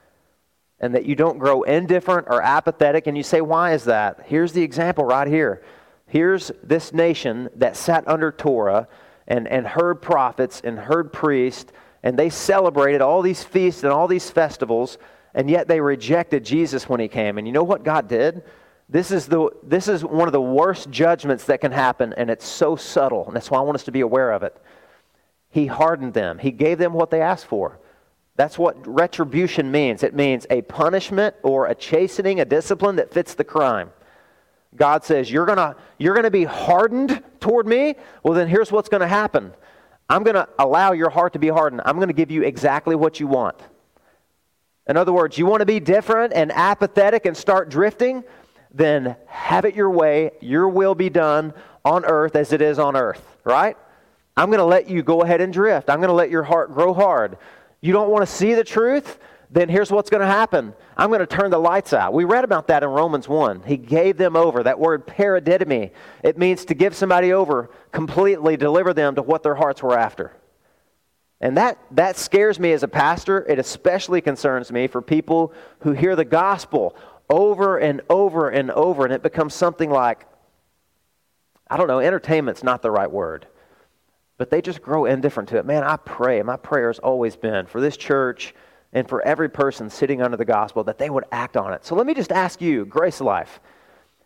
And 0.80 0.94
that 0.94 1.06
you 1.06 1.14
don't 1.14 1.38
grow 1.38 1.62
indifferent 1.62 2.26
or 2.28 2.42
apathetic. 2.42 3.06
And 3.06 3.16
you 3.16 3.22
say, 3.22 3.40
why 3.40 3.72
is 3.72 3.84
that? 3.84 4.24
Here's 4.26 4.52
the 4.52 4.62
example 4.62 5.04
right 5.04 5.26
here. 5.26 5.62
Here's 6.06 6.52
this 6.62 6.92
nation 6.92 7.50
that 7.56 7.76
sat 7.76 8.06
under 8.06 8.30
Torah 8.30 8.88
and, 9.26 9.48
and 9.48 9.66
heard 9.66 10.00
prophets 10.00 10.60
and 10.62 10.78
heard 10.78 11.12
priests, 11.12 11.72
and 12.02 12.18
they 12.18 12.30
celebrated 12.30 13.00
all 13.00 13.22
these 13.22 13.42
feasts 13.42 13.82
and 13.82 13.92
all 13.92 14.06
these 14.06 14.30
festivals, 14.30 14.98
and 15.34 15.50
yet 15.50 15.66
they 15.66 15.80
rejected 15.80 16.44
Jesus 16.44 16.88
when 16.88 17.00
he 17.00 17.08
came. 17.08 17.38
And 17.38 17.46
you 17.46 17.52
know 17.52 17.64
what 17.64 17.82
God 17.82 18.08
did? 18.08 18.44
This 18.88 19.10
is, 19.10 19.26
the, 19.26 19.50
this 19.64 19.88
is 19.88 20.04
one 20.04 20.28
of 20.28 20.32
the 20.32 20.40
worst 20.40 20.90
judgments 20.90 21.44
that 21.46 21.60
can 21.60 21.72
happen, 21.72 22.12
and 22.12 22.30
it's 22.30 22.46
so 22.46 22.76
subtle, 22.76 23.26
and 23.26 23.34
that's 23.34 23.50
why 23.50 23.58
I 23.58 23.62
want 23.62 23.74
us 23.74 23.84
to 23.84 23.92
be 23.92 24.00
aware 24.00 24.30
of 24.30 24.44
it. 24.44 24.56
He 25.50 25.66
hardened 25.66 26.14
them, 26.14 26.38
He 26.38 26.52
gave 26.52 26.78
them 26.78 26.92
what 26.92 27.10
they 27.10 27.20
asked 27.20 27.46
for. 27.46 27.80
That's 28.36 28.58
what 28.58 28.86
retribution 28.86 29.70
means. 29.70 30.02
It 30.02 30.14
means 30.14 30.46
a 30.50 30.60
punishment 30.62 31.34
or 31.42 31.66
a 31.66 31.74
chastening, 31.74 32.38
a 32.38 32.44
discipline 32.44 32.96
that 32.96 33.12
fits 33.12 33.34
the 33.34 33.44
crime. 33.44 33.90
God 34.76 35.04
says, 35.04 35.30
You're 35.30 35.46
going 35.46 35.58
to 35.58 35.76
you're 35.98 36.14
to 36.20 36.30
be 36.30 36.44
hardened 36.44 37.22
toward 37.40 37.66
me. 37.66 37.96
Well, 38.22 38.34
then 38.34 38.48
here's 38.48 38.70
what's 38.70 38.88
going 38.88 39.00
to 39.00 39.08
happen 39.08 39.52
I'm 40.08 40.22
going 40.22 40.34
to 40.34 40.48
allow 40.58 40.92
your 40.92 41.10
heart 41.10 41.32
to 41.32 41.38
be 41.38 41.48
hardened. 41.48 41.82
I'm 41.84 41.96
going 41.96 42.08
to 42.08 42.14
give 42.14 42.30
you 42.30 42.42
exactly 42.42 42.94
what 42.94 43.18
you 43.18 43.26
want. 43.26 43.56
In 44.88 44.96
other 44.96 45.12
words, 45.12 45.36
you 45.36 45.46
want 45.46 45.60
to 45.60 45.66
be 45.66 45.80
different 45.80 46.32
and 46.32 46.52
apathetic 46.52 47.26
and 47.26 47.36
start 47.36 47.70
drifting? 47.70 48.22
Then 48.72 49.16
have 49.26 49.64
it 49.64 49.74
your 49.74 49.90
way. 49.90 50.32
Your 50.40 50.68
will 50.68 50.94
be 50.94 51.10
done 51.10 51.54
on 51.84 52.04
earth 52.04 52.36
as 52.36 52.52
it 52.52 52.60
is 52.60 52.78
on 52.78 52.94
earth, 52.94 53.36
right? 53.44 53.76
I'm 54.36 54.48
going 54.48 54.58
to 54.58 54.64
let 54.64 54.88
you 54.88 55.02
go 55.02 55.22
ahead 55.22 55.40
and 55.40 55.52
drift. 55.52 55.88
I'm 55.88 55.98
going 55.98 56.08
to 56.08 56.14
let 56.14 56.30
your 56.30 56.42
heart 56.42 56.72
grow 56.72 56.92
hard. 56.92 57.38
You 57.80 57.92
don't 57.92 58.10
want 58.10 58.28
to 58.28 58.32
see 58.32 58.54
the 58.54 58.64
truth? 58.64 59.18
Then 59.50 59.68
here's 59.68 59.92
what's 59.92 60.10
going 60.10 60.22
to 60.22 60.26
happen. 60.26 60.74
I'm 60.96 61.08
going 61.08 61.20
to 61.20 61.26
turn 61.26 61.50
the 61.50 61.58
lights 61.58 61.92
out. 61.92 62.12
We 62.12 62.24
read 62.24 62.44
about 62.44 62.68
that 62.68 62.82
in 62.82 62.88
Romans 62.88 63.28
1. 63.28 63.62
He 63.64 63.76
gave 63.76 64.16
them 64.16 64.36
over. 64.36 64.62
That 64.62 64.78
word 64.78 65.06
paradidomi, 65.06 65.92
it 66.22 66.36
means 66.36 66.64
to 66.66 66.74
give 66.74 66.94
somebody 66.94 67.32
over, 67.32 67.70
completely 67.92 68.56
deliver 68.56 68.92
them 68.92 69.14
to 69.14 69.22
what 69.22 69.42
their 69.42 69.54
hearts 69.54 69.82
were 69.82 69.96
after. 69.96 70.32
And 71.40 71.56
that, 71.58 71.78
that 71.92 72.16
scares 72.16 72.58
me 72.58 72.72
as 72.72 72.82
a 72.82 72.88
pastor. 72.88 73.44
It 73.46 73.58
especially 73.58 74.20
concerns 74.20 74.72
me 74.72 74.86
for 74.86 75.02
people 75.02 75.52
who 75.80 75.92
hear 75.92 76.16
the 76.16 76.24
gospel 76.24 76.96
over 77.28 77.78
and 77.78 78.00
over 78.08 78.48
and 78.48 78.70
over, 78.70 79.04
and 79.04 79.12
it 79.12 79.22
becomes 79.22 79.54
something 79.54 79.90
like, 79.90 80.26
I 81.68 81.76
don't 81.76 81.88
know, 81.88 81.98
entertainment's 81.98 82.62
not 82.62 82.82
the 82.82 82.90
right 82.90 83.10
word, 83.10 83.46
but 84.38 84.50
they 84.50 84.62
just 84.62 84.80
grow 84.80 85.04
indifferent 85.04 85.48
to 85.50 85.58
it. 85.58 85.66
Man, 85.66 85.82
I 85.82 85.96
pray, 85.96 86.42
my 86.42 86.56
prayer 86.56 86.88
has 86.88 86.98
always 87.00 87.36
been 87.36 87.66
for 87.66 87.80
this 87.80 87.96
church 87.96 88.54
and 88.92 89.08
for 89.08 89.22
every 89.22 89.48
person 89.48 89.90
sitting 89.90 90.22
under 90.22 90.36
the 90.36 90.44
gospel 90.44 90.84
that 90.84 90.98
they 90.98 91.10
would 91.10 91.24
act 91.32 91.56
on 91.56 91.72
it. 91.72 91.84
So 91.84 91.94
let 91.94 92.06
me 92.06 92.14
just 92.14 92.32
ask 92.32 92.60
you, 92.60 92.86
GraceLife, 92.86 93.48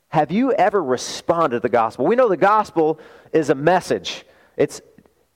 have 0.09 0.31
you 0.31 0.53
ever 0.53 0.83
responded 0.83 1.57
to 1.57 1.61
the 1.61 1.69
gospel? 1.69 2.07
We 2.07 2.17
know 2.17 2.29
the 2.29 2.37
gospel 2.37 2.99
is 3.33 3.51
a 3.51 3.55
message. 3.55 4.25
It's, 4.57 4.81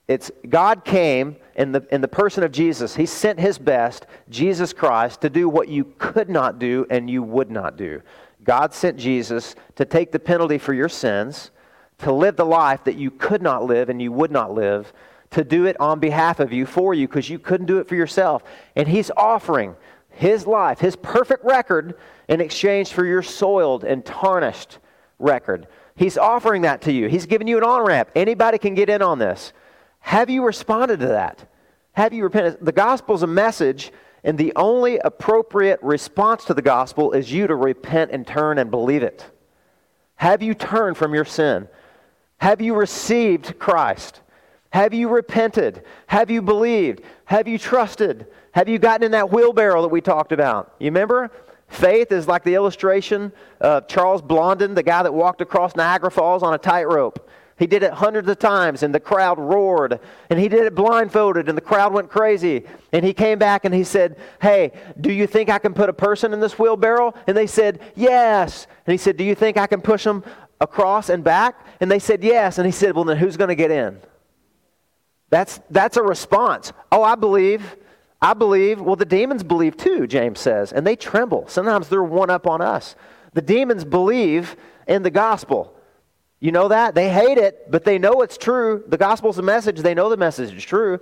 it's 0.08 0.30
God 0.48 0.84
came 0.84 1.36
in 1.54 1.72
the, 1.72 1.86
in 1.92 2.00
the 2.00 2.08
person 2.08 2.42
of 2.42 2.52
Jesus. 2.52 2.96
He 2.96 3.06
sent 3.06 3.38
his 3.38 3.56
best, 3.56 4.06
Jesus 4.28 4.72
Christ, 4.72 5.20
to 5.20 5.30
do 5.30 5.48
what 5.48 5.68
you 5.68 5.84
could 5.98 6.28
not 6.28 6.58
do 6.58 6.86
and 6.90 7.08
you 7.08 7.22
would 7.22 7.50
not 7.50 7.76
do. 7.76 8.02
God 8.42 8.74
sent 8.74 8.98
Jesus 8.98 9.54
to 9.76 9.84
take 9.84 10.12
the 10.12 10.18
penalty 10.18 10.58
for 10.58 10.74
your 10.74 10.88
sins, 10.88 11.50
to 11.98 12.12
live 12.12 12.36
the 12.36 12.44
life 12.44 12.84
that 12.84 12.96
you 12.96 13.10
could 13.10 13.42
not 13.42 13.64
live 13.64 13.88
and 13.88 14.02
you 14.02 14.12
would 14.12 14.30
not 14.30 14.52
live, 14.52 14.92
to 15.35 15.45
do 15.45 15.66
it 15.66 15.78
on 15.80 15.99
behalf 15.99 16.41
of 16.41 16.53
you, 16.53 16.64
for 16.64 16.95
you, 16.95 17.09
because 17.09 17.28
you 17.28 17.39
couldn't 17.39 17.66
do 17.66 17.78
it 17.78 17.89
for 17.89 17.97
yourself. 17.97 18.43
And 18.76 18.89
he's 18.89 19.11
offering 19.16 19.76
his 20.11 20.47
life, 20.47 20.78
his 20.78 20.95
perfect 20.97 21.45
record, 21.45 21.95
in 22.28 22.41
exchange 22.41 22.93
for 22.93 23.05
your 23.05 23.22
soiled 23.22 23.82
and 23.85 24.05
tarnished 24.05 24.78
record. 25.18 25.66
He's 25.97 26.16
offering 26.16 26.62
that 26.62 26.82
to 26.82 26.93
you. 26.93 27.09
He's 27.09 27.26
giving 27.26 27.49
you 27.49 27.59
an 27.59 27.64
on 27.64 27.85
ramp. 27.85 28.11
Anybody 28.14 28.59
can 28.59 28.74
get 28.74 28.89
in 28.89 29.03
on 29.03 29.18
this. 29.18 29.53
Have 30.01 30.30
you 30.30 30.45
responded 30.45 31.01
to 31.01 31.09
that? 31.09 31.49
Have 31.93 32.12
you 32.12 32.22
repented? 32.22 32.59
The 32.61 32.72
gospel 32.72 33.14
is 33.16 33.22
a 33.22 33.28
message, 33.28 33.93
and 34.22 34.39
the 34.39 34.53
only 34.55 34.99
appropriate 34.99 35.80
response 35.82 36.45
to 36.45 36.55
the 36.55 36.62
gospel 36.62 37.12
is 37.12 37.32
you 37.32 37.49
to 37.49 37.57
repent 37.57 38.12
and 38.12 38.24
turn 38.24 38.59
and 38.59 38.70
believe 38.70 39.03
it. 39.03 39.24
Have 40.16 40.43
you 40.43 40.55
turned 40.55 40.97
from 40.97 41.12
your 41.12 41.24
sin? 41.24 41.68
Have 42.39 42.61
you 42.61 42.74
received 42.74 43.59
Christ? 43.59 44.20
Have 44.74 44.92
you 44.92 45.08
repented? 45.08 45.84
Have 46.08 46.32
you 46.32 46.42
believed? 46.42 47.02
Have 47.26 47.46
you 47.46 47.58
trusted? 47.58 48.26
Have 48.50 48.68
you 48.68 48.80
gotten 48.80 49.04
in 49.04 49.12
that 49.12 49.30
wheelbarrow 49.30 49.82
that 49.82 49.88
we 49.88 50.00
talked 50.00 50.32
about? 50.32 50.74
You 50.80 50.86
remember? 50.86 51.30
Faith 51.68 52.10
is 52.10 52.26
like 52.26 52.42
the 52.42 52.56
illustration 52.56 53.30
of 53.60 53.86
Charles 53.86 54.20
Blondin, 54.20 54.74
the 54.74 54.82
guy 54.82 55.04
that 55.04 55.14
walked 55.14 55.40
across 55.40 55.76
Niagara 55.76 56.10
Falls 56.10 56.42
on 56.42 56.54
a 56.54 56.58
tightrope. 56.58 57.30
He 57.56 57.68
did 57.68 57.84
it 57.84 57.92
hundreds 57.92 58.28
of 58.28 58.40
times, 58.40 58.82
and 58.82 58.92
the 58.92 58.98
crowd 58.98 59.38
roared. 59.38 60.00
And 60.28 60.40
he 60.40 60.48
did 60.48 60.64
it 60.64 60.74
blindfolded, 60.74 61.48
and 61.48 61.56
the 61.56 61.62
crowd 61.62 61.92
went 61.92 62.10
crazy. 62.10 62.64
And 62.92 63.04
he 63.04 63.14
came 63.14 63.38
back 63.38 63.64
and 63.64 63.72
he 63.72 63.84
said, 63.84 64.18
Hey, 64.42 64.72
do 65.00 65.12
you 65.12 65.28
think 65.28 65.50
I 65.50 65.60
can 65.60 65.72
put 65.72 65.88
a 65.88 65.92
person 65.92 66.32
in 66.32 66.40
this 66.40 66.58
wheelbarrow? 66.58 67.14
And 67.28 67.36
they 67.36 67.46
said, 67.46 67.78
Yes. 67.94 68.66
And 68.88 68.90
he 68.90 68.98
said, 68.98 69.16
Do 69.16 69.22
you 69.22 69.36
think 69.36 69.56
I 69.56 69.68
can 69.68 69.82
push 69.82 70.02
them 70.02 70.24
across 70.60 71.10
and 71.10 71.22
back? 71.22 71.64
And 71.78 71.88
they 71.88 72.00
said, 72.00 72.24
Yes. 72.24 72.58
And 72.58 72.66
he 72.66 72.72
said, 72.72 72.96
Well, 72.96 73.04
then 73.04 73.18
who's 73.18 73.36
going 73.36 73.50
to 73.50 73.54
get 73.54 73.70
in? 73.70 74.00
That's, 75.35 75.59
that's 75.68 75.97
a 75.97 76.03
response. 76.05 76.72
Oh, 76.93 77.03
I 77.03 77.16
believe. 77.16 77.76
I 78.22 78.35
believe. 78.35 78.80
Well, 78.80 78.95
the 78.95 79.05
demons 79.05 79.43
believe 79.43 79.76
too, 79.76 80.07
James 80.07 80.39
says, 80.39 80.72
and 80.72 80.87
they 80.87 80.95
tremble. 80.95 81.49
Sometimes 81.49 81.89
they're 81.89 82.05
one 82.05 82.30
up 82.30 82.47
on 82.47 82.61
us. 82.61 82.95
The 83.32 83.43
demons 83.43 83.85
believe 83.85 84.55
in 84.87 85.03
the 85.03 85.11
gospel. 85.11 85.74
You 86.39 86.53
know 86.53 86.68
that? 86.68 86.95
They 86.95 87.09
hate 87.09 87.37
it, 87.37 87.68
but 87.68 87.82
they 87.82 87.99
know 87.99 88.22
it's 88.22 88.39
true. 88.39 88.85
The 88.87 88.97
gospel's 88.97 89.37
a 89.39 89.43
message. 89.43 89.80
They 89.80 89.93
know 89.93 90.09
the 90.09 90.16
message 90.16 90.55
is 90.55 90.62
true. 90.62 91.01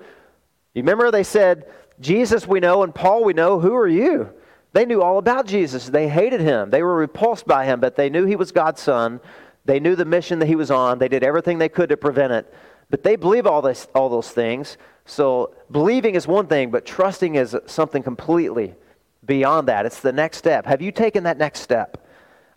You 0.73 0.81
remember 0.83 1.11
they 1.11 1.25
said, 1.25 1.71
Jesus 2.01 2.47
we 2.47 2.59
know 2.59 2.85
and 2.85 2.95
Paul 2.95 3.25
we 3.25 3.35
know. 3.35 3.61
Who 3.61 3.77
are 3.77 3.87
you? 3.87 4.31
They 4.73 4.87
knew 4.87 5.03
all 5.03 5.19
about 5.19 5.45
Jesus. 5.45 5.91
They 5.91 6.09
hated 6.09 6.41
him. 6.41 6.71
They 6.71 6.83
were 6.83 6.97
repulsed 6.97 7.47
by 7.47 7.67
him, 7.67 7.81
but 7.81 7.97
they 7.97 8.09
knew 8.09 8.25
he 8.25 8.37
was 8.37 8.51
God's 8.51 8.81
son. 8.81 9.21
They 9.67 9.79
knew 9.79 9.95
the 9.95 10.07
mission 10.07 10.39
that 10.39 10.47
he 10.47 10.57
was 10.57 10.71
on. 10.71 10.99
They 10.99 11.09
did 11.09 11.23
everything 11.23 11.59
they 11.59 11.69
could 11.69 11.91
to 11.91 11.99
prevent 11.99 12.33
it. 12.33 12.55
But 12.93 13.03
they 13.03 13.17
believe 13.17 13.47
all, 13.47 13.63
this, 13.63 13.89
all 13.95 14.11
those 14.11 14.31
things. 14.31 14.77
So 15.07 15.55
believing 15.71 16.15
is 16.15 16.27
one 16.27 16.47
thing, 16.47 16.71
but 16.71 16.85
trusting 16.85 17.37
is 17.37 17.57
something 17.65 18.03
completely 18.03 18.75
beyond 19.25 19.67
that. 19.69 19.87
It's 19.87 20.01
the 20.01 20.13
next 20.13 20.37
step. 20.37 20.67
Have 20.67 20.83
you 20.83 20.93
taken 20.93 21.25
that 21.25 21.39
next 21.39 21.61
step? 21.61 22.07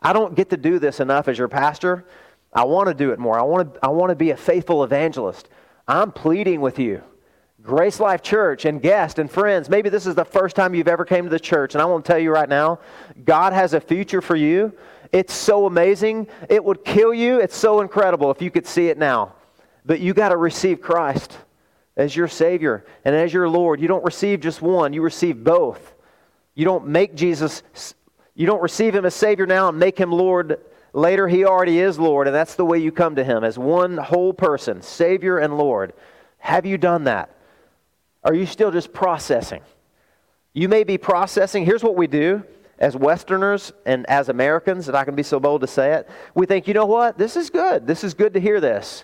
I 0.02 0.12
don't 0.12 0.36
get 0.36 0.50
to 0.50 0.58
do 0.58 0.78
this 0.78 1.00
enough 1.00 1.30
as 1.30 1.38
your 1.38 1.48
pastor. 1.48 2.06
I 2.52 2.66
want 2.66 2.90
to 2.90 2.94
do 2.94 3.12
it 3.12 3.18
more. 3.18 3.40
I 3.40 3.44
want 3.44 3.76
to, 3.76 3.80
I 3.82 3.88
want 3.88 4.10
to 4.10 4.16
be 4.16 4.32
a 4.32 4.36
faithful 4.36 4.84
evangelist. 4.84 5.48
I'm 5.88 6.12
pleading 6.12 6.60
with 6.60 6.80
you. 6.80 7.02
GraceLife 7.64 8.22
Church 8.22 8.66
and 8.66 8.82
guests 8.82 9.20
and 9.20 9.32
friends, 9.32 9.70
maybe 9.70 9.88
this 9.88 10.06
is 10.06 10.16
the 10.16 10.26
first 10.26 10.58
time 10.58 10.76
you've 10.76 10.90
ever 10.90 11.06
came 11.06 11.24
to 11.24 11.30
the 11.30 11.40
church, 11.40 11.76
and 11.76 11.82
I 11.82 11.86
want 11.86 12.04
to 12.04 12.12
tell 12.12 12.20
you 12.20 12.32
right 12.32 12.50
now, 12.50 12.80
God 13.24 13.54
has 13.54 13.74
a 13.74 13.80
future 13.80 14.22
for 14.22 14.36
you. 14.36 14.74
It's 15.14 15.34
so 15.34 15.66
amazing. 15.66 16.28
It 16.50 16.62
would 16.62 16.84
kill 16.84 17.14
you. 17.14 17.40
It's 17.40 17.56
so 17.56 17.80
incredible 17.80 18.32
if 18.32 18.42
you 18.42 18.52
could 18.52 18.68
see 18.68 18.90
it 18.90 18.98
now. 18.98 19.34
But 19.86 20.00
you 20.00 20.14
got 20.14 20.30
to 20.30 20.38
receive 20.38 20.82
Christ 20.82 21.38
as 21.96 22.16
your 22.16 22.28
Savior 22.28 22.86
and 23.04 23.16
as 23.16 23.32
your 23.32 23.48
Lord. 23.48 23.80
You 23.80 23.88
don't 23.88 24.04
receive 24.04 24.40
just 24.40 24.62
one, 24.62 24.94
you 24.94 25.02
receive 25.02 25.44
both. 25.44 25.94
You 26.56 26.66
don't 26.66 26.88
make 26.88 27.16
Jesus, 27.16 27.64
you 28.34 28.46
don't 28.46 28.62
receive 28.62 28.96
Him 28.96 29.06
as 29.06 29.14
Savior 29.14 29.46
now 29.46 29.70
and 29.70 29.78
make 29.78 29.98
Him 29.98 30.12
Lord 30.12 30.60
Later, 30.96 31.28
he 31.28 31.44
already 31.44 31.82
is 31.82 32.00
Lord, 32.00 32.26
and 32.26 32.34
that's 32.34 32.56
the 32.56 32.64
way 32.64 32.78
you 32.78 32.90
come 32.90 33.18
to 33.18 33.24
him 33.24 33.44
as 33.44 33.60
one 33.60 33.98
whole 33.98 34.32
person, 34.32 34.82
Savior 34.82 35.40
and 35.40 35.58
Lord. 35.58 35.92
Have 36.38 36.66
you 36.66 36.78
done 36.78 37.04
that? 37.04 37.36
Are 38.24 38.34
you 38.34 38.46
still 38.46 38.72
just 38.72 38.94
processing? 38.94 39.62
You 40.54 40.70
may 40.70 40.86
be 40.86 40.98
processing. 40.98 41.66
Here's 41.66 41.84
what 41.84 41.98
we 41.98 42.08
do 42.08 42.46
as 42.80 42.96
Westerners 42.96 43.74
and 43.86 44.06
as 44.06 44.30
Americans, 44.30 44.88
and 44.88 44.96
I 44.96 45.04
can 45.04 45.16
be 45.16 45.24
so 45.24 45.38
bold 45.38 45.62
to 45.62 45.68
say 45.68 45.96
it. 45.96 46.10
We 46.34 46.46
think, 46.46 46.66
you 46.66 46.74
know 46.74 46.86
what? 46.86 47.18
This 47.18 47.36
is 47.36 47.50
good. 47.50 47.86
This 47.86 48.06
is 48.06 48.14
good 48.14 48.34
to 48.34 48.40
hear 48.40 48.62
this. 48.62 49.04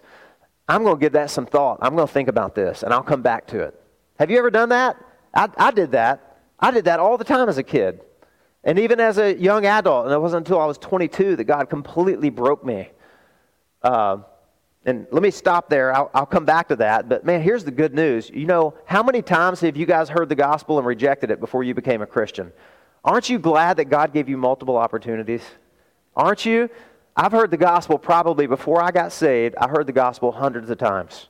I'm 0.72 0.84
going 0.84 0.96
to 0.96 1.02
give 1.02 1.12
that 1.14 1.30
some 1.30 1.46
thought. 1.46 1.80
I'm 1.82 1.98
going 1.98 2.08
to 2.08 2.14
think 2.14 2.30
about 2.30 2.56
this, 2.56 2.84
and 2.84 2.94
I'll 2.94 3.04
come 3.04 3.22
back 3.22 3.46
to 3.48 3.60
it. 3.60 3.78
Have 4.18 4.32
you 4.32 4.38
ever 4.38 4.50
done 4.50 4.70
that? 4.70 4.96
I, 5.34 5.50
I 5.58 5.72
did 5.72 5.92
that. 5.92 6.38
I 6.58 6.72
did 6.72 6.86
that 6.86 6.98
all 6.98 7.18
the 7.18 7.26
time 7.26 7.50
as 7.50 7.58
a 7.58 7.64
kid. 7.64 8.00
And 8.64 8.80
even 8.80 9.02
as 9.02 9.18
a 9.18 9.36
young 9.36 9.66
adult, 9.66 10.06
and 10.06 10.14
it 10.14 10.20
wasn't 10.20 10.48
until 10.48 10.62
I 10.62 10.66
was 10.66 10.78
22 10.78 11.36
that 11.36 11.44
God 11.44 11.70
completely 11.70 12.30
broke 12.30 12.64
me. 12.64 12.90
Uh, 13.84 14.20
and 14.86 15.08
let 15.12 15.22
me 15.22 15.30
stop 15.30 15.70
there. 15.70 15.94
I'll, 15.94 16.10
I'll, 16.14 16.26
come 16.26 16.46
back 16.46 16.70
to 16.70 16.78
that. 16.78 17.10
But 17.10 17.26
man, 17.26 17.42
here's 17.42 17.66
the 17.66 17.72
good 17.72 17.94
news. 17.94 18.30
You 18.30 18.46
know, 18.46 18.74
how 18.86 19.04
many 19.04 19.22
times 19.22 19.60
have 19.60 19.76
you 19.76 19.86
guys 19.86 20.08
heard 20.08 20.30
the 20.30 20.36
gospel 20.36 20.78
and 20.78 20.88
rejected 20.88 21.32
it 21.32 21.42
before 21.42 21.66
you 21.66 21.74
became 21.74 22.02
a 22.02 22.08
Christian? 22.08 22.54
Aren't 23.04 23.30
you 23.30 23.40
glad 23.40 23.76
that 23.76 23.86
God 23.86 24.14
gave 24.14 24.30
you 24.30 24.38
multiple 24.38 24.78
opportunities? 24.78 25.44
Aren't 26.16 26.46
you? 26.46 26.70
I've 27.16 27.32
heard 27.32 27.51
the 27.51 27.57
gospel 27.57 27.97
probably 27.97 28.47
before 28.47 28.82
I 28.82 28.91
got 28.91 29.12
saved, 29.12 29.55
I 29.57 29.68
heard 29.68 29.88
the 29.88 29.93
gospel 29.93 30.32
hundreds 30.32 30.70
of 30.70 30.78
times 30.78 31.28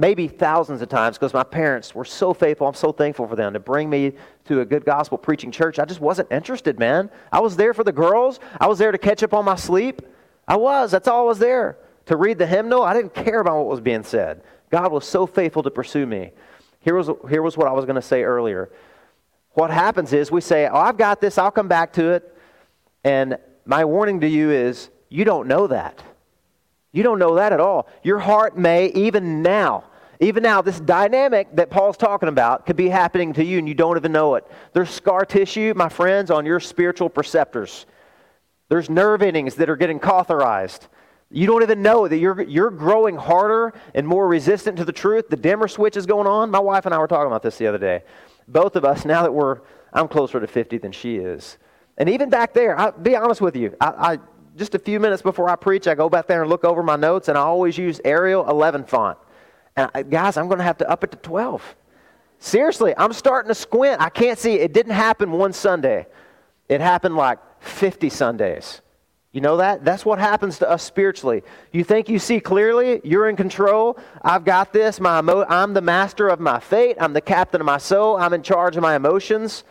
maybe 0.00 0.28
thousands 0.28 0.80
of 0.80 0.88
times 0.88 1.18
because 1.18 1.34
my 1.34 1.44
parents 1.44 1.94
were 1.94 2.06
so 2.06 2.32
faithful. 2.32 2.66
I'm 2.66 2.74
so 2.74 2.90
thankful 2.90 3.28
for 3.28 3.36
them 3.36 3.52
to 3.52 3.60
bring 3.60 3.90
me 3.90 4.12
to 4.46 4.60
a 4.60 4.64
good 4.64 4.84
gospel 4.84 5.18
preaching 5.18 5.52
church. 5.52 5.78
I 5.78 5.84
just 5.84 6.00
wasn't 6.00 6.32
interested, 6.32 6.78
man. 6.78 7.10
I 7.30 7.40
was 7.40 7.54
there 7.56 7.74
for 7.74 7.84
the 7.84 7.92
girls, 7.92 8.40
I 8.58 8.66
was 8.66 8.78
there 8.78 8.92
to 8.92 8.98
catch 8.98 9.22
up 9.22 9.34
on 9.34 9.44
my 9.44 9.56
sleep. 9.56 10.02
I 10.48 10.56
was. 10.56 10.90
That's 10.90 11.06
all 11.06 11.20
I 11.20 11.26
was 11.26 11.38
there. 11.38 11.76
To 12.06 12.16
read 12.16 12.38
the 12.38 12.46
hymnal, 12.46 12.82
I 12.82 12.94
didn't 12.94 13.14
care 13.14 13.40
about 13.40 13.58
what 13.58 13.66
was 13.66 13.80
being 13.80 14.02
said. 14.02 14.42
God 14.70 14.90
was 14.90 15.06
so 15.06 15.26
faithful 15.26 15.62
to 15.62 15.70
pursue 15.70 16.06
me. 16.06 16.32
Here 16.80 16.94
was, 16.94 17.10
here 17.28 17.42
was 17.42 17.56
what 17.56 17.68
I 17.68 17.72
was 17.72 17.84
going 17.84 17.96
to 17.96 18.02
say 18.02 18.24
earlier. 18.24 18.70
What 19.52 19.70
happens 19.70 20.12
is 20.12 20.30
we 20.30 20.40
say, 20.40 20.66
Oh, 20.66 20.76
I've 20.76 20.96
got 20.96 21.20
this, 21.20 21.36
I'll 21.36 21.50
come 21.50 21.68
back 21.68 21.92
to 21.94 22.10
it. 22.10 22.36
And 23.04 23.36
my 23.66 23.84
warning 23.84 24.20
to 24.20 24.28
you 24.28 24.50
is, 24.50 24.88
you 25.10 25.24
don't 25.24 25.46
know 25.46 25.66
that. 25.66 26.02
You 26.92 27.02
don't 27.02 27.18
know 27.18 27.34
that 27.36 27.52
at 27.52 27.60
all. 27.60 27.88
Your 28.02 28.18
heart 28.18 28.56
may, 28.56 28.86
even 28.86 29.42
now, 29.42 29.84
even 30.18 30.42
now, 30.42 30.60
this 30.60 30.78
dynamic 30.78 31.54
that 31.56 31.70
Paul's 31.70 31.96
talking 31.96 32.28
about 32.28 32.66
could 32.66 32.76
be 32.76 32.88
happening 32.88 33.32
to 33.34 33.44
you 33.44 33.58
and 33.58 33.66
you 33.66 33.74
don't 33.74 33.96
even 33.96 34.12
know 34.12 34.34
it. 34.34 34.46
There's 34.74 34.90
scar 34.90 35.24
tissue, 35.24 35.72
my 35.74 35.88
friends, 35.88 36.30
on 36.30 36.44
your 36.44 36.60
spiritual 36.60 37.08
perceptors. 37.08 37.86
There's 38.68 38.90
nerve 38.90 39.22
endings 39.22 39.54
that 39.56 39.70
are 39.70 39.76
getting 39.76 39.98
cauterized. 39.98 40.88
You 41.30 41.46
don't 41.46 41.62
even 41.62 41.80
know 41.80 42.06
that 42.06 42.18
you're, 42.18 42.42
you're 42.42 42.70
growing 42.70 43.16
harder 43.16 43.72
and 43.94 44.06
more 44.06 44.28
resistant 44.28 44.76
to 44.76 44.84
the 44.84 44.92
truth. 44.92 45.28
The 45.28 45.36
dimmer 45.36 45.68
switch 45.68 45.96
is 45.96 46.04
going 46.04 46.26
on. 46.26 46.50
My 46.50 46.58
wife 46.58 46.86
and 46.86 46.94
I 46.94 46.98
were 46.98 47.08
talking 47.08 47.28
about 47.28 47.42
this 47.42 47.56
the 47.56 47.66
other 47.66 47.78
day. 47.78 48.02
Both 48.46 48.76
of 48.76 48.84
us, 48.84 49.04
now 49.04 49.22
that 49.22 49.32
we're 49.32 49.60
I'm 49.92 50.08
closer 50.08 50.38
to 50.38 50.46
50 50.46 50.78
than 50.78 50.92
she 50.92 51.16
is. 51.16 51.58
And 51.98 52.08
even 52.08 52.30
back 52.30 52.54
there, 52.54 52.78
I'll 52.78 52.92
be 52.92 53.16
honest 53.16 53.40
with 53.40 53.56
you, 53.56 53.76
I, 53.80 53.86
I 53.86 54.18
just 54.56 54.74
a 54.74 54.78
few 54.78 55.00
minutes 55.00 55.22
before 55.22 55.48
I 55.48 55.56
preach, 55.56 55.86
I 55.86 55.94
go 55.94 56.08
back 56.08 56.26
there 56.26 56.42
and 56.42 56.50
look 56.50 56.64
over 56.64 56.82
my 56.82 56.96
notes, 56.96 57.28
and 57.28 57.38
I 57.38 57.42
always 57.42 57.78
use 57.78 58.00
Arial 58.04 58.48
11 58.48 58.84
font. 58.84 59.18
And 59.76 59.90
I, 59.94 60.02
guys, 60.02 60.36
I'm 60.36 60.46
going 60.46 60.58
to 60.58 60.64
have 60.64 60.78
to 60.78 60.90
up 60.90 61.04
it 61.04 61.12
to 61.12 61.16
12. 61.18 61.76
Seriously, 62.38 62.94
I'm 62.96 63.12
starting 63.12 63.48
to 63.48 63.54
squint. 63.54 64.00
I 64.00 64.08
can't 64.08 64.38
see. 64.38 64.54
It 64.54 64.72
didn't 64.72 64.92
happen 64.92 65.32
one 65.32 65.52
Sunday. 65.52 66.06
It 66.68 66.80
happened 66.80 67.16
like 67.16 67.38
50 67.60 68.08
Sundays. 68.08 68.80
You 69.32 69.40
know 69.40 69.58
that? 69.58 69.84
That's 69.84 70.04
what 70.04 70.18
happens 70.18 70.58
to 70.58 70.68
us 70.68 70.82
spiritually. 70.82 71.42
You 71.70 71.84
think 71.84 72.08
you 72.08 72.18
see 72.18 72.40
clearly, 72.40 73.00
you're 73.04 73.28
in 73.28 73.36
control. 73.36 73.96
I've 74.22 74.44
got 74.44 74.72
this. 74.72 74.98
My 74.98 75.20
emo- 75.20 75.46
I'm 75.48 75.72
the 75.72 75.80
master 75.80 76.28
of 76.28 76.40
my 76.40 76.58
fate. 76.58 76.96
I'm 76.98 77.12
the 77.12 77.20
captain 77.20 77.60
of 77.60 77.64
my 77.64 77.78
soul. 77.78 78.16
I'm 78.16 78.32
in 78.32 78.42
charge 78.42 78.76
of 78.76 78.82
my 78.82 78.96
emotions. 78.96 79.62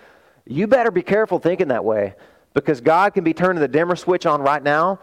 You 0.46 0.68
better 0.68 0.92
be 0.92 1.02
careful 1.02 1.40
thinking 1.40 1.68
that 1.70 1.84
way 1.84 2.16
because 2.54 2.82
God 2.82 3.14
can 3.14 3.24
be 3.24 3.34
turning 3.34 3.60
the 3.60 3.68
dimmer 3.68 3.96
switch 3.96 4.26
on 4.26 4.42
right 4.42 4.62
now. 4.62 5.00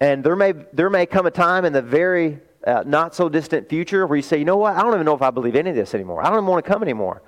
And 0.00 0.22
there 0.22 0.36
may, 0.36 0.52
there 0.72 0.90
may 0.90 1.06
come 1.06 1.26
a 1.26 1.30
time 1.30 1.64
in 1.64 1.72
the 1.72 1.82
very 1.82 2.40
uh, 2.66 2.82
not 2.86 3.14
so 3.14 3.28
distant 3.28 3.68
future 3.68 4.06
where 4.06 4.16
you 4.16 4.22
say, 4.22 4.38
you 4.38 4.44
know 4.44 4.56
what? 4.56 4.76
I 4.76 4.82
don't 4.82 4.94
even 4.94 5.06
know 5.06 5.14
if 5.14 5.22
I 5.22 5.30
believe 5.30 5.56
any 5.56 5.70
of 5.70 5.76
this 5.76 5.94
anymore. 5.94 6.20
I 6.20 6.28
don't 6.28 6.38
even 6.38 6.46
want 6.46 6.64
to 6.64 6.70
come 6.70 6.82
anymore. 6.82 7.22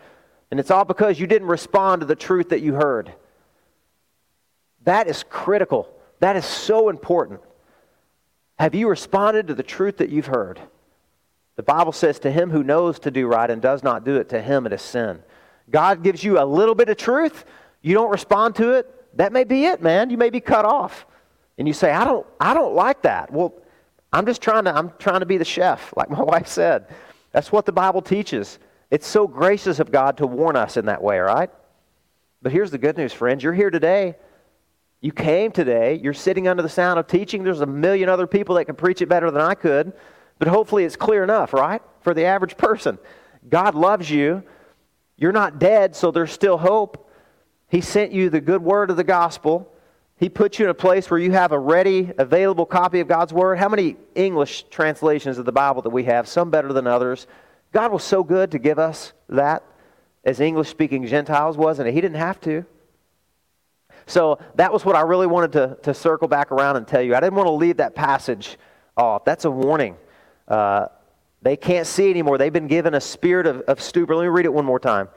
And 0.51 0.59
it's 0.59 0.71
all 0.71 0.85
because 0.85 1.21
you 1.21 1.27
didn't 1.27 1.49
respond 1.49 2.01
to 2.01 2.07
the 2.07 2.17
truth 2.17 2.51
that 2.51 2.61
you 2.61 2.75
heard. 2.75 3.13
That 4.85 5.09
is 5.09 5.25
critical. 5.29 5.89
That 6.21 6.37
is 6.37 6.45
so 6.45 6.89
important. 6.89 7.41
Have 8.59 8.75
you 8.75 8.89
responded 8.89 9.47
to 9.49 9.55
the 9.55 9.63
truth 9.63 9.99
that 9.99 10.11
you've 10.11 10.27
heard? 10.27 10.61
The 11.57 11.63
Bible 11.63 11.93
says, 11.93 12.19
To 12.21 12.31
him 12.31 12.51
who 12.51 12.63
knows 12.63 12.99
to 13.01 13.11
do 13.11 13.27
right 13.27 13.51
and 13.51 13.63
does 13.63 13.83
not 13.83 14.05
do 14.05 14.17
it, 14.17 14.29
to 14.31 14.41
him 14.41 14.67
it 14.67 14.73
is 14.73 14.83
sin. 14.83 15.23
God 15.71 16.03
gives 16.03 16.25
you 16.25 16.41
a 16.41 16.45
little 16.45 16.75
bit 16.75 16.89
of 16.89 16.97
truth, 16.97 17.45
you 17.83 17.95
don't 17.95 18.11
respond 18.11 18.57
to 18.57 18.73
it, 18.73 18.93
that 19.19 19.33
may 19.33 19.45
be 19.45 19.67
it, 19.67 19.83
man. 19.83 20.11
You 20.11 20.17
may 20.17 20.31
be 20.31 20.41
cut 20.41 20.65
off. 20.65 21.07
And 21.59 21.69
you 21.69 21.75
say, 21.75 21.93
I 21.93 22.05
don't, 22.05 22.27
I 22.41 22.55
don't 22.55 22.75
like 22.75 23.03
that. 23.03 23.33
Well, 23.33 23.53
I'm 24.13 24.27
just 24.27 24.41
trying 24.41 24.65
to, 24.65 24.75
I'm 24.75 24.93
trying 24.99 25.21
to 25.21 25.27
be 25.27 25.37
the 25.37 25.45
chef, 25.45 25.93
like 25.97 26.11
my 26.11 26.23
wife 26.35 26.49
said. 26.49 26.87
That's 27.33 27.53
what 27.53 27.67
the 27.67 27.73
Bible 27.73 28.01
teaches. 28.01 28.59
It's 28.91 29.07
so 29.07 29.27
gracious 29.27 29.81
of 29.81 29.93
God 29.93 30.17
to 30.17 30.27
warn 30.27 30.57
us 30.57 30.77
in 30.77 30.87
that 30.87 31.03
way, 31.03 31.19
right? 31.19 31.51
But 32.41 32.53
here's 32.53 32.71
the 32.71 32.79
good 32.79 32.97
news, 32.97 33.13
friends. 33.13 33.45
You're 33.45 33.53
here 33.53 33.71
today 33.71 34.17
you 35.01 35.13
came 35.13 35.53
today, 35.53 36.01
you're 36.03 36.15
sitting 36.15 36.49
under 36.49 36.63
the 36.63 36.69
sound 36.69 36.99
of 36.99 37.07
teaching. 37.07 37.45
There's 37.45 37.61
a 37.61 37.67
million 37.67 38.09
other 38.09 38.27
people 38.27 38.57
that 38.57 38.65
can 38.65 38.75
preach 38.75 39.01
it 39.01 39.09
better 39.09 39.31
than 39.31 39.41
I 39.41 39.55
could, 39.55 39.93
but 40.39 40.49
hopefully 40.49 40.85
it's 40.85 40.97
clear 40.97 41.23
enough, 41.23 41.53
right? 41.53 41.81
For 42.01 42.15
the 42.15 42.25
average 42.25 42.57
person. 42.59 42.99
God 43.49 43.75
loves 43.75 44.11
you. 44.11 44.43
You're 45.17 45.33
not 45.33 45.59
dead, 45.59 45.95
so 45.95 46.11
there's 46.11 46.33
still 46.33 46.59
hope. 46.59 47.08
He 47.69 47.81
sent 47.81 48.13
you 48.13 48.31
the 48.31 48.41
good 48.41 48.63
word 48.63 48.91
of 48.91 48.97
the 48.97 49.05
gospel. 49.05 49.73
He 50.17 50.29
put 50.29 50.59
you 50.59 50.65
in 50.65 50.71
a 50.71 50.75
place 50.75 51.11
where 51.11 51.21
you 51.21 51.33
have 51.33 51.53
a 51.53 51.59
ready, 51.59 52.11
available 52.19 52.67
copy 52.67 53.01
of 53.01 53.09
God's 53.09 53.33
word. 53.33 53.59
How 53.59 53.69
many 53.69 53.97
English 54.15 54.65
translations 54.65 55.39
of 55.39 55.45
the 55.45 55.53
Bible 55.53 55.83
that 55.83 55.91
we 55.91 56.05
have? 56.05 56.27
Some 56.27 56.51
better 56.51 56.73
than 56.73 56.87
others. 56.87 57.27
God 57.73 57.93
was 57.93 58.03
so 58.03 58.25
good 58.25 58.51
to 58.53 58.59
give 58.59 58.79
us 58.79 59.13
that 59.29 59.63
as 60.25 60.41
English 60.41 60.69
speaking 60.69 61.07
Gentiles 61.07 61.57
was, 61.57 61.79
and 61.79 61.89
He 61.89 62.01
didn't 62.01 62.17
have 62.17 62.41
to. 62.43 62.65
So 64.07 64.39
that 64.55 64.73
was 64.73 64.85
what 64.85 64.97
I 64.97 65.03
really 65.03 65.27
wanted 65.27 65.53
to, 65.53 65.79
to 65.83 65.95
circle 65.95 66.29
back 66.29 66.51
around 66.51 66.77
and 66.77 66.89
tell 66.89 67.03
you. 67.03 67.15
I 67.15 67.21
didn't 67.21 67.35
want 67.35 67.47
to 67.47 67.53
leave 67.53 67.77
that 67.77 67.95
passage 67.95 68.57
off. 68.97 69.25
That's 69.25 69.45
a 69.45 69.51
warning. 69.51 69.97
Uh, 70.49 70.87
they 71.43 71.57
can't 71.57 71.87
see 71.87 72.11
anymore. 72.11 72.39
They've 72.39 72.53
been 72.53 72.67
given 72.67 72.95
a 72.95 73.01
spirit 73.01 73.47
of, 73.47 73.61
of 73.63 73.81
stupor. 73.81 74.17
Let 74.17 74.23
me 74.23 74.29
read 74.29 74.47
it 74.47 74.53
one 74.53 74.65
more 74.65 74.81
time. 74.81 75.09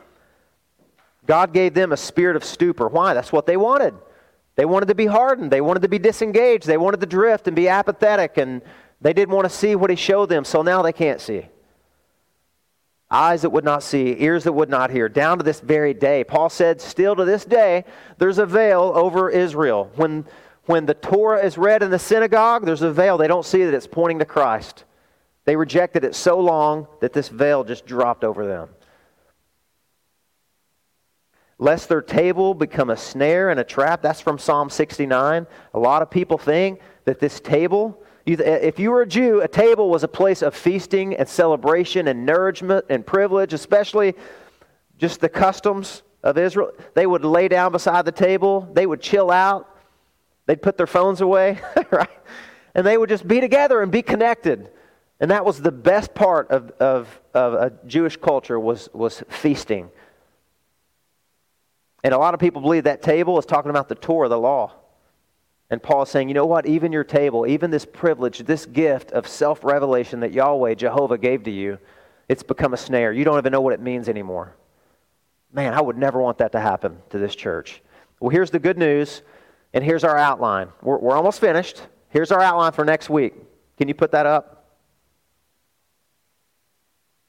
God 1.26 1.53
gave 1.53 1.74
them 1.74 1.91
a 1.91 1.97
spirit 1.97 2.36
of 2.36 2.43
stupor. 2.43 2.88
Why? 2.88 3.13
That's 3.13 3.32
what 3.32 3.45
they 3.45 3.57
wanted. 3.57 3.93
They 4.55 4.65
wanted 4.65 4.88
to 4.88 4.95
be 4.95 5.05
hardened. 5.05 5.51
They 5.51 5.61
wanted 5.61 5.82
to 5.82 5.89
be 5.89 5.99
disengaged. 5.99 6.65
They 6.65 6.78
wanted 6.78 6.99
to 6.99 7.05
drift 7.05 7.47
and 7.47 7.55
be 7.55 7.69
apathetic, 7.69 8.38
and 8.38 8.61
they 8.99 9.13
didn't 9.13 9.34
want 9.34 9.49
to 9.49 9.55
see 9.55 9.76
what 9.76 9.89
He 9.89 9.95
showed 9.95 10.30
them, 10.30 10.43
so 10.43 10.61
now 10.61 10.82
they 10.82 10.93
can't 10.93 11.22
see 11.22 11.47
eyes 13.11 13.41
that 13.41 13.49
would 13.49 13.65
not 13.65 13.84
see, 13.84 14.15
ears 14.19 14.45
that 14.45 14.53
would 14.53 14.69
not 14.69 14.89
hear, 14.89 15.09
down 15.09 15.38
to 15.38 15.43
this 15.43 15.59
very 15.59 15.93
day. 15.93 16.24
Paul 16.24 16.49
said, 16.49 16.80
still 16.80 17.15
to 17.17 17.26
this 17.26 17.43
day, 17.43 17.84
there's 18.17 18.38
a 18.38 18.45
veil 18.45 18.93
over 18.95 19.30
Israel. 19.30 19.91
When, 19.97 20.26
when 20.65 20.86
the 20.86 20.93
Torah 20.93 21.43
is 21.43 21.57
read 21.57 21.84
in 21.84 21.91
the 21.91 21.99
synagogue, 21.99 22.65
there's 22.65 22.82
a 22.82 22.91
veil. 22.91 23.17
They 23.17 23.28
don't 23.28 23.45
see 23.45 23.65
that 23.65 23.74
it's 23.74 23.86
pointing 23.86 24.19
to 24.19 24.26
Christ. 24.26 24.86
They 25.43 25.57
rejected 25.57 26.05
it 26.05 26.15
so 26.15 26.39
long 26.39 26.88
that 27.01 27.11
this 27.11 27.28
veil 27.28 27.65
just 27.65 27.86
dropped 27.86 28.24
over 28.24 28.47
them. 28.47 28.69
Lest 31.62 31.88
their 31.88 32.01
table 32.01 32.53
become 32.53 32.89
a 32.89 32.97
snare 32.97 33.51
and 33.51 33.59
a 33.59 33.64
trap. 33.64 34.01
That's 34.01 34.20
from 34.20 34.38
Psalm 34.38 34.70
69. 34.70 35.47
A 35.74 35.80
lot 35.80 36.01
of 36.01 36.09
people 36.09 36.38
think 36.38 36.82
that 37.05 37.20
this 37.20 37.39
table 37.39 38.01
if 38.26 38.80
you 38.80 38.91
were 38.91 39.01
a 39.01 39.07
Jew, 39.07 39.41
a 39.41 39.47
table 39.47 39.89
was 39.89 40.03
a 40.03 40.07
place 40.07 40.41
of 40.41 40.55
feasting 40.55 41.16
and 41.16 41.28
celebration 41.28 42.07
and 42.07 42.26
nourishment 42.26 42.86
and 42.89 43.05
privilege, 43.05 43.53
especially 43.53 44.16
just 44.97 45.22
the 45.22 45.30
customs 45.30 46.03
of 46.24 46.38
Israel. 46.38 46.72
They 46.93 47.07
would 47.07 47.26
lay 47.26 47.47
down 47.47 47.72
beside 47.72 48.05
the 48.05 48.12
table, 48.12 48.70
they 48.74 48.86
would 48.86 49.01
chill 49.01 49.32
out, 49.32 49.76
they'd 50.45 50.62
put 50.62 50.78
their 50.78 50.88
phones 50.88 51.22
away, 51.22 51.59
right? 51.91 52.09
And 52.76 52.86
they 52.86 52.97
would 52.97 53.09
just 53.09 53.28
be 53.28 53.41
together 53.41 53.82
and 53.82 53.91
be 53.91 54.01
connected. 54.01 54.70
And 55.20 55.32
that 55.32 55.45
was 55.45 55.59
the 55.59 55.72
best 55.72 56.14
part 56.14 56.49
of, 56.51 56.72
of, 56.80 57.22
of 57.34 57.53
a 57.53 57.74
Jewish 57.86 58.18
culture 58.18 58.59
was, 58.59 58.89
was 58.93 59.24
feasting. 59.30 59.89
And 62.04 62.14
a 62.14 62.18
lot 62.18 62.34
of 62.34 62.39
people 62.39 62.62
believe 62.62 62.86
that 62.86 63.02
table 63.02 63.38
is 63.38 63.45
talking 63.45 63.70
about 63.70 63.89
the 63.89 63.95
Torah, 63.95 64.30
the 64.30 64.39
law. 64.39 64.74
And 65.70 65.82
Paul 65.82 66.04
is 66.04 66.10
saying, 66.10 66.28
you 66.28 66.34
know 66.34 66.45
what? 66.45 66.66
Even 66.66 66.91
your 66.91 67.04
table, 67.04 67.47
even 67.47 67.72
this 67.72 67.86
privilege, 67.86 68.39
this 68.39 68.66
gift 68.66 69.12
of 69.12 69.28
self 69.28 69.64
revelation 69.64 70.20
that 70.20 70.34
Yahweh, 70.34 70.76
Jehovah, 70.76 71.18
gave 71.18 71.43
to 71.43 71.52
you, 71.52 71.78
it's 72.28 72.43
become 72.43 72.74
a 72.74 72.78
snare. 72.78 73.14
You 73.14 73.24
don't 73.24 73.38
even 73.38 73.52
know 73.52 73.62
what 73.62 73.74
it 73.74 73.80
means 73.80 74.10
anymore. 74.10 74.56
Man, 75.54 75.74
I 75.74 75.82
would 75.82 75.97
never 75.97 76.20
want 76.20 76.39
that 76.39 76.52
to 76.54 76.60
happen 76.60 76.97
to 77.10 77.18
this 77.18 77.36
church. 77.36 77.82
Well, 78.20 78.30
here's 78.30 78.52
the 78.52 78.60
good 78.60 78.78
news, 78.78 79.22
and 79.74 79.84
here's 79.84 80.04
our 80.04 80.18
outline. 80.18 80.70
We're, 80.82 80.97
we're 80.97 81.16
almost 81.16 81.39
finished. 81.39 81.82
Here's 82.10 82.32
our 82.32 82.41
outline 82.41 82.72
for 82.74 82.86
next 82.86 83.10
week. 83.10 83.34
Can 83.78 83.88
you 83.88 83.93
put 83.93 84.12
that 84.12 84.26
up? 84.26 84.78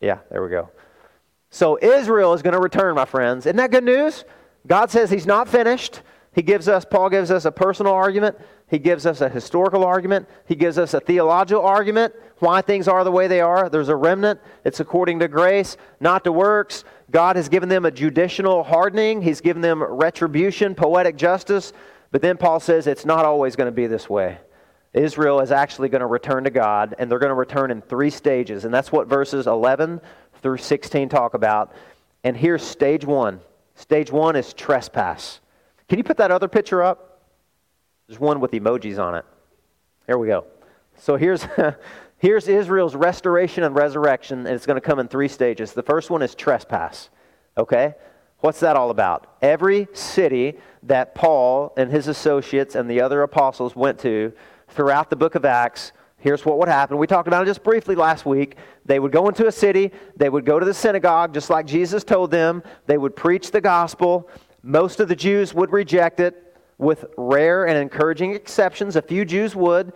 Yeah, 0.01 0.19
there 0.31 0.43
we 0.43 0.51
go. 0.51 0.69
So 1.51 1.79
Israel 1.81 2.33
is 2.35 2.43
going 2.43 2.55
to 2.55 2.61
return, 2.61 2.95
my 2.95 3.05
friends. 3.05 3.47
Isn't 3.47 3.57
that 3.57 3.71
good 3.71 3.85
news? 3.85 4.25
God 4.67 4.91
says 4.91 5.11
he's 5.11 5.27
not 5.27 5.49
finished. 5.49 6.03
He 6.35 6.43
gives 6.43 6.69
us, 6.69 6.85
Paul 6.85 7.11
gives 7.11 7.31
us 7.31 7.45
a 7.45 7.53
personal 7.53 7.93
argument. 7.93 8.39
He 8.69 8.79
gives 8.79 9.05
us 9.05 9.21
a 9.21 9.29
historical 9.29 9.85
argument. 9.85 10.29
He 10.47 10.55
gives 10.55 10.79
us 10.79 10.95
a 10.95 11.01
theological 11.01 11.63
argument, 11.63 12.15
why 12.39 12.63
things 12.63 12.89
are 12.89 13.05
the 13.05 13.13
way 13.13 13.29
they 13.29 13.43
are. 13.43 13.69
There's 13.69 13.91
a 13.91 13.97
remnant. 13.97 14.41
It's 14.65 14.81
according 14.81 15.19
to 15.19 15.29
grace, 15.29 15.77
not 16.01 16.25
to 16.25 16.33
works. 16.33 16.85
God 17.11 17.37
has 17.37 17.51
given 17.51 17.69
them 17.69 17.85
a 17.85 17.91
judicial 17.91 18.65
hardening. 18.65 19.21
He's 19.21 19.43
given 19.43 19.61
them 19.61 19.83
retribution, 19.83 20.75
poetic 20.75 21.17
justice. 21.17 21.75
But 22.13 22.23
then 22.23 22.39
Paul 22.39 22.61
says 22.61 22.87
it's 22.87 23.05
not 23.05 23.27
always 23.27 23.57
going 23.57 23.67
to 23.69 23.73
be 23.73 23.87
this 23.87 24.09
way. 24.09 24.39
Israel 24.95 25.41
is 25.41 25.53
actually 25.53 25.89
going 25.91 26.01
to 26.01 26.07
return 26.07 26.45
to 26.45 26.51
God, 26.51 26.95
and 26.99 27.11
they're 27.11 27.19
going 27.19 27.31
to 27.31 27.35
return 27.35 27.71
in 27.71 27.83
three 27.83 28.11
stages. 28.11 28.65
And 28.65 28.73
that's 28.73 28.93
what 28.93 29.07
verses 29.07 29.47
11 29.47 30.01
through 30.43 30.59
16 30.59 31.09
talk 31.09 31.35
about. 31.35 31.75
And 32.25 32.37
here's 32.37 32.63
stage 32.63 33.05
one. 33.05 33.41
Stage 33.75 34.11
one 34.11 34.37
is 34.37 34.53
trespass. 34.53 35.41
Can 35.89 35.99
you 35.99 36.05
put 36.05 36.17
that 36.19 36.31
other 36.31 36.49
picture 36.49 36.83
up? 36.83 37.23
There's 38.07 38.21
one 38.21 38.41
with 38.41 38.53
emojis 38.53 38.99
on 38.99 39.15
it. 39.15 39.25
Here 40.07 40.19
we 40.19 40.27
go. 40.27 40.45
So 40.97 41.17
here's, 41.17 41.47
here's 42.19 42.49
Israel's 42.49 42.95
restoration 42.95 43.65
and 43.65 43.75
resurrection, 43.75 44.41
and 44.41 44.49
it's 44.49 44.67
going 44.67 44.81
to 44.81 44.87
come 44.87 44.99
in 44.99 45.09
three 45.09 45.29
stages. 45.29 45.73
The 45.73 45.83
first 45.83 46.11
one 46.11 46.23
is 46.23 46.35
trespass. 46.35 47.11
Okay? 47.57 47.95
What's 48.41 48.61
that 48.61 48.77
all 48.77 48.91
about? 48.91 49.37
Every 49.41 49.89
city 49.93 50.59
that 50.83 51.15
Paul 51.15 51.73
and 51.77 51.91
his 51.91 52.09
associates 52.09 52.75
and 52.75 52.91
the 52.91 53.01
other 53.01 53.23
apostles 53.23 53.77
went 53.77 54.01
to 54.01 54.33
throughout 54.69 55.11
the 55.11 55.17
book 55.17 55.35
of 55.35 55.45
Acts, 55.45 55.93
here's 56.23 56.47
what 56.47 56.59
would 56.59 56.69
happen. 56.69 56.97
We 56.97 57.07
talked 57.07 57.29
about 57.29 57.43
it 57.43 57.47
just 57.47 57.63
briefly 57.63 57.97
last 57.97 58.25
week. 58.25 58.57
They 58.87 58.99
would 58.99 59.13
go 59.13 59.29
into 59.29 59.49
a 59.49 59.53
city, 59.53 59.91
they 60.17 60.31
would 60.31 60.47
go 60.47 60.59
to 60.59 60.65
the 60.65 60.73
synagogue, 60.73 61.35
just 61.35 61.51
like 61.51 61.67
Jesus 61.67 62.05
told 62.05 62.31
them, 62.31 62.63
they 62.87 62.97
would 62.97 63.17
preach 63.17 63.51
the 63.51 63.61
gospel, 63.61 64.31
most 64.63 65.01
of 65.01 65.09
the 65.09 65.17
Jews 65.17 65.53
would 65.53 65.73
reject 65.73 66.21
it, 66.21 66.57
with 66.79 67.05
rare 67.17 67.67
and 67.67 67.77
encouraging 67.77 68.35
exceptions. 68.35 68.97
A 68.97 69.03
few 69.03 69.25
Jews 69.25 69.55
would, 69.55 69.93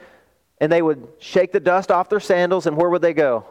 and 0.60 0.70
they 0.70 0.82
would 0.82 1.06
shake 1.18 1.52
the 1.52 1.60
dust 1.60 1.90
off 1.90 2.08
their 2.08 2.20
sandals, 2.20 2.66
and 2.66 2.76
where 2.76 2.90
would 2.90 3.02
they 3.02 3.14
go? 3.14 3.44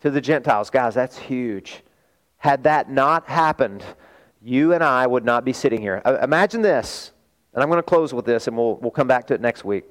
To 0.00 0.10
the 0.10 0.20
Gentiles. 0.20 0.70
Guys, 0.70 0.94
that's 0.94 1.18
huge. 1.18 1.82
Had 2.36 2.64
that 2.64 2.90
not 2.90 3.26
happened, 3.26 3.82
you 4.42 4.74
and 4.74 4.84
I 4.84 5.06
would 5.06 5.24
not 5.24 5.44
be 5.44 5.52
sitting 5.52 5.80
here. 5.80 6.02
Uh, 6.04 6.18
imagine 6.22 6.60
this, 6.60 7.12
and 7.54 7.62
I'm 7.62 7.68
going 7.70 7.78
to 7.78 7.82
close 7.82 8.12
with 8.12 8.26
this, 8.26 8.46
and 8.46 8.56
we'll, 8.56 8.76
we'll 8.76 8.90
come 8.90 9.08
back 9.08 9.26
to 9.28 9.34
it 9.34 9.40
next 9.40 9.64
week. 9.64 9.84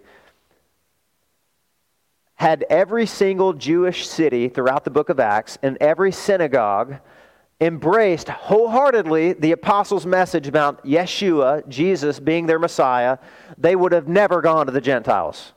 Had 2.36 2.66
every 2.70 3.06
single 3.06 3.54
Jewish 3.54 4.08
city 4.08 4.50
throughout 4.50 4.84
the 4.84 4.92
book 4.92 5.10
of 5.10 5.20
Acts 5.20 5.58
and 5.62 5.78
every 5.80 6.12
synagogue 6.12 6.98
embraced 7.62 8.28
wholeheartedly 8.28 9.34
the 9.34 9.52
apostles' 9.52 10.06
message 10.06 10.48
about 10.48 10.86
Yeshua, 10.86 11.68
Jesus, 11.68 12.20
being 12.20 12.46
their 12.46 12.60
Messiah, 12.60 13.18
they 13.58 13.76
would 13.76 13.92
have 13.92 14.08
never 14.08 14.42
gone 14.42 14.66
to 14.66 14.72
the 14.72 14.82
Gentiles. 14.82 15.54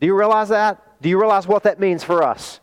Do 0.00 0.06
you 0.06 0.16
realize 0.16 0.48
that? 0.48 0.80
Do 1.02 1.08
you 1.08 1.20
realize 1.20 1.46
what 1.46 1.64
that 1.64 1.78
means 1.78 2.02
for 2.02 2.22
us? 2.22 2.60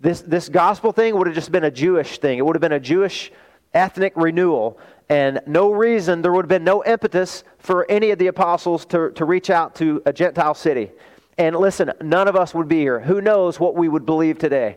This, 0.00 0.22
this 0.22 0.48
gospel 0.48 0.92
thing 0.92 1.16
would 1.16 1.26
have 1.26 1.36
just 1.36 1.52
been 1.52 1.64
a 1.64 1.70
Jewish 1.70 2.18
thing. 2.18 2.38
It 2.38 2.46
would 2.46 2.56
have 2.56 2.60
been 2.62 2.72
a 2.72 2.80
Jewish 2.80 3.30
ethnic 3.74 4.12
renewal, 4.16 4.78
and 5.08 5.40
no 5.46 5.70
reason, 5.70 6.22
there 6.22 6.32
would 6.32 6.46
have 6.46 6.48
been 6.48 6.64
no 6.64 6.82
impetus 6.84 7.44
for 7.58 7.88
any 7.90 8.10
of 8.10 8.18
the 8.18 8.26
apostles 8.26 8.84
to, 8.86 9.10
to 9.12 9.24
reach 9.24 9.50
out 9.50 9.74
to 9.76 10.02
a 10.06 10.12
Gentile 10.12 10.54
city. 10.54 10.90
And 11.40 11.56
listen, 11.56 11.90
none 12.02 12.28
of 12.28 12.36
us 12.36 12.52
would 12.52 12.68
be 12.68 12.80
here. 12.80 13.00
Who 13.00 13.22
knows 13.22 13.58
what 13.58 13.74
we 13.74 13.88
would 13.88 14.04
believe 14.04 14.38
today? 14.38 14.76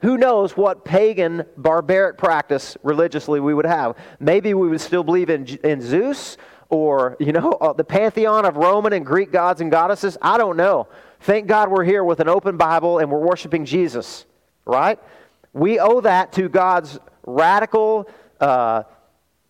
Who 0.00 0.16
knows 0.16 0.56
what 0.56 0.82
pagan, 0.82 1.44
barbaric 1.58 2.16
practice 2.16 2.74
religiously 2.82 3.38
we 3.38 3.52
would 3.52 3.66
have? 3.66 3.98
Maybe 4.18 4.54
we 4.54 4.66
would 4.68 4.80
still 4.80 5.04
believe 5.04 5.28
in, 5.28 5.46
in 5.62 5.82
Zeus 5.82 6.38
or, 6.70 7.18
you 7.20 7.32
know, 7.32 7.50
uh, 7.50 7.74
the 7.74 7.84
pantheon 7.84 8.46
of 8.46 8.56
Roman 8.56 8.94
and 8.94 9.04
Greek 9.04 9.30
gods 9.30 9.60
and 9.60 9.70
goddesses. 9.70 10.16
I 10.22 10.38
don't 10.38 10.56
know. 10.56 10.88
Thank 11.20 11.48
God 11.48 11.70
we're 11.70 11.84
here 11.84 12.02
with 12.02 12.20
an 12.20 12.30
open 12.30 12.56
Bible 12.56 12.98
and 12.98 13.10
we're 13.10 13.18
worshiping 13.18 13.66
Jesus, 13.66 14.24
right? 14.64 14.98
We 15.52 15.80
owe 15.80 16.00
that 16.00 16.32
to 16.32 16.48
God's 16.48 16.98
radical 17.26 18.08
uh, 18.40 18.84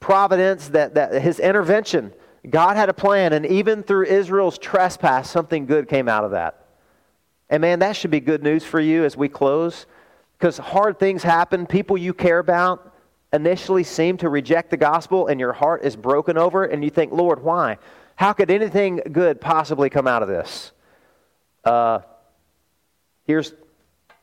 providence, 0.01 0.66
that, 0.70 0.94
that 0.94 1.22
his 1.22 1.38
intervention. 1.38 2.12
God 2.49 2.76
had 2.76 2.88
a 2.88 2.95
plan, 2.95 3.32
and 3.32 3.45
even 3.47 3.82
through 3.82 4.07
Israel's 4.07 4.59
trespass, 4.59 5.30
something 5.30 5.66
good 5.66 5.88
came 5.88 6.09
out 6.09 6.24
of 6.24 6.30
that. 6.30 6.64
And 7.51 7.61
man, 7.61 7.80
that 7.80 7.97
should 7.97 8.11
be 8.11 8.20
good 8.20 8.43
news 8.43 8.64
for 8.64 8.80
you 8.80 9.05
as 9.05 9.16
we 9.16 9.28
close 9.28 9.86
because 10.38 10.57
hard 10.57 10.99
things 10.99 11.22
happen. 11.22 11.66
People 11.66 11.99
you 11.99 12.14
care 12.14 12.38
about 12.38 12.95
initially 13.32 13.84
seem 13.84 14.16
to 14.18 14.28
reject 14.28 14.70
the 14.70 14.76
gospel, 14.76 15.26
and 15.26 15.38
your 15.38 15.53
heart 15.53 15.84
is 15.84 15.97
broken 15.97 16.38
over 16.38 16.64
and 16.64 16.82
you 16.82 16.91
think, 16.91 17.12
Lord, 17.12 17.43
why? 17.43 17.78
How 18.16 18.32
could 18.32 18.51
anything 18.51 19.01
good 19.12 19.41
possibly 19.41 19.91
come 19.91 20.07
out 20.07 20.22
of 20.22 20.28
this? 20.28 20.72
Uh, 21.64 22.01
here's, 23.26 23.53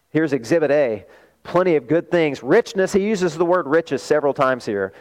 here's 0.10 0.34
Exhibit 0.34 0.72
A 0.72 1.06
plenty 1.48 1.78
of 1.78 1.88
good 1.88 2.12
things. 2.12 2.44
Richness, 2.44 2.92
he 2.92 3.08
uses 3.08 3.36
the 3.36 3.46
word 3.46 3.68
riches 3.68 4.04
several 4.04 4.34
times 4.34 4.66
here. 4.66 4.94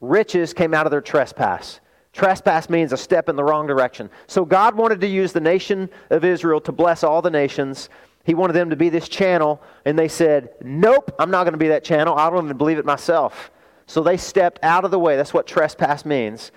Riches 0.00 0.54
came 0.54 0.72
out 0.72 0.86
of 0.86 0.92
their 0.92 1.00
trespass. 1.00 1.80
Trespass 2.14 2.70
means 2.70 2.92
a 2.92 2.96
step 2.96 3.28
in 3.28 3.34
the 3.34 3.42
wrong 3.42 3.66
direction. 3.66 4.08
So 4.28 4.44
God 4.44 4.76
wanted 4.76 5.00
to 5.00 5.06
use 5.08 5.32
the 5.32 5.40
nation 5.40 5.90
of 6.10 6.24
Israel 6.24 6.60
to 6.60 6.70
bless 6.70 7.02
all 7.02 7.20
the 7.20 7.30
nations. 7.30 7.88
He 8.22 8.34
wanted 8.34 8.52
them 8.52 8.70
to 8.70 8.76
be 8.76 8.88
this 8.88 9.08
channel, 9.08 9.60
and 9.84 9.98
they 9.98 10.06
said, 10.06 10.50
Nope, 10.62 11.12
I'm 11.18 11.32
not 11.32 11.42
going 11.42 11.54
to 11.54 11.58
be 11.58 11.68
that 11.68 11.82
channel. 11.82 12.14
I 12.16 12.30
don't 12.30 12.44
even 12.44 12.56
believe 12.56 12.78
it 12.78 12.84
myself. 12.84 13.50
So 13.86 14.02
they 14.02 14.16
stepped 14.16 14.60
out 14.62 14.84
of 14.84 14.92
the 14.92 14.98
way. 14.98 15.16
That's 15.16 15.34
what 15.34 15.48
trespass 15.48 16.04
means. 16.04 16.52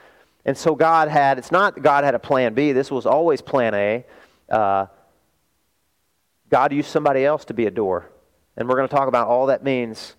And 0.45 0.55
so 0.55 0.75
God 0.75 1.09
had, 1.09 1.39
it's 1.39 1.51
not 1.51 1.81
God 1.81 2.03
had 2.03 2.13
a 2.13 2.19
plan 2.19 2.53
B, 2.53 2.71
this 2.71 2.91
was 2.91 3.07
always 3.07 3.41
plan 3.41 3.73
A. 3.73 4.05
Uh, 4.47 4.85
God 6.49 6.71
used 6.71 6.89
somebody 6.89 7.25
else 7.25 7.45
to 7.45 7.55
be 7.55 7.65
a 7.65 7.71
door. 7.71 8.09
And 8.55 8.69
we're 8.69 8.75
going 8.75 8.87
to 8.87 8.95
talk 8.95 9.07
about 9.07 9.27
all 9.27 9.47
that 9.47 9.63
means 9.63 10.15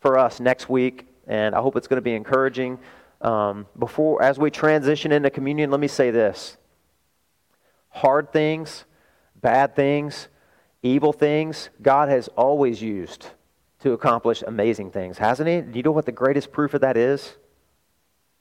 for 0.00 0.18
us 0.18 0.38
next 0.38 0.68
week, 0.68 1.06
and 1.26 1.54
I 1.54 1.60
hope 1.60 1.76
it's 1.76 1.88
going 1.88 1.96
to 1.96 2.02
be 2.02 2.14
encouraging. 2.14 2.78
Um, 3.20 3.66
before, 3.78 4.22
as 4.22 4.38
we 4.38 4.50
transition 4.50 5.12
into 5.12 5.30
communion, 5.30 5.70
let 5.70 5.80
me 5.80 5.88
say 5.88 6.10
this 6.10 6.56
hard 7.90 8.32
things, 8.32 8.84
bad 9.40 9.74
things, 9.74 10.28
evil 10.82 11.12
things, 11.12 11.70
God 11.82 12.08
has 12.08 12.28
always 12.28 12.80
used 12.80 13.26
to 13.80 13.92
accomplish 13.92 14.42
amazing 14.46 14.90
things, 14.90 15.18
hasn't 15.18 15.48
He? 15.48 15.60
Do 15.60 15.78
you 15.78 15.82
know 15.82 15.90
what 15.90 16.06
the 16.06 16.12
greatest 16.12 16.52
proof 16.52 16.74
of 16.74 16.82
that 16.82 16.96
is? 16.96 17.36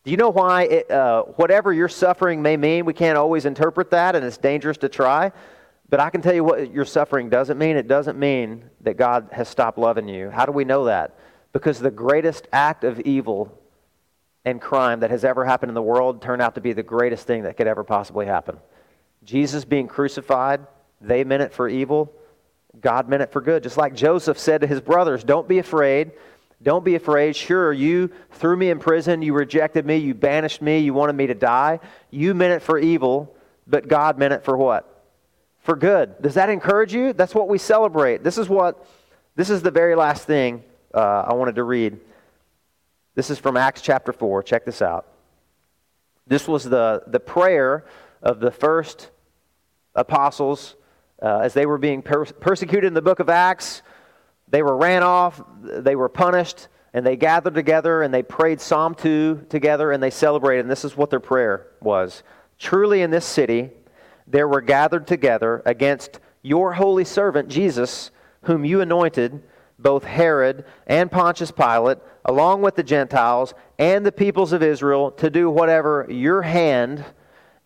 Do 0.04 0.12
you 0.12 0.18
know 0.18 0.30
why, 0.30 0.64
it, 0.64 0.92
uh, 0.92 1.24
whatever 1.24 1.74
your 1.74 1.90
suffering 1.90 2.42
may 2.42 2.56
mean, 2.56 2.86
we 2.86 2.94
can't 2.94 3.18
always 3.18 3.46
interpret 3.46 3.92
that 3.92 4.16
and 4.16 4.26
it's 4.26 4.38
dangerous 4.38 4.78
to 4.78 4.90
try? 4.90 5.32
But 5.90 6.00
I 6.00 6.10
can 6.10 6.22
tell 6.22 6.34
you 6.34 6.44
what 6.44 6.72
your 6.72 6.86
suffering 6.86 7.30
doesn't 7.30 7.58
mean. 7.58 7.76
It 7.76 7.88
doesn't 7.88 8.18
mean 8.18 8.70
that 8.82 8.96
God 8.96 9.30
has 9.32 9.50
stopped 9.50 9.78
loving 9.78 10.08
you. 10.08 10.30
How 10.30 10.46
do 10.46 10.52
we 10.52 10.64
know 10.64 10.86
that? 10.86 11.18
Because 11.52 11.80
the 11.80 11.92
greatest 11.92 12.48
act 12.54 12.84
of 12.84 13.00
evil 13.02 13.59
and 14.46 14.62
crime 14.62 15.02
that 15.02 15.10
has 15.12 15.24
ever 15.24 15.46
happened 15.46 15.70
in 15.70 15.76
the 15.76 15.82
world 15.82 16.22
turned 16.22 16.42
out 16.42 16.56
to 16.56 16.62
be 16.62 16.74
the 16.74 16.84
greatest 16.84 17.28
thing 17.28 17.44
that 17.44 17.58
could 17.58 17.68
ever 17.68 17.84
possibly 17.84 18.26
happen. 18.26 18.58
Jesus 19.24 19.66
being 19.66 19.88
crucified, 19.88 20.66
they 21.02 21.24
meant 21.24 21.44
it 21.44 21.54
for 21.54 21.68
evil. 21.68 22.14
God 22.80 23.10
meant 23.10 23.22
it 23.22 23.32
for 23.32 23.42
good. 23.42 23.64
Just 23.64 23.78
like 23.78 23.94
Joseph 23.94 24.40
said 24.40 24.62
to 24.62 24.68
his 24.68 24.82
brothers, 24.82 25.24
Don't 25.24 25.48
be 25.48 25.60
afraid. 25.60 26.12
Don't 26.62 26.84
be 26.84 26.96
afraid. 26.96 27.36
Sure, 27.36 27.72
you 27.72 28.12
threw 28.32 28.56
me 28.56 28.70
in 28.70 28.80
prison. 28.80 29.22
You 29.22 29.34
rejected 29.34 29.86
me. 29.86 29.98
You 29.98 30.14
banished 30.14 30.62
me. 30.62 30.80
You 30.80 30.94
wanted 30.94 31.14
me 31.14 31.28
to 31.28 31.34
die. 31.34 31.80
You 32.12 32.34
meant 32.34 32.54
it 32.54 32.62
for 32.62 32.78
evil, 32.78 33.34
but 33.66 33.88
God 33.88 34.18
meant 34.18 34.34
it 34.34 34.44
for 34.44 34.58
what? 34.58 35.04
For 35.62 35.76
good. 35.76 36.22
Does 36.22 36.34
that 36.34 36.50
encourage 36.50 36.94
you? 36.94 37.14
That's 37.14 37.34
what 37.34 37.48
we 37.48 37.58
celebrate. 37.58 38.24
This 38.24 38.38
is 38.38 38.50
what, 38.50 38.86
this 39.36 39.50
is 39.50 39.62
the 39.62 39.72
very 39.72 39.96
last 39.96 40.26
thing 40.26 40.64
uh, 40.94 41.26
I 41.28 41.34
wanted 41.34 41.56
to 41.56 41.64
read. 41.64 42.00
This 43.16 43.30
is 43.30 43.40
from 43.40 43.58
Acts 43.58 43.82
chapter 43.82 44.14
4. 44.14 44.44
Check 44.44 44.66
this 44.66 44.82
out. 44.82 45.08
This 46.28 46.48
was 46.48 46.64
the, 46.64 47.04
the 47.08 47.20
prayer 47.20 47.86
of 48.22 48.40
the 48.40 48.52
first 48.52 49.10
apostles 49.96 50.76
uh, 51.22 51.40
as 51.40 51.54
they 51.54 51.66
were 51.66 51.78
being 51.78 52.02
per- 52.02 52.26
persecuted 52.26 52.86
in 52.86 52.94
the 52.94 53.02
book 53.02 53.20
of 53.20 53.30
Acts, 53.30 53.82
they 54.48 54.64
were 54.64 54.78
ran 54.78 55.04
off, 55.04 55.42
they 55.62 55.96
were 55.96 56.10
punished, 56.10 56.68
and 56.94 57.06
they 57.06 57.16
gathered 57.16 57.54
together 57.54 58.02
and 58.02 58.14
they 58.14 58.24
prayed 58.24 58.60
Psalm 58.60 58.96
2 58.96 59.46
together 59.50 59.92
and 59.92 60.02
they 60.02 60.10
celebrated. 60.10 60.62
And 60.62 60.72
this 60.72 60.86
is 60.86 60.98
what 60.98 61.10
their 61.10 61.20
prayer 61.20 61.68
was 61.82 62.24
Truly 62.58 63.02
in 63.02 63.12
this 63.12 63.26
city 63.26 63.70
there 64.28 64.48
were 64.48 64.62
gathered 64.62 65.08
together 65.08 65.64
against 65.66 66.20
your 66.44 66.74
holy 66.74 67.04
servant 67.04 67.50
Jesus, 67.50 68.12
whom 68.44 68.64
you 68.64 68.82
anointed, 68.82 69.42
both 69.80 70.04
Herod 70.04 70.66
and 70.86 71.12
Pontius 71.12 71.52
Pilate, 71.52 71.98
along 72.26 72.62
with 72.62 72.76
the 72.76 72.84
Gentiles 72.84 73.54
and 73.78 74.06
the 74.06 74.12
peoples 74.12 74.54
of 74.54 74.62
Israel, 74.62 75.12
to 75.12 75.30
do 75.30 75.50
whatever 75.50 76.06
your 76.10 76.42
hand 76.42 77.06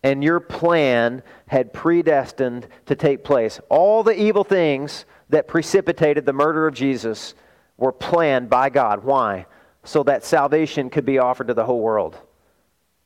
and 0.02 0.22
your 0.22 0.38
plan 0.38 1.22
had 1.46 1.72
predestined 1.72 2.68
to 2.86 2.94
take 2.94 3.24
place. 3.24 3.58
All 3.68 4.02
the 4.02 4.18
evil 4.18 4.44
things 4.44 5.06
that 5.30 5.48
precipitated 5.48 6.26
the 6.26 6.32
murder 6.32 6.66
of 6.66 6.74
Jesus 6.74 7.34
were 7.78 7.92
planned 7.92 8.48
by 8.48 8.70
God. 8.70 9.02
Why? 9.02 9.46
So 9.82 10.02
that 10.04 10.24
salvation 10.24 10.90
could 10.90 11.04
be 11.04 11.18
offered 11.18 11.48
to 11.48 11.54
the 11.54 11.64
whole 11.64 11.80
world. 11.80 12.18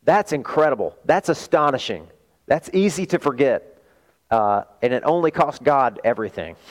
That's 0.03 0.33
incredible. 0.33 0.97
That's 1.05 1.29
astonishing. 1.29 2.09
That's 2.47 2.69
easy 2.73 3.07
to 3.07 3.19
forget. 3.19 3.83
Uh, 4.31 4.65
and 4.83 4.93
it 4.93 5.03
only 5.05 5.31
cost 5.31 5.63
God 5.63 6.01
everything. 6.05 6.57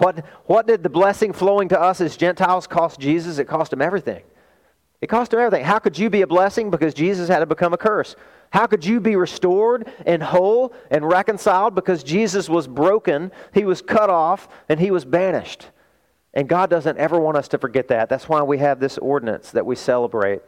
What, 0.00 0.24
what 0.46 0.66
did 0.66 0.82
the 0.82 0.88
blessing 0.88 1.34
flowing 1.34 1.68
to 1.68 1.80
us 1.80 2.00
as 2.00 2.16
Gentiles 2.16 2.66
cost 2.66 2.98
Jesus? 2.98 3.36
It 3.36 3.44
cost 3.44 3.70
him 3.70 3.82
everything. 3.82 4.22
It 5.02 5.08
cost 5.08 5.34
him 5.34 5.40
everything. 5.40 5.62
How 5.62 5.78
could 5.78 5.98
you 5.98 6.08
be 6.08 6.22
a 6.22 6.26
blessing? 6.26 6.70
Because 6.70 6.94
Jesus 6.94 7.28
had 7.28 7.40
to 7.40 7.46
become 7.46 7.74
a 7.74 7.78
curse. 7.78 8.16
How 8.48 8.66
could 8.66 8.82
you 8.82 8.98
be 8.98 9.16
restored 9.16 9.92
and 10.06 10.22
whole 10.22 10.72
and 10.90 11.06
reconciled? 11.06 11.74
Because 11.74 12.02
Jesus 12.02 12.48
was 12.48 12.66
broken, 12.66 13.30
he 13.52 13.64
was 13.64 13.82
cut 13.82 14.08
off, 14.08 14.48
and 14.70 14.80
he 14.80 14.90
was 14.90 15.04
banished. 15.04 15.66
And 16.32 16.48
God 16.48 16.70
doesn't 16.70 16.96
ever 16.96 17.20
want 17.20 17.36
us 17.36 17.48
to 17.48 17.58
forget 17.58 17.88
that. 17.88 18.08
That's 18.08 18.28
why 18.28 18.42
we 18.42 18.56
have 18.56 18.80
this 18.80 18.96
ordinance 18.96 19.50
that 19.50 19.66
we 19.66 19.76
celebrate 19.76 20.40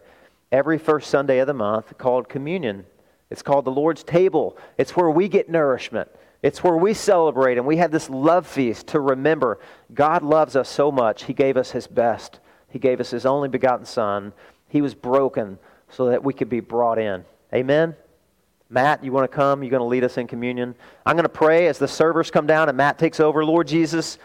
every 0.50 0.78
first 0.78 1.10
Sunday 1.10 1.40
of 1.40 1.46
the 1.46 1.54
month 1.54 1.98
called 1.98 2.26
communion. 2.26 2.86
It's 3.30 3.42
called 3.42 3.66
the 3.66 3.70
Lord's 3.70 4.02
table. 4.02 4.56
It's 4.78 4.96
where 4.96 5.10
we 5.10 5.28
get 5.28 5.50
nourishment. 5.50 6.08
It's 6.42 6.64
where 6.64 6.76
we 6.76 6.92
celebrate 6.92 7.56
and 7.56 7.66
we 7.66 7.76
have 7.76 7.92
this 7.92 8.10
love 8.10 8.46
feast 8.46 8.88
to 8.88 9.00
remember 9.00 9.60
God 9.94 10.22
loves 10.22 10.56
us 10.56 10.68
so 10.68 10.90
much. 10.90 11.24
He 11.24 11.32
gave 11.32 11.56
us 11.56 11.70
His 11.70 11.86
best. 11.86 12.40
He 12.68 12.80
gave 12.80 13.00
us 13.00 13.10
His 13.10 13.24
only 13.24 13.48
begotten 13.48 13.86
Son. 13.86 14.32
He 14.68 14.82
was 14.82 14.94
broken 14.94 15.58
so 15.88 16.06
that 16.06 16.24
we 16.24 16.34
could 16.34 16.48
be 16.48 16.60
brought 16.60 16.98
in. 16.98 17.24
Amen? 17.54 17.94
Matt, 18.68 19.04
you 19.04 19.12
want 19.12 19.30
to 19.30 19.34
come? 19.34 19.62
You're 19.62 19.70
going 19.70 19.80
to 19.80 19.86
lead 19.86 20.02
us 20.02 20.16
in 20.16 20.26
communion. 20.26 20.74
I'm 21.06 21.14
going 21.14 21.24
to 21.24 21.28
pray 21.28 21.68
as 21.68 21.78
the 21.78 21.86
servers 21.86 22.30
come 22.30 22.46
down 22.46 22.68
and 22.68 22.76
Matt 22.76 22.98
takes 22.98 23.20
over. 23.20 23.44
Lord 23.44 23.68
Jesus, 23.68 24.18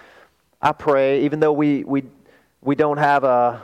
I 0.62 0.72
pray, 0.72 1.26
even 1.26 1.40
though 1.40 1.52
we, 1.52 1.84
we, 1.84 2.06
we 2.62 2.74
don't 2.74 2.98
have 2.98 3.26
a 3.26 3.64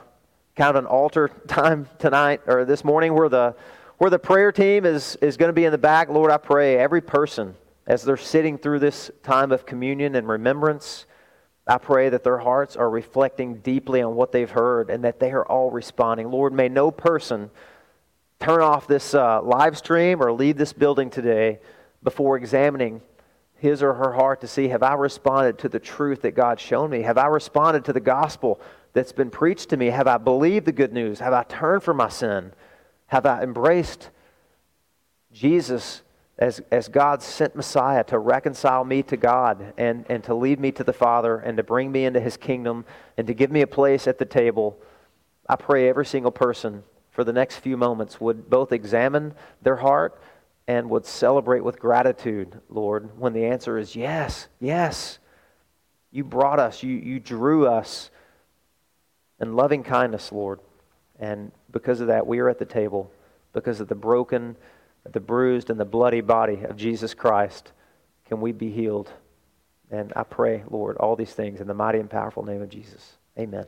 kind 0.55 0.69
of 0.69 0.75
an 0.75 0.85
altar 0.85 1.29
time 1.47 1.87
tonight 1.97 2.41
or 2.45 2.65
this 2.65 2.83
morning 2.83 3.13
where 3.13 3.29
the, 3.29 3.55
where 3.97 4.09
the 4.09 4.19
prayer 4.19 4.51
team 4.51 4.85
is, 4.85 5.15
is 5.21 5.37
going 5.37 5.49
to 5.49 5.53
be 5.53 5.65
in 5.65 5.71
the 5.71 5.77
back, 5.77 6.09
Lord, 6.09 6.29
I 6.29 6.37
pray 6.37 6.77
every 6.77 7.01
person 7.01 7.55
as 7.85 8.03
they're 8.03 8.17
sitting 8.17 8.57
through 8.57 8.79
this 8.79 9.11
time 9.23 9.51
of 9.51 9.65
communion 9.65 10.15
and 10.15 10.27
remembrance, 10.27 11.05
I 11.65 11.77
pray 11.77 12.09
that 12.09 12.23
their 12.23 12.39
hearts 12.39 12.75
are 12.75 12.89
reflecting 12.89 13.55
deeply 13.55 14.01
on 14.01 14.15
what 14.15 14.31
they've 14.31 14.49
heard 14.49 14.89
and 14.89 15.03
that 15.03 15.19
they 15.19 15.31
are 15.31 15.45
all 15.45 15.71
responding. 15.71 16.29
Lord, 16.29 16.53
may 16.53 16.69
no 16.69 16.91
person 16.91 17.49
turn 18.39 18.61
off 18.61 18.87
this 18.87 19.13
uh, 19.13 19.41
live 19.41 19.77
stream 19.77 20.21
or 20.21 20.31
leave 20.33 20.57
this 20.57 20.73
building 20.73 21.09
today 21.09 21.59
before 22.03 22.35
examining 22.35 23.01
his 23.55 23.81
or 23.81 23.93
her 23.93 24.11
heart 24.11 24.41
to 24.41 24.47
see 24.47 24.67
have 24.67 24.83
I 24.83 24.93
responded 24.95 25.57
to 25.59 25.69
the 25.69 25.79
truth 25.79 26.23
that 26.23 26.35
God's 26.35 26.61
shown 26.61 26.89
me? 26.89 27.01
Have 27.03 27.17
I 27.17 27.27
responded 27.27 27.85
to 27.85 27.93
the 27.93 28.01
gospel 28.01 28.59
that's 28.91 29.13
been 29.13 29.29
preached 29.29 29.69
to 29.69 29.77
me? 29.77 29.85
Have 29.87 30.07
I 30.07 30.17
believed 30.17 30.65
the 30.65 30.73
good 30.73 30.91
news? 30.91 31.19
Have 31.19 31.31
I 31.31 31.43
turned 31.43 31.81
from 31.81 31.95
my 31.95 32.09
sin? 32.09 32.51
Have 33.07 33.25
I 33.25 33.41
embraced 33.41 34.09
Jesus 35.31 36.01
as, 36.43 36.61
as 36.71 36.89
God's 36.89 37.23
sent 37.23 37.55
Messiah 37.55 38.03
to 38.03 38.19
reconcile 38.19 38.83
me 38.83 39.01
to 39.03 39.15
God 39.15 39.73
and, 39.77 40.05
and 40.09 40.21
to 40.25 40.35
lead 40.35 40.59
me 40.59 40.73
to 40.73 40.83
the 40.83 40.91
Father 40.91 41.37
and 41.37 41.55
to 41.55 41.63
bring 41.63 41.89
me 41.89 42.03
into 42.03 42.19
his 42.19 42.35
kingdom 42.35 42.83
and 43.17 43.25
to 43.27 43.33
give 43.33 43.49
me 43.49 43.61
a 43.61 43.67
place 43.67 44.07
at 44.07 44.17
the 44.17 44.25
table? 44.25 44.77
I 45.47 45.55
pray 45.55 45.87
every 45.87 46.05
single 46.05 46.31
person 46.31 46.83
for 47.11 47.23
the 47.23 47.31
next 47.31 47.59
few 47.59 47.77
moments 47.77 48.19
would 48.19 48.49
both 48.49 48.73
examine 48.73 49.35
their 49.61 49.77
heart 49.77 50.21
and 50.67 50.89
would 50.89 51.05
celebrate 51.05 51.63
with 51.63 51.79
gratitude, 51.79 52.59
Lord, 52.67 53.17
when 53.17 53.31
the 53.31 53.45
answer 53.45 53.77
is 53.77 53.95
yes, 53.95 54.47
yes. 54.59 55.19
You 56.11 56.25
brought 56.25 56.59
us, 56.59 56.83
you, 56.83 56.97
you 56.97 57.21
drew 57.21 57.67
us 57.67 58.11
in 59.39 59.55
loving 59.55 59.81
kindness, 59.83 60.29
Lord. 60.29 60.59
And 61.21 61.53
because 61.71 62.01
of 62.01 62.07
that, 62.07 62.27
we 62.27 62.39
are 62.39 62.49
at 62.49 62.59
the 62.59 62.65
table 62.65 63.13
because 63.53 63.79
of 63.79 63.87
the 63.87 63.95
broken, 63.95 64.57
the 65.11 65.19
bruised, 65.19 65.69
and 65.69 65.79
the 65.79 65.85
bloody 65.85 66.21
body 66.21 66.63
of 66.63 66.75
Jesus 66.77 67.13
Christ. 67.13 67.71
Can 68.25 68.41
we 68.41 68.51
be 68.51 68.71
healed? 68.71 69.11
And 69.91 70.13
I 70.15 70.23
pray, 70.23 70.63
Lord, 70.69 70.97
all 70.97 71.15
these 71.15 71.33
things 71.33 71.61
in 71.61 71.67
the 71.67 71.73
mighty 71.73 71.99
and 71.99 72.09
powerful 72.09 72.43
name 72.43 72.61
of 72.61 72.69
Jesus. 72.69 73.17
Amen. 73.37 73.65